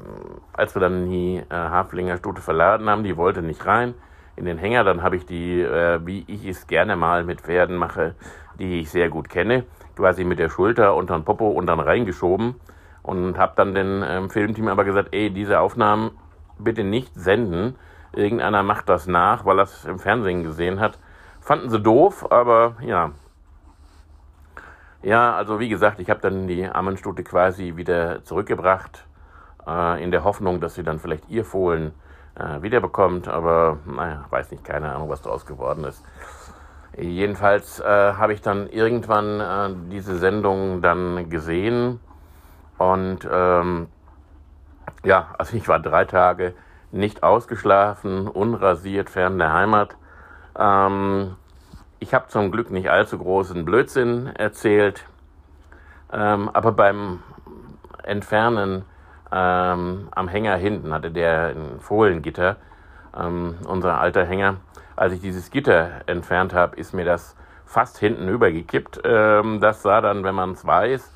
als 0.52 0.76
wir 0.76 0.80
dann 0.80 1.08
die 1.08 1.38
äh, 1.38 1.44
Haflinger 1.50 2.18
Stute 2.18 2.42
verladen 2.42 2.90
haben, 2.90 3.02
die 3.02 3.16
wollte 3.16 3.40
nicht 3.40 3.64
rein 3.64 3.94
in 4.36 4.44
den 4.44 4.58
Hänger, 4.58 4.84
dann 4.84 5.02
habe 5.02 5.16
ich 5.16 5.26
die, 5.26 5.60
äh, 5.60 6.00
wie 6.04 6.24
ich 6.26 6.46
es 6.46 6.66
gerne 6.66 6.96
mal 6.96 7.24
mit 7.24 7.40
Pferden 7.40 7.76
mache, 7.76 8.14
die 8.58 8.80
ich 8.80 8.90
sehr 8.90 9.08
gut 9.08 9.28
kenne, 9.28 9.64
quasi 9.96 10.24
mit 10.24 10.38
der 10.38 10.48
Schulter 10.48 10.94
unter 10.94 11.16
den 11.16 11.24
Popo 11.24 11.48
und 11.48 11.66
dann 11.66 11.80
reingeschoben 11.80 12.56
und 13.02 13.38
habe 13.38 13.52
dann 13.56 13.74
dem 13.74 14.02
ähm, 14.06 14.30
Filmteam 14.30 14.68
aber 14.68 14.84
gesagt, 14.84 15.10
ey, 15.12 15.30
diese 15.30 15.60
Aufnahmen 15.60 16.12
bitte 16.58 16.84
nicht 16.84 17.14
senden. 17.14 17.76
Irgendeiner 18.12 18.62
macht 18.62 18.88
das 18.88 19.06
nach, 19.06 19.44
weil 19.44 19.58
er 19.58 19.64
es 19.64 19.84
im 19.84 19.98
Fernsehen 19.98 20.42
gesehen 20.42 20.80
hat. 20.80 20.98
Fanden 21.40 21.68
sie 21.68 21.80
doof, 21.80 22.30
aber 22.30 22.76
ja. 22.80 23.10
Ja, 25.02 25.34
also 25.34 25.60
wie 25.60 25.68
gesagt, 25.68 26.00
ich 26.00 26.08
habe 26.08 26.20
dann 26.20 26.46
die 26.46 26.66
Ammenstute 26.66 27.22
quasi 27.24 27.76
wieder 27.76 28.24
zurückgebracht, 28.24 29.06
äh, 29.66 30.02
in 30.02 30.10
der 30.10 30.24
Hoffnung, 30.24 30.60
dass 30.60 30.74
sie 30.74 30.82
dann 30.82 30.98
vielleicht 30.98 31.28
ihr 31.28 31.44
Fohlen 31.44 31.92
äh, 32.36 32.62
wiederbekommt, 32.62 33.28
aber 33.28 33.78
naja, 33.86 34.24
weiß 34.30 34.50
nicht, 34.50 34.64
keine 34.64 34.94
Ahnung, 34.94 35.08
was 35.08 35.22
daraus 35.22 35.46
geworden 35.46 35.84
ist. 35.84 36.04
Jedenfalls 36.96 37.80
äh, 37.80 37.84
habe 37.84 38.32
ich 38.32 38.40
dann 38.40 38.68
irgendwann 38.68 39.40
äh, 39.40 39.90
diese 39.90 40.16
Sendung 40.18 40.80
dann 40.80 41.28
gesehen 41.28 42.00
und 42.78 43.28
ähm, 43.30 43.88
ja, 45.02 45.34
also 45.38 45.56
ich 45.56 45.66
war 45.68 45.80
drei 45.80 46.04
Tage 46.04 46.54
nicht 46.92 47.22
ausgeschlafen, 47.22 48.28
unrasiert, 48.28 49.10
fern 49.10 49.38
der 49.38 49.52
Heimat 49.52 49.96
ähm, 50.58 51.36
ich 51.98 52.14
habe 52.14 52.28
zum 52.28 52.50
Glück 52.50 52.70
nicht 52.70 52.88
allzu 52.88 53.18
großen 53.18 53.64
Blödsinn 53.64 54.26
erzählt, 54.26 55.04
ähm, 56.12 56.50
aber 56.52 56.72
beim 56.72 57.22
Entfernen 58.02 58.84
ähm, 59.34 60.08
am 60.12 60.28
Hänger 60.28 60.54
hinten 60.56 60.92
hatte 60.92 61.10
der 61.10 61.54
ein 61.56 61.80
Fohlengitter, 61.80 62.56
ähm, 63.18 63.56
unser 63.66 64.00
alter 64.00 64.24
Hänger. 64.24 64.58
Als 64.94 65.12
ich 65.12 65.20
dieses 65.20 65.50
Gitter 65.50 66.02
entfernt 66.06 66.54
habe, 66.54 66.76
ist 66.76 66.94
mir 66.94 67.04
das 67.04 67.34
fast 67.66 67.98
hinten 67.98 68.28
übergekippt. 68.28 69.00
Ähm, 69.04 69.60
das 69.60 69.82
sah 69.82 70.00
dann, 70.00 70.22
wenn 70.22 70.36
man 70.36 70.52
es 70.52 70.64
weiß, 70.64 71.12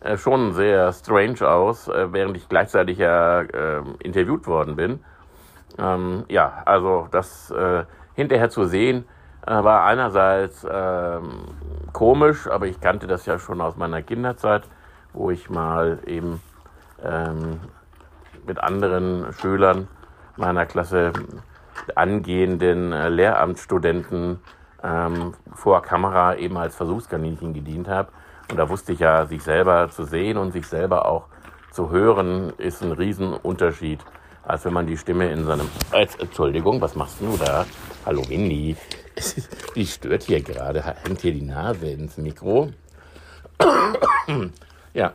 äh, 0.00 0.16
schon 0.16 0.52
sehr 0.52 0.92
strange 0.92 1.48
aus, 1.48 1.86
äh, 1.86 2.12
während 2.12 2.36
ich 2.36 2.48
gleichzeitig 2.48 2.98
ja 2.98 3.42
äh, 3.42 3.82
interviewt 4.00 4.48
worden 4.48 4.74
bin. 4.74 5.04
Ähm, 5.78 6.24
ja, 6.28 6.62
also 6.64 7.06
das 7.12 7.52
äh, 7.52 7.84
hinterher 8.14 8.50
zu 8.50 8.64
sehen, 8.64 9.04
äh, 9.46 9.52
war 9.52 9.84
einerseits 9.84 10.66
ähm, 10.68 11.44
komisch, 11.92 12.48
aber 12.48 12.66
ich 12.66 12.80
kannte 12.80 13.06
das 13.06 13.26
ja 13.26 13.38
schon 13.38 13.60
aus 13.60 13.76
meiner 13.76 14.02
Kinderzeit, 14.02 14.64
wo 15.12 15.30
ich 15.30 15.50
mal 15.50 16.00
eben 16.06 16.40
ähm, 17.04 17.60
mit 18.46 18.58
anderen 18.58 19.32
Schülern 19.32 19.88
meiner 20.36 20.66
Klasse 20.66 21.12
angehenden 21.94 22.92
äh, 22.92 23.08
Lehramtsstudenten 23.08 24.40
ähm, 24.82 25.34
vor 25.54 25.82
Kamera 25.82 26.36
eben 26.36 26.56
als 26.56 26.76
Versuchskaninchen 26.76 27.54
gedient 27.54 27.88
habe. 27.88 28.08
Und 28.50 28.56
da 28.56 28.68
wusste 28.68 28.92
ich 28.92 29.00
ja, 29.00 29.26
sich 29.26 29.42
selber 29.42 29.88
zu 29.90 30.04
sehen 30.04 30.36
und 30.36 30.52
sich 30.52 30.66
selber 30.66 31.06
auch 31.06 31.26
zu 31.70 31.90
hören, 31.90 32.52
ist 32.58 32.82
ein 32.82 32.92
Riesenunterschied 32.92 34.00
als 34.50 34.64
wenn 34.64 34.72
man 34.72 34.86
die 34.86 34.96
Stimme 34.96 35.30
in 35.30 35.44
seinem. 35.44 35.68
Als, 35.90 36.16
Entschuldigung, 36.16 36.80
was 36.80 36.94
machst 36.94 37.20
du 37.20 37.36
da? 37.36 37.66
Hallo 38.04 38.28
Winnie. 38.28 38.76
Die 39.74 39.86
stört 39.86 40.24
hier 40.24 40.40
gerade, 40.40 40.82
hängt 40.82 41.20
hier 41.20 41.32
die 41.32 41.42
Nase 41.42 41.90
ins 41.90 42.16
Mikro. 42.16 42.70
ja, 44.94 45.12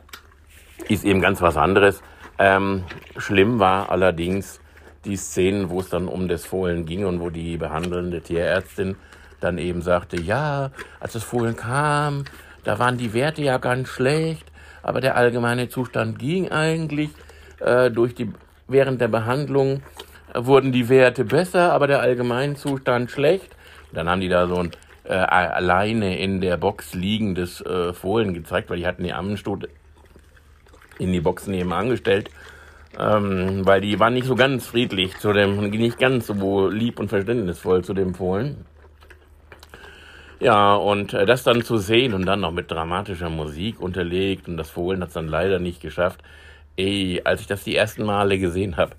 ist 0.89 1.03
eben 1.03 1.21
ganz 1.21 1.41
was 1.41 1.57
anderes. 1.57 2.01
Ähm, 2.37 2.83
schlimm 3.17 3.59
war 3.59 3.89
allerdings 3.89 4.59
die 5.05 5.15
Szenen, 5.15 5.69
wo 5.69 5.79
es 5.79 5.89
dann 5.89 6.07
um 6.07 6.27
das 6.27 6.45
Fohlen 6.45 6.85
ging 6.85 7.05
und 7.05 7.19
wo 7.19 7.29
die 7.29 7.57
behandelnde 7.57 8.21
Tierärztin 8.21 8.95
dann 9.39 9.57
eben 9.57 9.81
sagte, 9.81 10.19
ja, 10.19 10.71
als 10.99 11.13
das 11.13 11.23
Fohlen 11.23 11.55
kam, 11.55 12.25
da 12.63 12.79
waren 12.79 12.97
die 12.97 13.13
Werte 13.13 13.43
ja 13.43 13.57
ganz 13.57 13.89
schlecht, 13.89 14.51
aber 14.81 15.01
der 15.01 15.15
allgemeine 15.15 15.69
Zustand 15.69 16.19
ging 16.19 16.51
eigentlich. 16.51 17.11
Äh, 17.59 17.91
durch 17.91 18.15
die, 18.15 18.31
während 18.67 18.99
der 18.99 19.07
Behandlung 19.07 19.81
äh, 20.33 20.45
wurden 20.45 20.71
die 20.71 20.89
Werte 20.89 21.25
besser, 21.25 21.73
aber 21.73 21.87
der 21.87 22.01
allgemeine 22.01 22.55
Zustand 22.55 23.11
schlecht. 23.11 23.55
Dann 23.93 24.09
haben 24.09 24.21
die 24.21 24.29
da 24.29 24.47
so 24.47 24.55
ein 24.55 24.71
äh, 25.03 25.13
alleine 25.13 26.17
in 26.17 26.41
der 26.41 26.57
Box 26.57 26.93
liegendes 26.95 27.61
äh, 27.61 27.93
Fohlen 27.93 28.33
gezeigt, 28.33 28.69
weil 28.69 28.77
die 28.77 28.87
hatten 28.87 29.03
die 29.03 29.13
Ammenstute 29.13 29.69
in 30.99 31.11
die 31.11 31.21
Box 31.21 31.47
nebenan 31.47 31.89
gestellt, 31.89 32.29
ähm, 32.99 33.65
weil 33.65 33.81
die 33.81 33.99
waren 33.99 34.13
nicht 34.13 34.27
so 34.27 34.35
ganz 34.35 34.65
friedlich 34.65 35.17
zu 35.17 35.33
dem, 35.33 35.69
nicht 35.69 35.99
ganz 35.99 36.27
so 36.27 36.69
lieb 36.69 36.99
und 36.99 37.09
verständnisvoll 37.09 37.83
zu 37.83 37.93
dem 37.93 38.13
Fohlen. 38.15 38.65
Ja, 40.39 40.75
und 40.75 41.13
äh, 41.13 41.25
das 41.25 41.43
dann 41.43 41.63
zu 41.63 41.77
sehen 41.77 42.13
und 42.13 42.25
dann 42.25 42.41
noch 42.41 42.51
mit 42.51 42.69
dramatischer 42.69 43.29
Musik 43.29 43.79
unterlegt 43.79 44.47
und 44.47 44.57
das 44.57 44.69
Fohlen 44.69 45.01
hat 45.01 45.09
es 45.09 45.13
dann 45.13 45.27
leider 45.27 45.59
nicht 45.59 45.81
geschafft. 45.81 46.21
Ey, 46.77 47.21
als 47.23 47.41
ich 47.41 47.47
das 47.47 47.63
die 47.63 47.75
ersten 47.75 48.03
Male 48.03 48.37
gesehen 48.37 48.75
habe, 48.75 48.95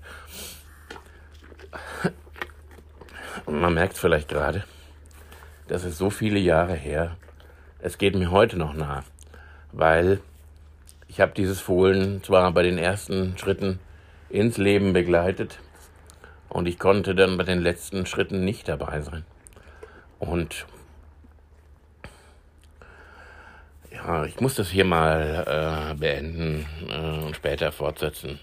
man 3.45 3.73
merkt 3.73 3.97
vielleicht 3.97 4.29
gerade, 4.29 4.63
das 5.67 5.83
ist 5.83 5.97
so 5.97 6.09
viele 6.09 6.39
Jahre 6.39 6.73
her. 6.73 7.17
Es 7.79 7.97
geht 7.97 8.15
mir 8.15 8.31
heute 8.31 8.57
noch 8.57 8.73
nah, 8.73 9.03
weil 9.71 10.19
ich 11.17 11.21
habe 11.21 11.31
dieses 11.31 11.59
Fohlen 11.59 12.21
zwar 12.21 12.51
bei 12.51 12.61
den 12.61 12.77
ersten 12.77 13.35
Schritten 13.39 13.79
ins 14.29 14.57
Leben 14.57 14.93
begleitet 14.93 15.57
und 16.47 16.67
ich 16.67 16.77
konnte 16.77 17.15
dann 17.15 17.37
bei 17.37 17.43
den 17.43 17.59
letzten 17.59 18.05
Schritten 18.05 18.45
nicht 18.45 18.67
dabei 18.67 19.01
sein. 19.01 19.25
Und 20.19 20.67
ja, 23.91 24.25
ich 24.25 24.39
muss 24.41 24.53
das 24.53 24.69
hier 24.69 24.85
mal 24.85 25.91
äh, 25.95 25.95
beenden 25.95 26.67
äh, 26.87 27.25
und 27.25 27.35
später 27.35 27.71
fortsetzen. 27.71 28.39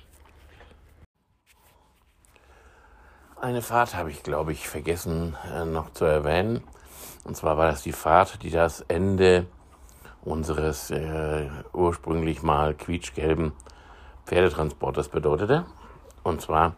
Eine 3.41 3.63
Fahrt 3.63 3.95
habe 3.95 4.11
ich, 4.11 4.25
glaube 4.25 4.51
ich, 4.51 4.69
vergessen 4.69 5.37
äh, 5.55 5.65
noch 5.65 5.93
zu 5.93 6.07
erwähnen. 6.07 6.61
Und 7.23 7.37
zwar 7.37 7.57
war 7.57 7.71
das 7.71 7.85
die 7.85 7.93
Fahrt, 7.93 8.43
die 8.43 8.51
das 8.51 8.81
Ende 8.89 9.47
unseres 10.25 10.91
äh, 10.91 11.49
ursprünglich 11.73 12.43
mal 12.43 12.75
quietschgelben 12.75 13.53
Pferdetransporters 14.27 15.09
bedeutete. 15.09 15.65
Und 16.23 16.41
zwar 16.41 16.75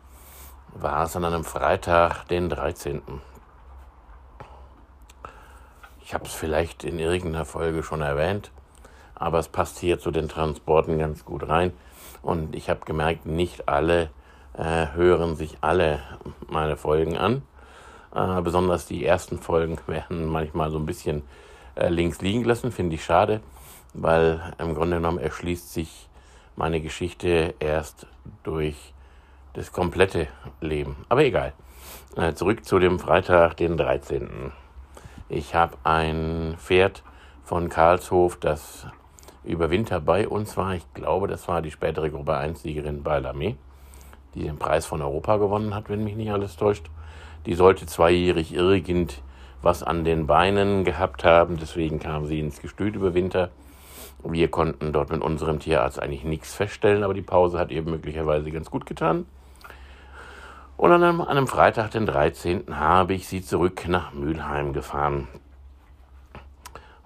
war 0.74 1.04
es 1.04 1.16
an 1.16 1.24
einem 1.24 1.44
Freitag, 1.44 2.26
den 2.28 2.48
13. 2.48 3.02
Ich 6.02 6.14
habe 6.14 6.24
es 6.24 6.32
vielleicht 6.32 6.84
in 6.84 6.98
irgendeiner 6.98 7.44
Folge 7.44 7.82
schon 7.82 8.00
erwähnt, 8.00 8.50
aber 9.14 9.38
es 9.38 9.48
passt 9.48 9.78
hier 9.78 9.98
zu 9.98 10.10
den 10.10 10.28
Transporten 10.28 10.98
ganz 10.98 11.24
gut 11.24 11.48
rein. 11.48 11.72
Und 12.22 12.54
ich 12.54 12.68
habe 12.68 12.84
gemerkt, 12.84 13.26
nicht 13.26 13.68
alle 13.68 14.10
äh, 14.54 14.88
hören 14.94 15.36
sich 15.36 15.58
alle 15.60 16.00
meine 16.48 16.76
Folgen 16.76 17.16
an. 17.16 17.42
Äh, 18.14 18.40
besonders 18.42 18.86
die 18.86 19.04
ersten 19.04 19.38
Folgen 19.38 19.78
werden 19.86 20.26
manchmal 20.26 20.70
so 20.70 20.78
ein 20.78 20.86
bisschen 20.86 21.22
äh, 21.76 21.88
links 21.88 22.20
liegen 22.20 22.42
gelassen, 22.42 22.72
finde 22.72 22.96
ich 22.96 23.04
schade, 23.04 23.40
weil 23.94 24.54
im 24.58 24.74
Grunde 24.74 24.96
genommen 24.96 25.18
erschließt 25.18 25.72
sich 25.72 26.08
meine 26.56 26.80
Geschichte 26.80 27.54
erst 27.60 28.06
durch 28.42 28.92
das 29.52 29.72
komplette 29.72 30.28
Leben. 30.60 30.96
Aber 31.08 31.24
egal. 31.24 31.52
Äh, 32.16 32.34
zurück 32.34 32.64
zu 32.64 32.78
dem 32.78 32.98
Freitag, 32.98 33.56
den 33.58 33.76
13. 33.76 34.52
Ich 35.28 35.54
habe 35.54 35.76
ein 35.84 36.56
Pferd 36.58 37.02
von 37.44 37.68
Karlshof, 37.68 38.36
das 38.36 38.86
über 39.44 39.70
Winter 39.70 40.00
bei 40.00 40.26
uns 40.26 40.56
war. 40.56 40.74
Ich 40.74 40.94
glaube, 40.94 41.28
das 41.28 41.46
war 41.46 41.62
die 41.62 41.70
spätere 41.70 42.10
Gruppe 42.10 42.32
1-Siegerin 42.32 43.02
Balame, 43.02 43.56
die 44.34 44.44
den 44.44 44.58
Preis 44.58 44.86
von 44.86 45.02
Europa 45.02 45.36
gewonnen 45.36 45.74
hat, 45.74 45.88
wenn 45.88 46.04
mich 46.04 46.16
nicht 46.16 46.32
alles 46.32 46.56
täuscht. 46.56 46.86
Die 47.44 47.54
sollte 47.54 47.86
zweijährig 47.86 48.52
irgend 48.52 49.22
was 49.62 49.82
an 49.82 50.04
den 50.04 50.26
Beinen 50.26 50.84
gehabt 50.84 51.24
haben, 51.24 51.56
deswegen 51.58 51.98
kam 51.98 52.26
sie 52.26 52.40
ins 52.40 52.60
Gestüt 52.60 52.94
über 52.94 53.14
Winter. 53.14 53.50
Wir 54.24 54.50
konnten 54.50 54.92
dort 54.92 55.10
mit 55.10 55.22
unserem 55.22 55.58
Tierarzt 55.60 56.00
eigentlich 56.00 56.24
nichts 56.24 56.54
feststellen, 56.54 57.04
aber 57.04 57.14
die 57.14 57.22
Pause 57.22 57.58
hat 57.58 57.70
ihr 57.70 57.82
möglicherweise 57.82 58.50
ganz 58.50 58.70
gut 58.70 58.86
getan. 58.86 59.26
Und 60.76 60.92
an 60.92 61.02
einem, 61.02 61.20
an 61.20 61.28
einem 61.28 61.46
Freitag, 61.46 61.92
den 61.92 62.06
13., 62.06 62.78
habe 62.78 63.14
ich 63.14 63.28
sie 63.28 63.42
zurück 63.42 63.88
nach 63.88 64.12
Mülheim 64.12 64.72
gefahren. 64.72 65.26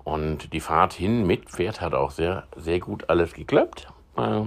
Und 0.02 0.52
die 0.52 0.60
Fahrt 0.60 0.92
hin 0.92 1.26
mit 1.26 1.50
Pferd 1.50 1.80
hat 1.80 1.94
auch 1.94 2.10
sehr, 2.10 2.44
sehr 2.56 2.80
gut 2.80 3.08
alles 3.10 3.32
geklappt. 3.32 3.86
Äh, 4.16 4.42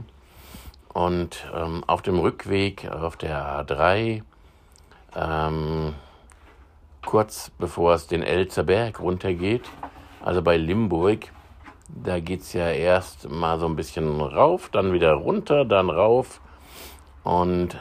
und 0.93 1.45
ähm, 1.55 1.83
auf 1.87 2.01
dem 2.01 2.19
Rückweg 2.19 2.89
auf 2.89 3.17
der 3.17 3.65
A3 3.65 4.23
ähm, 5.15 5.93
kurz 7.05 7.51
bevor 7.57 7.93
es 7.93 8.07
den 8.07 8.23
Elzer 8.23 8.63
Berg 8.63 8.99
runtergeht, 8.99 9.69
also 10.23 10.41
bei 10.41 10.57
Limburg, 10.57 11.31
da 11.87 12.19
geht 12.19 12.41
es 12.41 12.53
ja 12.53 12.69
erst 12.69 13.29
mal 13.29 13.59
so 13.59 13.65
ein 13.65 13.75
bisschen 13.75 14.21
rauf, 14.21 14.69
dann 14.69 14.93
wieder 14.93 15.13
runter, 15.13 15.65
dann 15.65 15.89
rauf 15.89 16.41
und, 17.23 17.77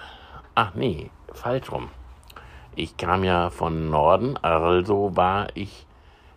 ach 0.54 0.74
nee, 0.74 1.10
falsch 1.32 1.70
rum. 1.72 1.88
Ich 2.74 2.96
kam 2.96 3.24
ja 3.24 3.50
von 3.50 3.90
Norden, 3.90 4.36
also 4.38 5.16
war 5.16 5.48
ich 5.54 5.86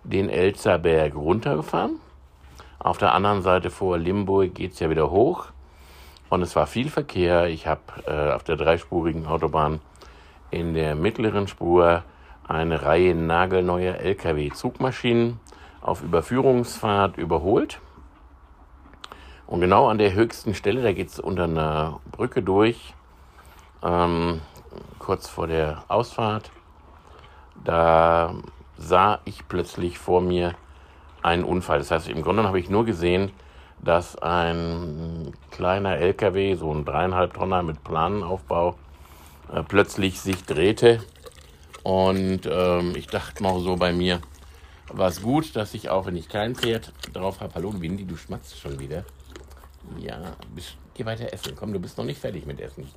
den 0.04 0.30
Elzer 0.30 0.78
Berg 0.78 1.16
runtergefahren. 1.16 2.00
Auf 2.80 2.98
der 2.98 3.14
anderen 3.14 3.42
Seite 3.42 3.72
vor 3.72 3.98
Limburg 3.98 4.54
geht 4.54 4.74
es 4.74 4.80
ja 4.80 4.90
wieder 4.90 5.10
hoch 5.10 5.48
und 6.30 6.42
es 6.42 6.56
war 6.56 6.68
viel 6.68 6.90
Verkehr. 6.90 7.48
Ich 7.48 7.68
habe 7.68 7.82
äh, 8.06 8.34
auf 8.34 8.44
der 8.44 8.58
dreispurigen 8.58 9.26
Autobahn 9.26 9.80
in 10.52 10.74
der 10.74 10.96
mittleren 10.96 11.48
Spur 11.48 12.04
eine 12.48 12.84
Reihe 12.84 13.16
nagelneuer 13.16 13.96
Lkw-Zugmaschinen 13.96 15.40
auf 15.82 16.02
Überführungsfahrt 16.04 17.18
überholt. 17.18 17.80
Und 19.48 19.62
genau 19.62 19.88
an 19.88 19.98
der 19.98 20.14
höchsten 20.14 20.56
Stelle, 20.56 20.82
da 20.82 20.92
geht 20.92 21.10
es 21.10 21.20
unter 21.20 21.44
einer 21.44 22.00
Brücke 22.12 22.42
durch, 22.42 22.94
ähm, 23.84 24.42
kurz 24.98 25.28
vor 25.28 25.48
der 25.48 25.84
Ausfahrt, 25.88 26.52
da 27.64 28.34
sah 28.78 29.20
ich 29.26 29.48
plötzlich 29.48 30.00
vor 30.00 30.22
mir 30.22 30.56
einen 31.22 31.44
Unfall. 31.44 31.80
Das 31.80 31.92
heißt, 31.92 32.10
im 32.10 32.22
Grunde 32.22 32.44
habe 32.44 32.60
ich 32.60 32.70
nur 32.70 32.86
gesehen, 32.86 33.32
dass 33.82 34.18
ein 34.18 35.34
kleiner 35.52 35.98
LKW, 35.98 36.56
so 36.56 36.72
ein 36.74 36.86
dreieinhalb 36.86 37.34
Tonner 37.34 37.62
mit 37.64 37.84
Planenaufbau, 37.84 38.76
äh, 39.54 39.64
plötzlich 39.64 40.22
sich 40.22 40.44
drehte. 40.46 41.02
Und 41.86 42.50
ähm, 42.52 42.96
ich 42.96 43.06
dachte 43.06 43.44
mal 43.44 43.60
so 43.60 43.76
bei 43.76 43.94
mir, 43.94 44.20
war 44.88 45.08
es 45.08 45.22
gut, 45.22 45.56
dass 45.56 45.76
ich 45.76 45.88
auch, 45.88 46.08
wenn 46.08 46.16
ich 46.16 46.28
kein 46.28 46.56
Pferd 46.56 46.92
drauf 47.14 47.42
habe, 47.42 47.54
hallo 47.54 47.80
Windy, 47.80 48.06
du 48.06 48.18
schmatzt 48.18 48.60
schon 48.60 48.80
wieder. 48.80 49.06
Ja, 50.00 50.36
bist, 50.56 50.78
geh 50.96 51.06
weiter 51.06 51.32
essen. 51.32 51.54
Komm, 51.56 51.74
du 51.74 51.80
bist 51.80 51.96
noch 52.00 52.06
nicht 52.06 52.20
fertig 52.20 52.48
mit 52.48 52.60
Essen. 52.60 52.90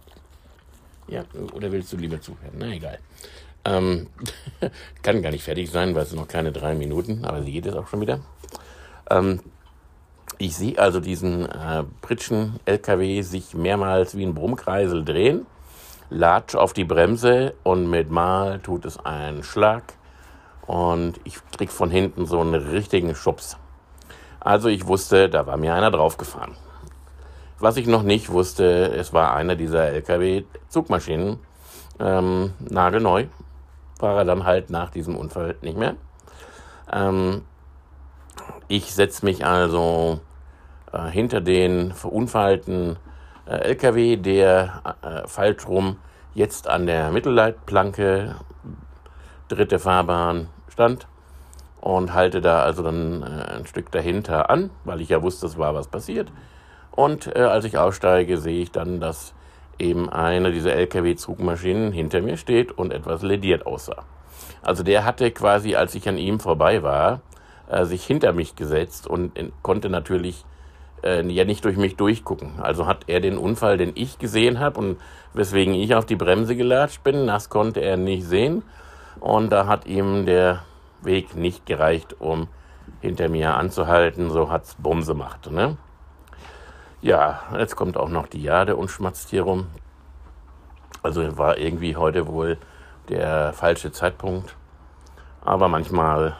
Ja, 1.06 1.24
oder 1.52 1.70
willst 1.70 1.92
du 1.92 1.98
lieber 1.98 2.18
zuhören? 2.18 2.54
Na 2.56 2.68
egal. 2.68 2.98
Ähm, 3.66 4.06
kann 5.02 5.20
gar 5.20 5.32
nicht 5.32 5.44
fertig 5.44 5.70
sein, 5.70 5.94
weil 5.94 6.04
es 6.04 6.14
noch 6.14 6.26
keine 6.26 6.50
drei 6.50 6.74
Minuten, 6.74 7.26
aber 7.26 7.42
sie 7.42 7.52
geht 7.52 7.66
es 7.66 7.74
auch 7.74 7.88
schon 7.88 8.00
wieder. 8.00 8.20
Ähm, 9.10 9.40
ich 10.38 10.56
sehe 10.56 10.78
also 10.78 11.00
diesen 11.00 11.44
äh, 11.44 11.84
Pritschen-LKW 12.00 13.20
sich 13.20 13.52
mehrmals 13.52 14.16
wie 14.16 14.24
ein 14.24 14.32
Brummkreisel 14.32 15.04
drehen 15.04 15.44
latsch 16.10 16.54
auf 16.54 16.72
die 16.72 16.84
Bremse 16.84 17.54
und 17.62 17.88
mit 17.88 18.10
Mal 18.10 18.60
tut 18.60 18.84
es 18.84 18.98
einen 19.04 19.42
Schlag 19.42 19.94
und 20.66 21.20
ich 21.24 21.38
krieg 21.56 21.70
von 21.70 21.90
hinten 21.90 22.26
so 22.26 22.40
einen 22.40 22.54
richtigen 22.54 23.14
Schubs. 23.14 23.56
Also 24.40 24.68
ich 24.68 24.86
wusste, 24.86 25.28
da 25.28 25.46
war 25.46 25.56
mir 25.56 25.74
einer 25.74 25.90
draufgefahren. 25.90 26.56
Was 27.58 27.76
ich 27.76 27.86
noch 27.86 28.02
nicht 28.02 28.30
wusste, 28.30 28.92
es 28.94 29.12
war 29.12 29.34
einer 29.34 29.56
dieser 29.56 29.86
LKW-Zugmaschinen, 29.86 31.38
ähm, 31.98 32.52
nagelneu, 32.60 33.26
war 33.98 34.18
er 34.18 34.24
dann 34.24 34.44
halt 34.44 34.70
nach 34.70 34.90
diesem 34.90 35.16
Unfall 35.16 35.56
nicht 35.62 35.76
mehr. 35.76 35.96
Ähm, 36.92 37.42
ich 38.68 38.94
setze 38.94 39.24
mich 39.24 39.44
also 39.44 40.20
äh, 40.92 41.08
hinter 41.08 41.40
den 41.40 41.92
verunfallten 41.92 42.96
LKW, 43.52 44.16
der 44.16 44.82
äh, 45.02 45.26
falsch 45.26 45.66
rum 45.66 45.96
jetzt 46.34 46.68
an 46.68 46.86
der 46.86 47.10
Mittelleitplanke, 47.10 48.36
dritte 49.48 49.78
Fahrbahn 49.78 50.48
stand 50.68 51.08
und 51.80 52.14
halte 52.14 52.40
da 52.40 52.62
also 52.62 52.82
dann 52.82 53.22
äh, 53.22 53.56
ein 53.56 53.66
Stück 53.66 53.90
dahinter 53.90 54.50
an, 54.50 54.70
weil 54.84 55.00
ich 55.00 55.08
ja 55.08 55.22
wusste, 55.22 55.46
es 55.46 55.58
war 55.58 55.74
was 55.74 55.88
passiert. 55.88 56.30
Und 56.90 57.34
äh, 57.34 57.40
als 57.40 57.64
ich 57.64 57.78
aussteige, 57.78 58.38
sehe 58.38 58.60
ich 58.60 58.72
dann, 58.72 59.00
dass 59.00 59.34
eben 59.78 60.08
eine 60.10 60.50
dieser 60.50 60.74
LKW-Zugmaschinen 60.74 61.92
hinter 61.92 62.20
mir 62.20 62.36
steht 62.36 62.72
und 62.72 62.92
etwas 62.92 63.22
lediert 63.22 63.66
aussah. 63.66 64.04
Also 64.62 64.82
der 64.82 65.04
hatte 65.04 65.30
quasi, 65.30 65.76
als 65.76 65.94
ich 65.94 66.08
an 66.08 66.18
ihm 66.18 66.40
vorbei 66.40 66.82
war, 66.82 67.20
äh, 67.68 67.84
sich 67.84 68.04
hinter 68.04 68.32
mich 68.32 68.56
gesetzt 68.56 69.06
und 69.06 69.36
in, 69.38 69.52
konnte 69.62 69.88
natürlich 69.88 70.44
äh, 71.02 71.26
ja 71.26 71.44
nicht 71.44 71.64
durch 71.64 71.76
mich 71.76 71.96
durchgucken. 71.96 72.60
Also 72.60 72.86
hat 72.86 73.04
er 73.06 73.20
den 73.20 73.38
Unfall, 73.38 73.76
den 73.76 73.92
ich 73.94 74.18
gesehen 74.18 74.60
habe 74.60 74.78
und 74.78 74.96
weswegen 75.34 75.74
ich 75.74 75.94
auf 75.94 76.06
die 76.06 76.16
Bremse 76.16 76.56
gelatscht 76.56 77.02
bin, 77.04 77.26
das 77.26 77.48
konnte 77.48 77.80
er 77.80 77.96
nicht 77.96 78.24
sehen. 78.24 78.62
Und 79.20 79.50
da 79.50 79.66
hat 79.66 79.86
ihm 79.86 80.26
der 80.26 80.62
Weg 81.02 81.36
nicht 81.36 81.66
gereicht, 81.66 82.16
um 82.20 82.48
hinter 83.00 83.28
mir 83.28 83.54
anzuhalten. 83.54 84.30
So 84.30 84.50
hat's 84.50 84.76
Bumse 84.76 85.12
gemacht. 85.12 85.50
Ne? 85.50 85.76
Ja, 87.00 87.40
jetzt 87.56 87.76
kommt 87.76 87.96
auch 87.96 88.08
noch 88.08 88.26
die 88.26 88.42
Jade 88.42 88.76
und 88.76 88.90
schmatzt 88.90 89.30
hier 89.30 89.42
rum. 89.42 89.66
Also 91.02 91.38
war 91.38 91.58
irgendwie 91.58 91.96
heute 91.96 92.26
wohl 92.26 92.58
der 93.08 93.52
falsche 93.52 93.92
Zeitpunkt. 93.92 94.56
Aber 95.44 95.68
manchmal 95.68 96.36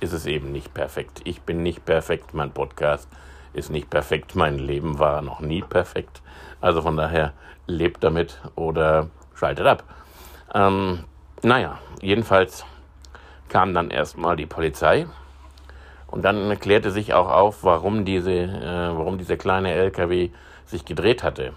ist 0.00 0.12
es 0.12 0.26
eben 0.26 0.52
nicht 0.52 0.74
perfekt. 0.74 1.22
Ich 1.24 1.42
bin 1.42 1.62
nicht 1.62 1.84
perfekt, 1.84 2.34
mein 2.34 2.52
Podcast 2.52 3.08
ist 3.54 3.70
nicht 3.70 3.90
perfekt, 3.90 4.34
mein 4.34 4.58
Leben 4.58 4.98
war 4.98 5.22
noch 5.22 5.40
nie 5.40 5.62
perfekt. 5.62 6.22
Also 6.60 6.82
von 6.82 6.96
daher 6.96 7.32
lebt 7.66 8.04
damit 8.04 8.40
oder 8.56 9.08
schaltet 9.34 9.66
ab. 9.66 9.84
Ähm, 10.54 11.04
naja, 11.42 11.78
jedenfalls 12.00 12.64
kam 13.48 13.74
dann 13.74 13.90
erstmal 13.90 14.36
die 14.36 14.46
Polizei 14.46 15.06
und 16.08 16.24
dann 16.24 16.58
klärte 16.58 16.90
sich 16.90 17.14
auch 17.14 17.30
auf, 17.30 17.64
warum 17.64 18.04
diese, 18.04 18.32
äh, 18.32 18.96
warum 18.96 19.18
dieser 19.18 19.36
kleine 19.36 19.72
LKW 19.72 20.30
sich 20.64 20.84
gedreht 20.84 21.22
hatte. 21.22 21.52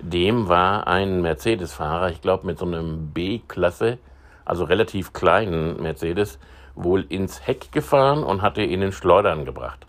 Dem 0.00 0.48
war 0.48 0.86
ein 0.86 1.20
Mercedes-Fahrer, 1.20 2.10
ich 2.10 2.20
glaube 2.20 2.46
mit 2.46 2.58
so 2.58 2.64
einem 2.64 3.12
B-Klasse, 3.12 3.98
also 4.44 4.64
relativ 4.64 5.12
kleinen 5.12 5.80
Mercedes, 5.82 6.38
wohl 6.74 7.04
ins 7.08 7.46
Heck 7.46 7.72
gefahren 7.72 8.24
und 8.24 8.42
hatte 8.42 8.62
ihn 8.62 8.82
in 8.82 8.92
Schleudern 8.92 9.44
gebracht. 9.44 9.86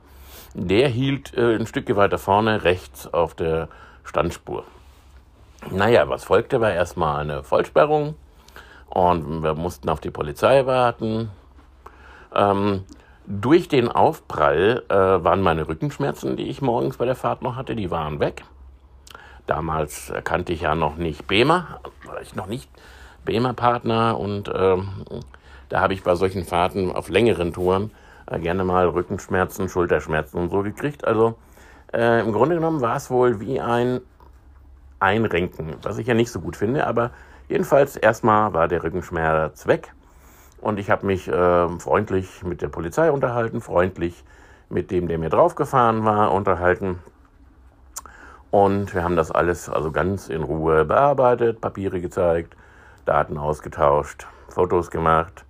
Der 0.54 0.90
hielt 0.90 1.36
äh, 1.38 1.56
ein 1.56 1.66
Stück 1.66 1.94
weiter 1.96 2.18
vorne 2.18 2.64
rechts 2.64 3.12
auf 3.14 3.36
der 3.36 3.70
Standspur. 4.04 4.66
Naja, 5.70 6.10
was 6.10 6.24
folgte, 6.24 6.60
war 6.60 6.72
erstmal 6.72 7.22
eine 7.22 7.44
Vollsperrung 7.44 8.16
und 8.90 9.44
wir 9.44 9.54
mussten 9.54 9.90
auf 9.90 10.02
die 10.02 10.10
Polizei 10.10 10.66
warten. 10.66 11.30
Ähm, 12.36 12.84
durch 13.28 13.68
den 13.68 13.90
Aufprall 13.90 14.84
äh, 14.90 14.96
waren 14.96 15.42
meine 15.42 15.68
Rückenschmerzen, 15.68 16.36
die 16.36 16.50
ich 16.50 16.62
morgens 16.62 16.98
bei 16.98 17.06
der 17.06 17.16
Fahrt 17.16 17.44
noch 17.44 17.56
hatte, 17.56 17.76
die 17.76 17.92
waren 17.92 18.20
weg. 18.20 18.44
Damals 19.48 20.12
kannte 20.24 20.54
ich 20.54 20.62
ja 20.62 20.76
noch 20.76 20.98
nicht 20.98 21.28
BEMA, 21.28 21.80
war 22.06 22.22
ich 22.22 22.36
noch 22.36 22.48
nicht 22.48 22.70
BEMA-Partner 23.26 24.20
und 24.20 24.52
ähm, 24.54 24.90
da 25.70 25.80
habe 25.80 25.94
ich 25.94 26.04
bei 26.04 26.16
solchen 26.16 26.44
Fahrten 26.44 26.92
auf 26.92 27.10
längeren 27.10 27.54
Touren 27.54 27.92
äh, 28.32 28.40
gerne 28.40 28.64
mal 28.64 28.88
Rückenschmerzen, 28.88 29.70
Schulterschmerzen 29.70 30.40
und 30.40 30.50
so 30.50 30.62
gekriegt. 30.64 31.06
Also 31.06 31.36
äh, 31.94 32.22
im 32.22 32.32
Grunde 32.32 32.56
genommen 32.56 32.82
war 32.82 32.96
es 32.96 33.10
wohl 33.12 33.40
wie 33.40 33.60
ein 33.60 34.02
Einrenken, 35.00 35.76
was 35.82 35.98
ich 35.98 36.08
ja 36.08 36.14
nicht 36.14 36.32
so 36.32 36.40
gut 36.40 36.56
finde, 36.56 36.88
aber 36.88 37.12
jedenfalls 37.50 37.96
erstmal 37.96 38.54
war 38.54 38.68
der 38.68 38.84
Rückenschmerz 38.84 39.68
weg 39.68 39.94
und 40.62 40.80
ich 40.80 40.90
habe 40.90 41.06
mich 41.06 41.28
äh, 41.28 41.70
freundlich 41.80 42.44
mit 42.44 42.62
der 42.62 42.70
Polizei 42.70 43.12
unterhalten, 43.12 43.62
freundlich 43.62 44.24
mit 44.70 44.92
dem, 44.92 45.08
der 45.08 45.18
mir 45.18 45.30
draufgefahren 45.30 46.06
war, 46.06 46.32
unterhalten. 46.32 47.00
Und 48.52 48.94
wir 48.94 49.04
haben 49.04 49.16
das 49.16 49.32
alles 49.32 49.70
also 49.70 49.92
ganz 49.92 50.30
in 50.30 50.44
Ruhe 50.44 50.86
bearbeitet, 50.86 51.62
Papiere 51.62 52.00
gezeigt, 52.00 52.56
Daten 53.06 53.38
ausgetauscht, 53.38 54.28
Fotos 54.50 54.92
gemacht 54.92 55.46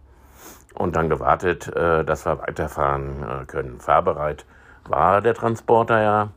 und 0.76 0.96
dann 0.96 1.10
gewartet, 1.10 1.68
äh, 1.76 2.04
dass 2.04 2.26
wir 2.26 2.40
weiterfahren 2.40 3.24
äh, 3.24 3.46
können. 3.46 3.80
Fahrbereit 3.80 4.46
war 4.88 5.22
der 5.22 5.34
Transporter 5.34 6.02
ja, 6.02 6.30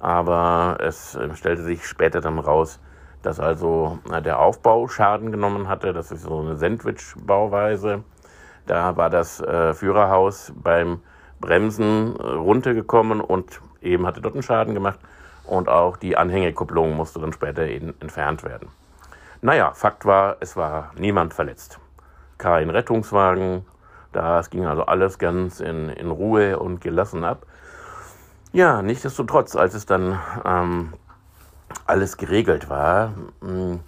aber 0.00 0.78
es 0.80 1.14
äh, 1.14 1.34
stellte 1.34 1.62
sich 1.62 1.86
später 1.86 2.20
dann 2.20 2.38
raus, 2.38 2.80
dass 3.22 3.40
also 3.40 3.98
der 4.24 4.38
Aufbau 4.38 4.86
Schaden 4.88 5.32
genommen 5.32 5.68
hatte. 5.68 5.92
Das 5.92 6.12
ist 6.12 6.22
so 6.22 6.40
eine 6.40 6.56
Sandwich-Bauweise. 6.56 8.04
Da 8.66 8.96
war 8.96 9.10
das 9.10 9.42
Führerhaus 9.72 10.52
beim 10.54 11.00
Bremsen 11.40 12.14
runtergekommen 12.14 13.20
und 13.20 13.60
eben 13.82 14.06
hatte 14.06 14.20
dort 14.20 14.34
einen 14.34 14.44
Schaden 14.44 14.72
gemacht. 14.72 15.00
Und 15.44 15.68
auch 15.68 15.96
die 15.96 16.16
Anhängekupplung 16.16 16.94
musste 16.94 17.18
dann 17.18 17.32
später 17.32 17.62
entfernt 17.62 18.44
werden. 18.44 18.68
Naja, 19.40 19.72
Fakt 19.72 20.04
war, 20.06 20.36
es 20.38 20.56
war 20.56 20.92
niemand 20.96 21.34
verletzt 21.34 21.80
kein 22.38 22.70
Rettungswagen. 22.70 23.64
Das 24.12 24.50
ging 24.50 24.66
also 24.66 24.84
alles 24.86 25.18
ganz 25.18 25.60
in, 25.60 25.90
in 25.90 26.10
Ruhe 26.10 26.58
und 26.58 26.80
gelassen 26.80 27.24
ab. 27.24 27.46
Ja, 28.52 28.80
nichtsdestotrotz, 28.80 29.54
als 29.54 29.74
es 29.74 29.84
dann 29.84 30.18
ähm, 30.44 30.94
alles 31.86 32.16
geregelt 32.16 32.70
war, 32.70 33.12
hm, 33.42 33.80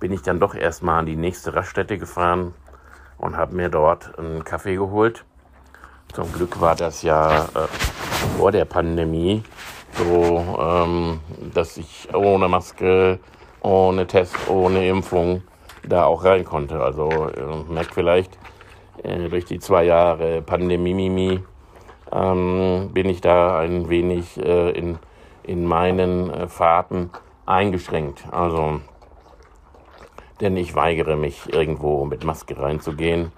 bin 0.00 0.12
ich 0.12 0.22
dann 0.22 0.40
doch 0.40 0.54
erstmal 0.54 1.00
an 1.00 1.06
die 1.06 1.16
nächste 1.16 1.54
Raststätte 1.54 1.98
gefahren 1.98 2.54
und 3.18 3.36
habe 3.36 3.54
mir 3.54 3.68
dort 3.68 4.18
einen 4.18 4.44
Kaffee 4.44 4.76
geholt. 4.76 5.24
Zum 6.14 6.32
Glück 6.32 6.60
war 6.60 6.74
das 6.74 7.02
ja 7.02 7.44
äh, 7.44 7.66
vor 8.38 8.50
der 8.50 8.64
Pandemie 8.64 9.42
so, 9.98 10.58
ähm, 10.60 11.20
dass 11.52 11.76
ich 11.76 12.08
ohne 12.14 12.48
Maske, 12.48 13.18
ohne 13.60 14.06
Test, 14.06 14.34
ohne 14.48 14.88
Impfung 14.88 15.42
da 15.86 16.04
auch 16.04 16.24
rein 16.24 16.44
konnte. 16.44 16.80
Also 16.80 17.08
äh, 17.08 17.72
merkt 17.72 17.94
vielleicht, 17.94 18.38
äh, 19.02 19.28
durch 19.28 19.44
die 19.44 19.58
zwei 19.58 19.84
Jahre 19.84 20.42
Pandemie 20.42 21.40
ähm, 22.12 22.90
bin 22.92 23.08
ich 23.08 23.20
da 23.20 23.58
ein 23.58 23.88
wenig 23.88 24.38
äh, 24.38 24.70
in, 24.70 24.98
in 25.42 25.64
meinen 25.64 26.30
äh, 26.30 26.48
Fahrten 26.48 27.10
eingeschränkt. 27.46 28.24
Also, 28.30 28.80
denn 30.40 30.56
ich 30.56 30.74
weigere 30.74 31.16
mich 31.16 31.52
irgendwo 31.52 32.04
mit 32.04 32.24
Maske 32.24 32.58
reinzugehen 32.58 33.32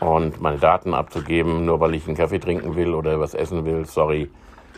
und 0.00 0.40
meine 0.40 0.58
Daten 0.58 0.94
abzugeben, 0.94 1.64
nur 1.64 1.80
weil 1.80 1.94
ich 1.94 2.06
einen 2.06 2.16
Kaffee 2.16 2.40
trinken 2.40 2.76
will 2.76 2.94
oder 2.94 3.20
was 3.20 3.34
essen 3.34 3.64
will. 3.64 3.84
Sorry, 3.84 4.30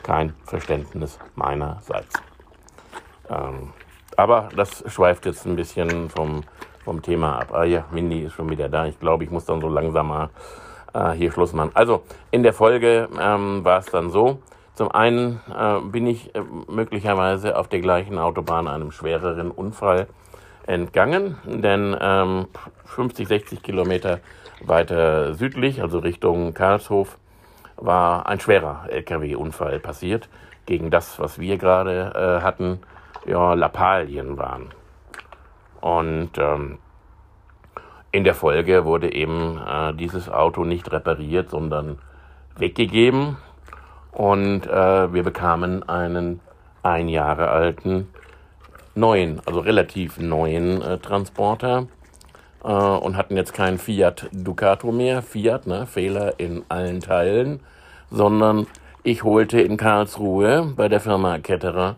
kein 0.03 0.35
Verständnis 0.45 1.19
meinerseits. 1.35 2.15
Ähm, 3.31 3.73
aber 4.17 4.49
das 4.55 4.85
schweift 4.89 5.27
jetzt 5.27 5.47
ein 5.47 5.57
bisschen 5.57 6.11
vom 6.11 6.43
vom 6.85 7.03
Thema 7.03 7.41
ab. 7.41 7.53
Ah 7.53 7.65
ja, 7.65 7.85
Mindy 7.91 8.21
ist 8.21 8.33
schon 8.35 8.51
wieder 8.51 8.69
da. 8.69 8.87
Ich 8.87 8.99
glaube, 8.99 9.25
ich 9.25 9.31
muss 9.31 9.45
dann 9.45 9.61
so 9.61 9.69
langsam 9.69 10.09
mal 10.09 10.31
äh, 10.95 11.13
hier 11.13 11.33
Schluss 11.33 11.53
machen. 11.53 11.71
Also, 11.75 12.03
in 12.31 12.43
der 12.43 12.53
Folge 12.53 13.09
ähm, 13.21 13.65
war 13.65 13.79
es 13.79 13.87
dann 13.87 14.11
so. 14.11 14.39
Zum 14.75 14.91
einen 14.91 15.41
äh, 15.55 15.81
bin 15.81 16.07
ich 16.07 16.35
äh, 16.35 16.43
möglicherweise 16.69 17.59
auf 17.59 17.69
der 17.69 17.81
gleichen 17.81 18.19
Autobahn 18.19 18.69
einem 18.69 18.91
schwereren 18.91 19.51
Unfall 19.51 20.07
entgangen, 20.67 21.37
denn 21.45 21.97
ähm, 22.01 22.47
50, 22.87 23.29
60 23.29 23.63
Kilometer 23.63 24.21
weiter 24.65 25.35
südlich, 25.35 25.83
also 25.83 25.99
Richtung 25.99 26.55
Karlshof, 26.55 27.19
war 27.77 28.27
ein 28.27 28.41
schwerer 28.41 28.87
LKW-Unfall 28.89 29.81
passiert, 29.81 30.29
gegen 30.67 30.91
das, 30.91 31.19
was 31.19 31.39
wir 31.39 31.59
gerade 31.59 32.13
äh, 32.15 32.43
hatten, 32.43 32.81
ja, 33.27 33.55
Lappalien 33.55 34.39
waren. 34.39 34.71
Und 35.83 36.31
ähm, 36.39 36.79
in 38.13 38.25
der 38.25 38.35
Folge 38.35 38.85
wurde 38.85 39.13
eben 39.13 39.59
äh, 39.59 39.93
dieses 39.95 40.31
Auto 40.31 40.65
nicht 40.65 40.91
repariert, 40.91 41.51
sondern 41.51 41.99
weggegeben. 42.57 43.37
Und 44.13 44.67
äh, 44.67 45.13
wir 45.13 45.23
bekamen 45.23 45.87
einen 45.89 46.41
ein 46.83 47.09
Jahre 47.09 47.49
alten 47.49 48.09
neuen, 48.95 49.41
also 49.47 49.61
relativ 49.61 50.19
neuen 50.19 50.83
äh, 50.83 50.99
Transporter 50.99 51.87
äh, 52.65 52.69
und 52.69 53.17
hatten 53.17 53.37
jetzt 53.37 53.55
keinen 53.55 53.79
Fiat 53.79 54.29
Ducato 54.33 54.93
mehr, 54.93 55.23
Fiat, 55.23 55.67
ne, 55.67 55.87
Fehler 55.87 56.39
in 56.39 56.65
allen 56.69 57.01
Teilen, 57.01 57.61
sondern 58.11 58.67
ich 59.03 59.25
holte 59.25 59.61
in 59.61 59.77
Karlsruhe 59.77 60.73
bei 60.77 60.89
der 60.89 61.01
Firma 61.01 61.39
Ketterer 61.39 61.97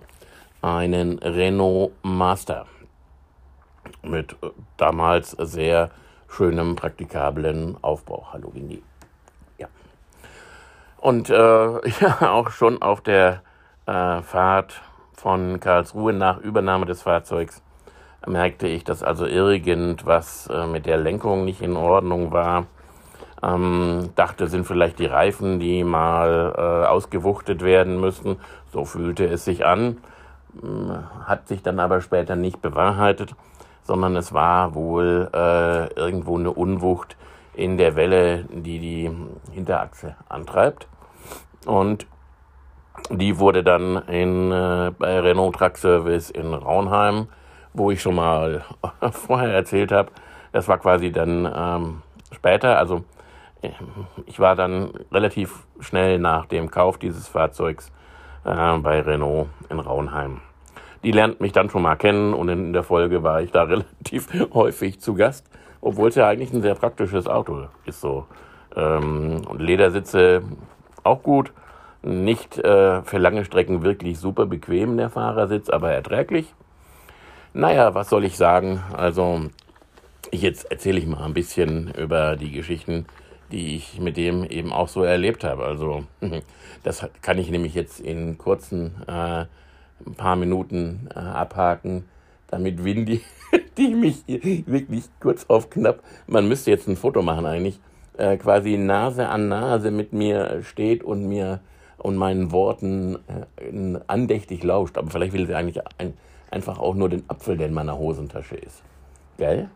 einen 0.62 1.18
Renault 1.18 1.92
Master 2.02 2.66
mit 4.04 4.32
äh, 4.42 4.50
damals 4.76 5.32
sehr 5.32 5.90
schönem, 6.28 6.76
praktikablen 6.76 7.76
Aufbau. 7.82 8.26
Hallo 8.32 8.52
Windy. 8.54 8.82
Ja. 9.58 9.68
Und 10.98 11.30
äh, 11.30 11.88
ja, 12.00 12.30
auch 12.32 12.50
schon 12.50 12.82
auf 12.82 13.00
der 13.00 13.42
äh, 13.86 14.22
Fahrt 14.22 14.80
von 15.14 15.60
Karlsruhe 15.60 16.12
nach 16.12 16.38
Übernahme 16.38 16.86
des 16.86 17.02
Fahrzeugs 17.02 17.62
merkte 18.26 18.66
ich, 18.66 18.84
dass 18.84 19.02
also 19.02 19.26
irgendwas 19.26 20.48
äh, 20.48 20.66
mit 20.66 20.86
der 20.86 20.96
Lenkung 20.96 21.44
nicht 21.44 21.60
in 21.60 21.76
Ordnung 21.76 22.32
war. 22.32 22.66
Ähm, 23.42 24.10
dachte, 24.14 24.46
sind 24.46 24.66
vielleicht 24.66 24.98
die 24.98 25.06
Reifen, 25.06 25.60
die 25.60 25.84
mal 25.84 26.54
äh, 26.56 26.86
ausgewuchtet 26.86 27.62
werden 27.62 28.00
müssen. 28.00 28.36
So 28.72 28.86
fühlte 28.86 29.26
es 29.26 29.44
sich 29.44 29.66
an 29.66 29.98
hat 31.26 31.48
sich 31.48 31.62
dann 31.62 31.80
aber 31.80 32.00
später 32.00 32.36
nicht 32.36 32.62
bewahrheitet, 32.62 33.34
sondern 33.84 34.16
es 34.16 34.32
war 34.32 34.74
wohl 34.74 35.30
äh, 35.32 35.92
irgendwo 35.94 36.38
eine 36.38 36.50
Unwucht 36.50 37.16
in 37.54 37.78
der 37.78 37.94
Welle, 37.96 38.44
die 38.50 38.78
die 38.80 39.10
Hinterachse 39.52 40.16
antreibt. 40.28 40.88
Und 41.66 42.06
die 43.10 43.38
wurde 43.38 43.62
dann 43.62 43.96
in, 44.08 44.50
äh, 44.50 44.92
bei 44.98 45.20
Renault 45.20 45.56
Truck 45.56 45.76
Service 45.76 46.30
in 46.30 46.52
Raunheim, 46.52 47.28
wo 47.72 47.90
ich 47.90 48.02
schon 48.02 48.16
mal 48.16 48.64
vorher 49.10 49.52
erzählt 49.52 49.92
habe, 49.92 50.10
das 50.52 50.68
war 50.68 50.78
quasi 50.78 51.10
dann 51.10 51.50
ähm, 51.54 52.02
später, 52.30 52.78
also 52.78 53.04
äh, 53.62 53.70
ich 54.26 54.38
war 54.38 54.56
dann 54.56 54.90
relativ 55.10 55.66
schnell 55.80 56.18
nach 56.18 56.46
dem 56.46 56.70
Kauf 56.70 56.98
dieses 56.98 57.28
Fahrzeugs 57.28 57.90
äh, 58.44 58.78
bei 58.78 59.00
Renault 59.00 59.48
in 59.68 59.80
Raunheim. 59.80 60.40
Die 61.04 61.12
lernt 61.12 61.40
mich 61.40 61.52
dann 61.52 61.70
schon 61.70 61.82
mal 61.82 61.96
kennen 61.96 62.32
und 62.34 62.48
in 62.48 62.72
der 62.72 62.82
Folge 62.82 63.22
war 63.22 63.42
ich 63.42 63.52
da 63.52 63.62
relativ 63.64 64.28
häufig 64.54 65.00
zu 65.00 65.14
Gast, 65.14 65.46
obwohl 65.80 66.08
es 66.08 66.14
ja 66.14 66.26
eigentlich 66.26 66.52
ein 66.52 66.62
sehr 66.62 66.74
praktisches 66.74 67.26
Auto 67.26 67.66
ist. 67.84 68.00
So 68.00 68.26
ähm, 68.74 69.42
und 69.46 69.60
Ledersitze 69.60 70.42
auch 71.02 71.22
gut, 71.22 71.52
nicht 72.02 72.58
äh, 72.58 73.02
für 73.02 73.18
lange 73.18 73.44
Strecken 73.44 73.82
wirklich 73.82 74.18
super 74.18 74.46
bequem 74.46 74.96
der 74.96 75.10
Fahrersitz, 75.10 75.68
aber 75.68 75.92
erträglich. 75.92 76.52
Naja, 77.52 77.94
was 77.94 78.10
soll 78.10 78.24
ich 78.24 78.36
sagen? 78.36 78.82
Also 78.96 79.42
jetzt 80.32 80.70
erzähle 80.70 80.98
ich 80.98 81.06
mal 81.06 81.24
ein 81.24 81.34
bisschen 81.34 81.92
über 81.94 82.36
die 82.36 82.50
Geschichten, 82.50 83.06
die 83.52 83.76
ich 83.76 84.00
mit 84.00 84.16
dem 84.16 84.44
eben 84.44 84.72
auch 84.72 84.88
so 84.88 85.02
erlebt 85.02 85.44
habe. 85.44 85.64
Also 85.64 86.04
das 86.82 87.06
kann 87.22 87.38
ich 87.38 87.50
nämlich 87.50 87.74
jetzt 87.74 88.00
in 88.00 88.38
kurzen 88.38 89.02
äh, 89.06 89.44
ein 90.06 90.14
paar 90.14 90.36
Minuten 90.36 91.08
äh, 91.14 91.18
abhaken, 91.18 92.04
damit 92.48 92.84
Windy, 92.84 93.22
die 93.78 93.94
mich 93.94 94.24
wirklich 94.26 95.04
kurz 95.20 95.46
auf 95.48 95.70
knapp, 95.70 96.02
man 96.26 96.48
müsste 96.48 96.70
jetzt 96.70 96.88
ein 96.88 96.96
Foto 96.96 97.22
machen 97.22 97.46
eigentlich, 97.46 97.80
äh, 98.16 98.36
quasi 98.36 98.76
Nase 98.76 99.28
an 99.28 99.48
Nase 99.48 99.90
mit 99.90 100.12
mir 100.12 100.62
steht 100.62 101.02
und 101.02 101.26
mir 101.28 101.60
und 101.98 102.16
meinen 102.16 102.52
Worten 102.52 103.16
äh, 103.26 103.98
andächtig 104.06 104.62
lauscht. 104.62 104.98
Aber 104.98 105.10
vielleicht 105.10 105.32
will 105.32 105.46
sie 105.46 105.54
eigentlich 105.54 105.82
ein, 105.98 106.14
einfach 106.50 106.78
auch 106.78 106.94
nur 106.94 107.08
den 107.08 107.24
Apfel, 107.28 107.56
der 107.56 107.68
in 107.68 107.74
meiner 107.74 107.98
Hosentasche 107.98 108.56
ist. 108.56 108.82
Gell? 109.38 109.68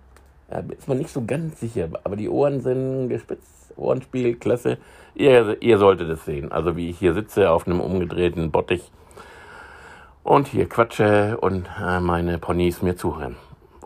Ja, 0.50 0.60
ist 0.60 0.88
man 0.88 0.98
nicht 0.98 1.10
so 1.10 1.24
ganz 1.26 1.60
sicher, 1.60 1.88
aber 2.04 2.16
die 2.16 2.28
Ohren 2.28 2.60
sind 2.60 3.08
gespitzt, 3.08 3.72
Ohrenspiel, 3.76 4.36
klasse. 4.36 4.78
Ihr, 5.14 5.56
ihr 5.60 5.78
solltet 5.78 6.08
es 6.10 6.24
sehen. 6.24 6.52
Also 6.52 6.76
wie 6.76 6.90
ich 6.90 6.98
hier 6.98 7.14
sitze 7.14 7.50
auf 7.50 7.66
einem 7.66 7.80
umgedrehten 7.80 8.50
Bottich 8.50 8.90
und 10.28 10.46
hier 10.46 10.68
quatsche 10.68 11.38
und 11.40 11.66
äh, 11.82 12.00
meine 12.00 12.38
Ponys 12.38 12.82
mir 12.82 12.96
zuhören. 12.96 13.36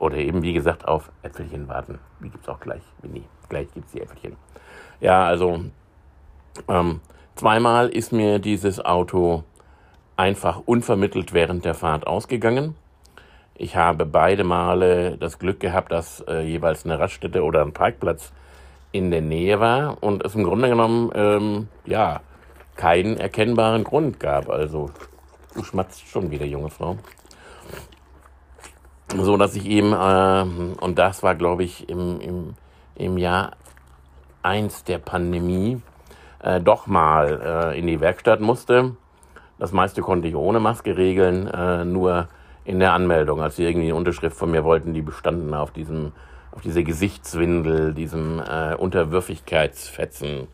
Oder 0.00 0.16
eben, 0.16 0.42
wie 0.42 0.52
gesagt, 0.52 0.88
auf 0.88 1.12
Äpfelchen 1.22 1.68
warten. 1.68 2.00
Die 2.20 2.30
gibt 2.30 2.42
es 2.42 2.48
auch 2.48 2.58
gleich, 2.58 2.82
Winnie. 3.00 3.22
Gleich 3.48 3.72
gibt 3.72 3.86
es 3.86 3.92
die 3.92 4.00
Äpfelchen. 4.00 4.36
Ja, 5.00 5.24
also 5.24 5.60
ähm, 6.66 7.00
zweimal 7.36 7.90
ist 7.90 8.12
mir 8.12 8.40
dieses 8.40 8.84
Auto 8.84 9.44
einfach 10.16 10.62
unvermittelt 10.66 11.32
während 11.32 11.64
der 11.64 11.74
Fahrt 11.74 12.08
ausgegangen. 12.08 12.74
Ich 13.54 13.76
habe 13.76 14.04
beide 14.04 14.42
Male 14.42 15.16
das 15.18 15.38
Glück 15.38 15.60
gehabt, 15.60 15.92
dass 15.92 16.24
äh, 16.26 16.40
jeweils 16.40 16.84
eine 16.84 16.98
Raststätte 16.98 17.44
oder 17.44 17.62
ein 17.62 17.72
Parkplatz 17.72 18.32
in 18.90 19.12
der 19.12 19.22
Nähe 19.22 19.60
war 19.60 20.02
und 20.02 20.24
es 20.24 20.34
im 20.34 20.42
Grunde 20.42 20.68
genommen 20.68 21.12
ähm, 21.14 21.68
ja 21.84 22.20
keinen 22.74 23.16
erkennbaren 23.16 23.84
Grund 23.84 24.18
gab. 24.18 24.50
Also 24.50 24.90
du 25.54 25.62
schmatzt 25.62 26.08
schon 26.08 26.30
wieder, 26.30 26.44
junge 26.44 26.70
Frau. 26.70 26.96
So 29.14 29.36
dass 29.36 29.54
ich 29.54 29.66
eben, 29.66 29.92
äh, 29.92 30.74
und 30.80 30.98
das 30.98 31.22
war 31.22 31.34
glaube 31.34 31.64
ich 31.64 31.88
im, 31.88 32.20
im, 32.20 32.54
im 32.94 33.18
Jahr 33.18 33.52
1 34.42 34.84
der 34.84 34.98
Pandemie, 34.98 35.80
äh, 36.42 36.60
doch 36.60 36.86
mal 36.86 37.72
äh, 37.74 37.78
in 37.78 37.86
die 37.86 38.00
Werkstatt 38.00 38.40
musste. 38.40 38.96
Das 39.58 39.72
meiste 39.72 40.02
konnte 40.02 40.28
ich 40.28 40.34
ohne 40.34 40.60
Maske 40.60 40.96
regeln, 40.96 41.46
äh, 41.46 41.84
nur 41.84 42.28
in 42.64 42.78
der 42.80 42.92
Anmeldung, 42.92 43.40
als 43.40 43.56
sie 43.56 43.64
irgendwie 43.64 43.88
eine 43.88 43.96
Unterschrift 43.96 44.36
von 44.36 44.50
mir 44.50 44.64
wollten, 44.64 44.94
die 44.94 45.02
bestanden 45.02 45.54
auf 45.54 45.72
diesem, 45.72 46.12
auf 46.52 46.62
diese 46.62 46.84
Gesichtswindel, 46.84 47.94
diesem 47.94 48.40
äh, 48.40 48.74
Unterwürfigkeitsfetzen. 48.74 50.48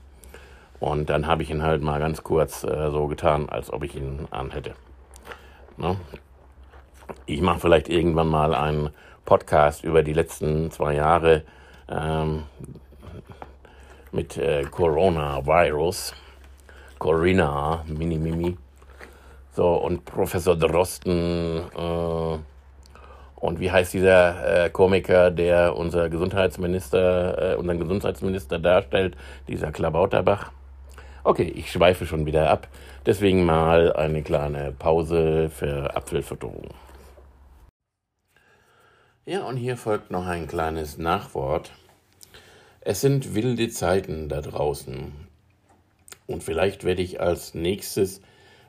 Und 0.80 1.10
dann 1.10 1.26
habe 1.26 1.42
ich 1.42 1.50
ihn 1.50 1.62
halt 1.62 1.82
mal 1.82 2.00
ganz 2.00 2.22
kurz 2.22 2.64
äh, 2.64 2.90
so 2.90 3.06
getan, 3.08 3.48
als 3.48 3.72
ob 3.72 3.82
ich 3.82 3.96
ihn 3.96 4.28
anhätte. 4.30 4.74
Ne? 5.78 5.96
Ich 7.26 7.40
mache 7.40 7.60
vielleicht 7.60 7.88
irgendwann 7.88 8.28
mal 8.28 8.54
einen 8.54 8.90
Podcast 9.24 9.84
über 9.84 10.02
die 10.02 10.12
letzten 10.12 10.70
zwei 10.70 10.94
Jahre 10.94 11.44
ähm, 11.88 12.44
mit 14.12 14.36
äh, 14.36 14.64
Coronavirus. 14.64 16.14
Corinna, 16.98 17.84
Mini 17.86 18.18
Mimi. 18.18 18.56
So, 19.52 19.74
und 19.74 20.04
Professor 20.04 20.56
Drosten 20.56 21.62
äh, 21.76 22.38
und 23.40 23.60
wie 23.60 23.70
heißt 23.70 23.94
dieser 23.94 24.64
äh, 24.64 24.70
Komiker, 24.70 25.30
der 25.30 25.76
unser 25.76 26.08
Gesundheitsminister, 26.08 27.52
äh, 27.52 27.56
unseren 27.56 27.78
Gesundheitsminister 27.78 28.58
darstellt, 28.58 29.16
dieser 29.46 29.70
Klabauterbach? 29.70 30.50
Okay, 31.24 31.52
ich 31.54 31.70
schweife 31.70 32.06
schon 32.06 32.26
wieder 32.26 32.50
ab. 32.50 32.68
Deswegen 33.06 33.44
mal 33.44 33.92
eine 33.92 34.22
kleine 34.22 34.72
Pause 34.72 35.50
für 35.50 35.96
Apfelfütterung. 35.96 36.68
Ja, 39.26 39.44
und 39.44 39.56
hier 39.56 39.76
folgt 39.76 40.10
noch 40.10 40.26
ein 40.26 40.48
kleines 40.48 40.96
Nachwort. 40.96 41.72
Es 42.80 43.00
sind 43.02 43.34
wilde 43.34 43.68
Zeiten 43.68 44.28
da 44.28 44.40
draußen. 44.40 45.12
Und 46.26 46.42
vielleicht 46.42 46.84
werde 46.84 47.02
ich 47.02 47.20
als 47.20 47.54
nächstes 47.54 48.22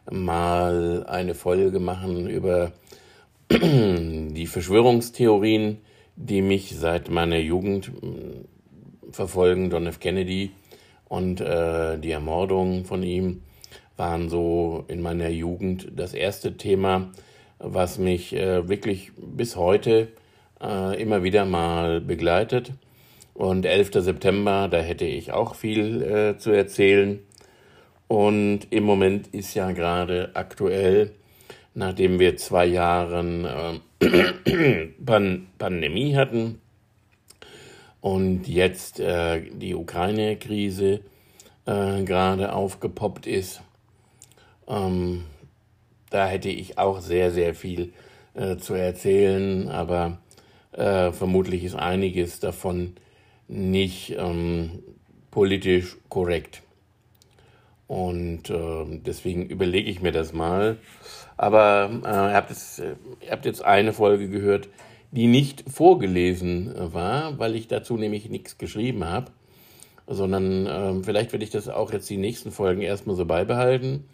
mal 0.09 1.05
eine 1.07 1.35
Folge 1.35 1.79
machen 1.79 2.27
über 2.27 2.71
die 3.51 4.47
Verschwörungstheorien, 4.47 5.79
die 6.15 6.41
mich 6.41 6.75
seit 6.77 7.09
meiner 7.09 7.37
Jugend 7.37 7.91
mm, 8.03 9.11
verfolgen. 9.11 9.69
John 9.71 9.87
F. 9.87 9.99
Kennedy 9.99 10.51
und 11.09 11.41
äh, 11.41 11.97
die 11.97 12.11
Ermordung 12.11 12.85
von 12.85 13.03
ihm 13.03 13.41
waren 13.97 14.29
so 14.29 14.85
in 14.87 15.01
meiner 15.01 15.27
Jugend 15.27 15.89
das 15.95 16.13
erste 16.13 16.55
Thema, 16.55 17.11
was 17.57 17.97
mich 17.97 18.33
äh, 18.33 18.69
wirklich 18.69 19.11
bis 19.17 19.57
heute 19.57 20.07
äh, 20.61 21.01
immer 21.01 21.23
wieder 21.23 21.45
mal 21.45 21.99
begleitet. 21.99 22.71
Und 23.33 23.65
11. 23.65 23.91
September, 23.95 24.67
da 24.69 24.77
hätte 24.79 25.05
ich 25.05 25.31
auch 25.31 25.55
viel 25.55 26.01
äh, 26.01 26.37
zu 26.37 26.51
erzählen. 26.51 27.19
Und 28.07 28.67
im 28.69 28.83
Moment 28.83 29.27
ist 29.27 29.53
ja 29.55 29.71
gerade 29.71 30.31
aktuell, 30.33 31.11
nachdem 31.73 32.19
wir 32.19 32.37
zwei 32.37 32.65
Jahre 32.65 33.81
äh, 33.99 34.85
Pan 35.05 35.47
Pandemie 35.57 36.15
hatten 36.15 36.61
und 38.01 38.47
jetzt 38.47 38.99
äh, 38.99 39.41
die 39.51 39.75
Ukraine-Krise 39.75 41.01
äh, 41.65 42.03
gerade 42.03 42.53
aufgepoppt 42.53 43.27
ist, 43.27 43.61
ähm, 44.67 45.25
da 46.09 46.27
hätte 46.27 46.49
ich 46.49 46.77
auch 46.77 47.01
sehr, 47.01 47.31
sehr 47.31 47.53
viel 47.53 47.93
äh, 48.33 48.57
zu 48.57 48.73
erzählen, 48.73 49.69
aber 49.69 50.19
äh, 50.71 51.11
vermutlich 51.11 51.63
ist 51.63 51.75
einiges 51.75 52.39
davon 52.39 52.95
nicht 53.47 54.15
ähm, 54.17 54.83
politisch 55.31 55.97
korrekt. 56.09 56.61
Und 57.87 58.51
äh, 58.51 58.85
deswegen 59.03 59.47
überlege 59.47 59.89
ich 59.89 60.01
mir 60.01 60.11
das 60.11 60.31
mal. 60.31 60.77
Aber 61.37 61.89
äh, 62.05 62.07
ihr, 62.07 62.35
habt 62.35 62.51
es, 62.51 62.79
ihr 62.79 63.31
habt 63.31 63.45
jetzt 63.45 63.63
eine 63.65 63.93
Folge 63.93 64.29
gehört, 64.29 64.69
die 65.11 65.27
nicht 65.27 65.69
vorgelesen 65.69 66.73
war, 66.93 67.39
weil 67.39 67.55
ich 67.55 67.67
dazu 67.67 67.97
nämlich 67.97 68.29
nichts 68.29 68.57
geschrieben 68.57 69.05
habe. 69.05 69.31
Sondern 70.07 70.65
äh, 70.65 71.03
vielleicht 71.03 71.31
werde 71.31 71.45
ich 71.45 71.51
das 71.51 71.69
auch 71.69 71.91
jetzt 71.91 72.09
die 72.09 72.17
nächsten 72.17 72.51
Folgen 72.51 72.81
erstmal 72.81 73.15
so 73.15 73.25
beibehalten. 73.25 74.05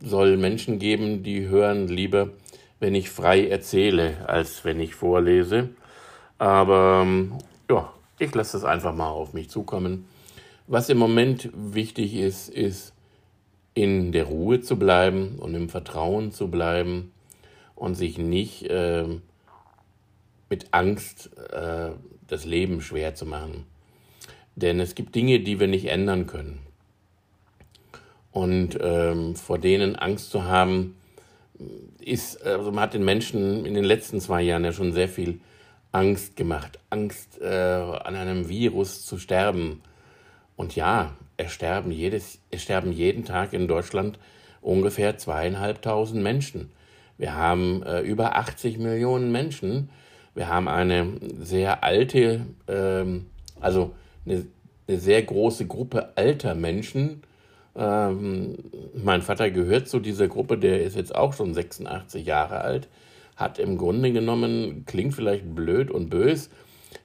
Soll 0.00 0.36
Menschen 0.36 0.78
geben, 0.78 1.22
die 1.22 1.48
hören 1.48 1.88
lieber, 1.88 2.30
wenn 2.80 2.94
ich 2.94 3.10
frei 3.10 3.46
erzähle, 3.46 4.28
als 4.28 4.64
wenn 4.64 4.80
ich 4.80 4.94
vorlese. 4.94 5.70
Aber 6.38 7.06
ja, 7.70 7.92
ich 8.18 8.34
lasse 8.34 8.56
es 8.56 8.64
einfach 8.64 8.94
mal 8.94 9.08
auf 9.08 9.32
mich 9.32 9.50
zukommen. 9.50 10.06
Was 10.66 10.88
im 10.88 10.98
Moment 10.98 11.50
wichtig 11.54 12.14
ist, 12.14 12.48
ist 12.48 12.92
in 13.74 14.12
der 14.12 14.24
Ruhe 14.24 14.60
zu 14.60 14.78
bleiben 14.78 15.36
und 15.38 15.54
im 15.54 15.68
Vertrauen 15.68 16.30
zu 16.30 16.48
bleiben 16.48 17.12
und 17.74 17.94
sich 17.94 18.18
nicht 18.18 18.64
äh, 18.64 19.04
mit 20.48 20.68
Angst 20.72 21.30
äh, 21.50 21.90
das 22.26 22.44
Leben 22.44 22.80
schwer 22.80 23.14
zu 23.14 23.26
machen. 23.26 23.66
Denn 24.56 24.80
es 24.80 24.94
gibt 24.94 25.14
Dinge, 25.14 25.40
die 25.40 25.60
wir 25.60 25.68
nicht 25.68 25.86
ändern 25.86 26.26
können. 26.26 26.60
Und 28.32 28.78
ähm, 28.80 29.36
vor 29.36 29.58
denen 29.58 29.96
Angst 29.96 30.30
zu 30.30 30.44
haben, 30.44 30.96
ist, 32.00 32.44
also 32.44 32.70
man 32.70 32.84
hat 32.84 32.94
den 32.94 33.04
Menschen 33.04 33.64
in 33.66 33.74
den 33.74 33.84
letzten 33.84 34.20
zwei 34.20 34.42
Jahren 34.42 34.64
ja 34.64 34.72
schon 34.72 34.92
sehr 34.92 35.08
viel 35.08 35.40
Angst 35.92 36.36
gemacht. 36.36 36.78
Angst, 36.90 37.40
äh, 37.40 37.46
an 37.46 38.14
einem 38.14 38.48
Virus 38.48 39.04
zu 39.04 39.18
sterben. 39.18 39.82
Und 40.56 40.76
ja, 40.76 41.16
es 41.36 41.52
sterben, 41.52 41.90
jedes, 41.90 42.40
es 42.50 42.62
sterben 42.62 42.92
jeden 42.92 43.24
Tag 43.24 43.52
in 43.52 43.68
Deutschland 43.68 44.18
ungefähr 44.60 45.16
zweieinhalbtausend 45.16 46.22
Menschen. 46.22 46.70
Wir 47.16 47.34
haben 47.34 47.82
äh, 47.82 48.00
über 48.00 48.36
80 48.36 48.78
Millionen 48.78 49.32
Menschen. 49.32 49.90
Wir 50.38 50.48
haben 50.48 50.68
eine 50.68 51.14
sehr 51.40 51.82
alte, 51.82 52.46
ähm, 52.68 53.26
also 53.58 53.90
eine, 54.24 54.46
eine, 54.86 54.98
sehr 55.00 55.20
große 55.20 55.66
Gruppe 55.66 56.10
alter 56.14 56.54
Menschen. 56.54 57.24
Ähm, 57.74 58.54
mein 58.94 59.22
Vater 59.22 59.50
gehört 59.50 59.88
zu 59.88 59.98
dieser 59.98 60.28
Gruppe, 60.28 60.56
der 60.56 60.84
ist 60.84 60.94
jetzt 60.94 61.12
auch 61.12 61.32
schon 61.32 61.54
86 61.54 62.24
Jahre 62.24 62.60
alt, 62.60 62.86
hat 63.34 63.58
im 63.58 63.78
Grunde 63.78 64.12
genommen, 64.12 64.84
klingt 64.86 65.12
vielleicht 65.12 65.56
blöd 65.56 65.90
und 65.90 66.08
bös, 66.08 66.50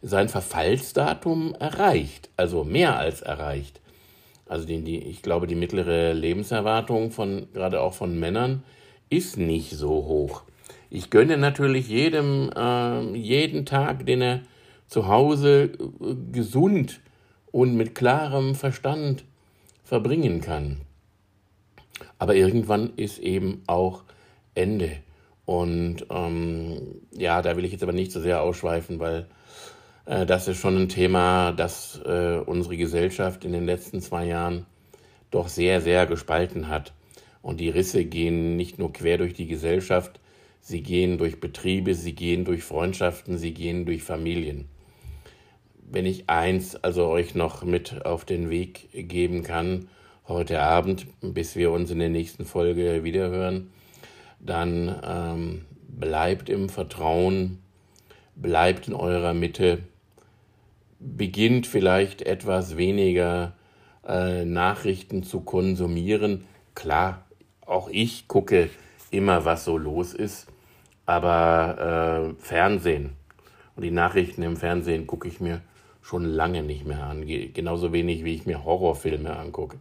sein 0.03 0.29
Verfallsdatum 0.29 1.55
erreicht, 1.55 2.29
also 2.37 2.63
mehr 2.63 2.99
als 2.99 3.23
erreicht. 3.23 3.81
Also 4.45 4.67
die, 4.67 4.81
die, 4.81 4.99
ich 4.99 5.23
glaube, 5.23 5.47
die 5.47 5.55
mittlere 5.55 6.13
Lebenserwartung 6.13 7.09
von 7.09 7.47
gerade 7.51 7.81
auch 7.81 7.95
von 7.95 8.19
Männern 8.19 8.61
ist 9.09 9.37
nicht 9.37 9.71
so 9.71 9.89
hoch. 9.89 10.43
Ich 10.93 11.09
gönne 11.09 11.37
natürlich 11.37 11.87
jedem 11.89 12.51
äh, 12.55 13.17
jeden 13.17 13.65
Tag, 13.65 14.05
den 14.05 14.21
er 14.21 14.41
zu 14.85 15.07
Hause 15.07 15.63
äh, 15.63 16.15
gesund 16.31 17.01
und 17.51 17.75
mit 17.75 17.95
klarem 17.95 18.53
Verstand 18.53 19.25
verbringen 19.83 20.39
kann. 20.39 20.81
Aber 22.19 22.35
irgendwann 22.35 22.93
ist 22.95 23.17
eben 23.17 23.63
auch 23.65 24.03
Ende. 24.53 24.97
Und 25.45 26.05
ähm, 26.11 27.01
ja, 27.11 27.41
da 27.41 27.57
will 27.57 27.65
ich 27.65 27.71
jetzt 27.71 27.81
aber 27.81 27.91
nicht 27.91 28.11
so 28.11 28.21
sehr 28.21 28.43
ausschweifen, 28.43 28.99
weil 28.99 29.25
äh, 30.05 30.27
das 30.27 30.47
ist 30.47 30.57
schon 30.57 30.77
ein 30.77 30.89
Thema, 30.89 31.53
das 31.53 31.99
äh, 32.05 32.37
unsere 32.37 32.77
Gesellschaft 32.77 33.45
in 33.45 33.51
den 33.51 33.65
letzten 33.65 33.99
zwei 33.99 34.27
Jahren 34.27 34.67
doch 35.31 35.47
sehr, 35.47 35.81
sehr 35.81 36.05
gespalten 36.05 36.67
hat. 36.67 36.93
Und 37.41 37.59
die 37.59 37.69
Risse 37.69 38.05
gehen 38.05 38.57
nicht 38.57 38.77
nur 38.77 38.93
quer 38.93 39.17
durch 39.17 39.33
die 39.33 39.47
Gesellschaft, 39.47 40.19
sie 40.63 40.81
gehen 40.81 41.17
durch 41.17 41.39
Betriebe, 41.41 41.93
sie 41.93 42.15
gehen 42.15 42.45
durch 42.45 42.63
Freundschaften, 42.63 43.37
sie 43.37 43.53
gehen 43.53 43.85
durch 43.85 44.01
Familien. 44.01 44.69
Wenn 45.91 46.05
ich 46.05 46.29
eins 46.29 46.75
also 46.77 47.07
euch 47.07 47.35
noch 47.35 47.63
mit 47.63 48.05
auf 48.05 48.23
den 48.23 48.49
Weg 48.49 48.89
geben 48.93 49.43
kann, 49.43 49.89
heute 50.25 50.61
Abend, 50.61 51.05
bis 51.21 51.57
wir 51.57 51.71
uns 51.71 51.91
in 51.91 51.99
der 51.99 52.09
nächsten 52.09 52.45
Folge 52.45 53.03
wiederhören, 53.03 53.71
dann 54.39 55.01
ähm, 55.05 55.65
bleibt 55.89 56.49
im 56.49 56.69
Vertrauen, 56.69 57.59
bleibt 58.35 58.87
in 58.87 58.93
eurer 58.93 59.33
Mitte, 59.33 59.79
beginnt 60.97 61.67
vielleicht 61.67 62.21
etwas 62.21 62.77
weniger 62.77 63.53
äh, 64.07 64.45
Nachrichten 64.45 65.23
zu 65.23 65.41
konsumieren. 65.41 66.45
Klar, 66.73 67.25
auch 67.65 67.89
ich 67.89 68.29
gucke 68.29 68.69
immer, 69.11 69.43
was 69.43 69.65
so 69.65 69.77
los 69.77 70.13
ist, 70.13 70.47
aber 71.05 72.33
äh, 72.37 72.41
Fernsehen 72.41 73.11
und 73.75 73.83
die 73.83 73.91
Nachrichten 73.91 74.43
im 74.43 74.57
Fernsehen 74.57 75.07
gucke 75.07 75.27
ich 75.27 75.39
mir 75.39 75.61
schon 76.01 76.25
lange 76.25 76.63
nicht 76.63 76.85
mehr 76.85 77.03
an, 77.03 77.25
genauso 77.53 77.93
wenig 77.93 78.23
wie 78.23 78.35
ich 78.35 78.45
mir 78.45 78.63
Horrorfilme 78.63 79.35
angucke. 79.37 79.77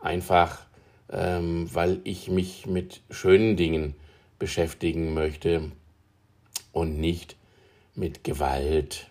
Einfach, 0.00 0.66
ähm, 1.10 1.68
weil 1.72 2.00
ich 2.04 2.30
mich 2.30 2.66
mit 2.66 3.00
schönen 3.10 3.56
Dingen 3.56 3.94
beschäftigen 4.38 5.14
möchte 5.14 5.72
und 6.72 7.00
nicht 7.00 7.36
mit 7.94 8.24
Gewalt 8.24 9.10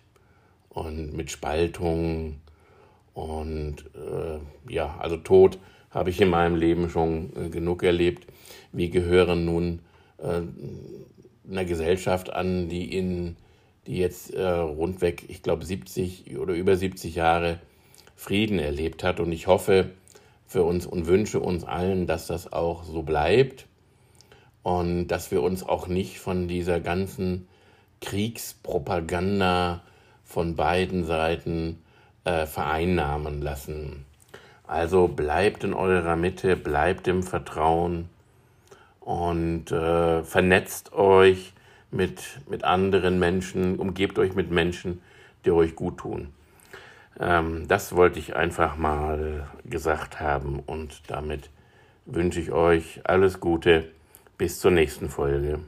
und 0.70 1.14
mit 1.14 1.30
Spaltung 1.30 2.40
und 3.14 3.84
äh, 3.96 4.72
ja, 4.72 4.96
also 5.00 5.16
Tod 5.16 5.58
habe 5.90 6.10
ich 6.10 6.20
in 6.20 6.30
meinem 6.30 6.54
Leben 6.54 6.88
schon 6.88 7.32
äh, 7.36 7.48
genug 7.48 7.82
erlebt. 7.82 8.26
Wir 8.72 8.90
gehören 8.90 9.44
nun 9.44 9.80
äh, 10.18 10.42
einer 11.50 11.64
Gesellschaft 11.64 12.32
an, 12.32 12.68
die 12.68 12.96
in 12.96 13.36
die 13.86 13.98
jetzt 13.98 14.34
äh, 14.34 14.46
rundweg, 14.46 15.24
ich 15.28 15.42
glaube 15.42 15.64
70 15.64 16.38
oder 16.38 16.52
über 16.54 16.76
70 16.76 17.14
Jahre 17.14 17.58
Frieden 18.16 18.58
erlebt 18.58 19.02
hat 19.02 19.18
und 19.18 19.32
ich 19.32 19.46
hoffe 19.46 19.90
für 20.46 20.62
uns 20.64 20.86
und 20.86 21.06
wünsche 21.06 21.40
uns 21.40 21.64
allen, 21.64 22.06
dass 22.06 22.26
das 22.26 22.52
auch 22.52 22.84
so 22.84 23.02
bleibt 23.02 23.66
und 24.62 25.08
dass 25.08 25.30
wir 25.30 25.42
uns 25.42 25.62
auch 25.62 25.88
nicht 25.88 26.18
von 26.18 26.48
dieser 26.48 26.80
ganzen 26.80 27.48
Kriegspropaganda 28.00 29.82
von 30.24 30.54
beiden 30.54 31.04
Seiten 31.04 31.82
äh, 32.24 32.44
vereinnahmen 32.44 33.40
lassen. 33.40 34.04
Also 34.66 35.08
bleibt 35.08 35.64
in 35.64 35.72
eurer 35.72 36.16
Mitte, 36.16 36.56
bleibt 36.56 37.08
im 37.08 37.22
Vertrauen 37.22 38.10
und 39.08 39.72
äh, 39.72 40.22
vernetzt 40.22 40.92
euch 40.92 41.54
mit, 41.90 42.42
mit 42.46 42.62
anderen 42.64 43.18
Menschen, 43.18 43.78
umgebt 43.78 44.18
euch 44.18 44.34
mit 44.34 44.50
Menschen, 44.50 45.00
die 45.46 45.50
euch 45.50 45.74
gut 45.74 45.96
tun. 45.96 46.28
Ähm, 47.18 47.66
das 47.68 47.96
wollte 47.96 48.18
ich 48.18 48.36
einfach 48.36 48.76
mal 48.76 49.48
gesagt 49.64 50.20
haben 50.20 50.60
und 50.60 51.00
damit 51.06 51.48
wünsche 52.04 52.38
ich 52.38 52.52
euch 52.52 53.00
alles 53.04 53.40
Gute. 53.40 53.88
Bis 54.36 54.60
zur 54.60 54.72
nächsten 54.72 55.08
Folge. 55.08 55.60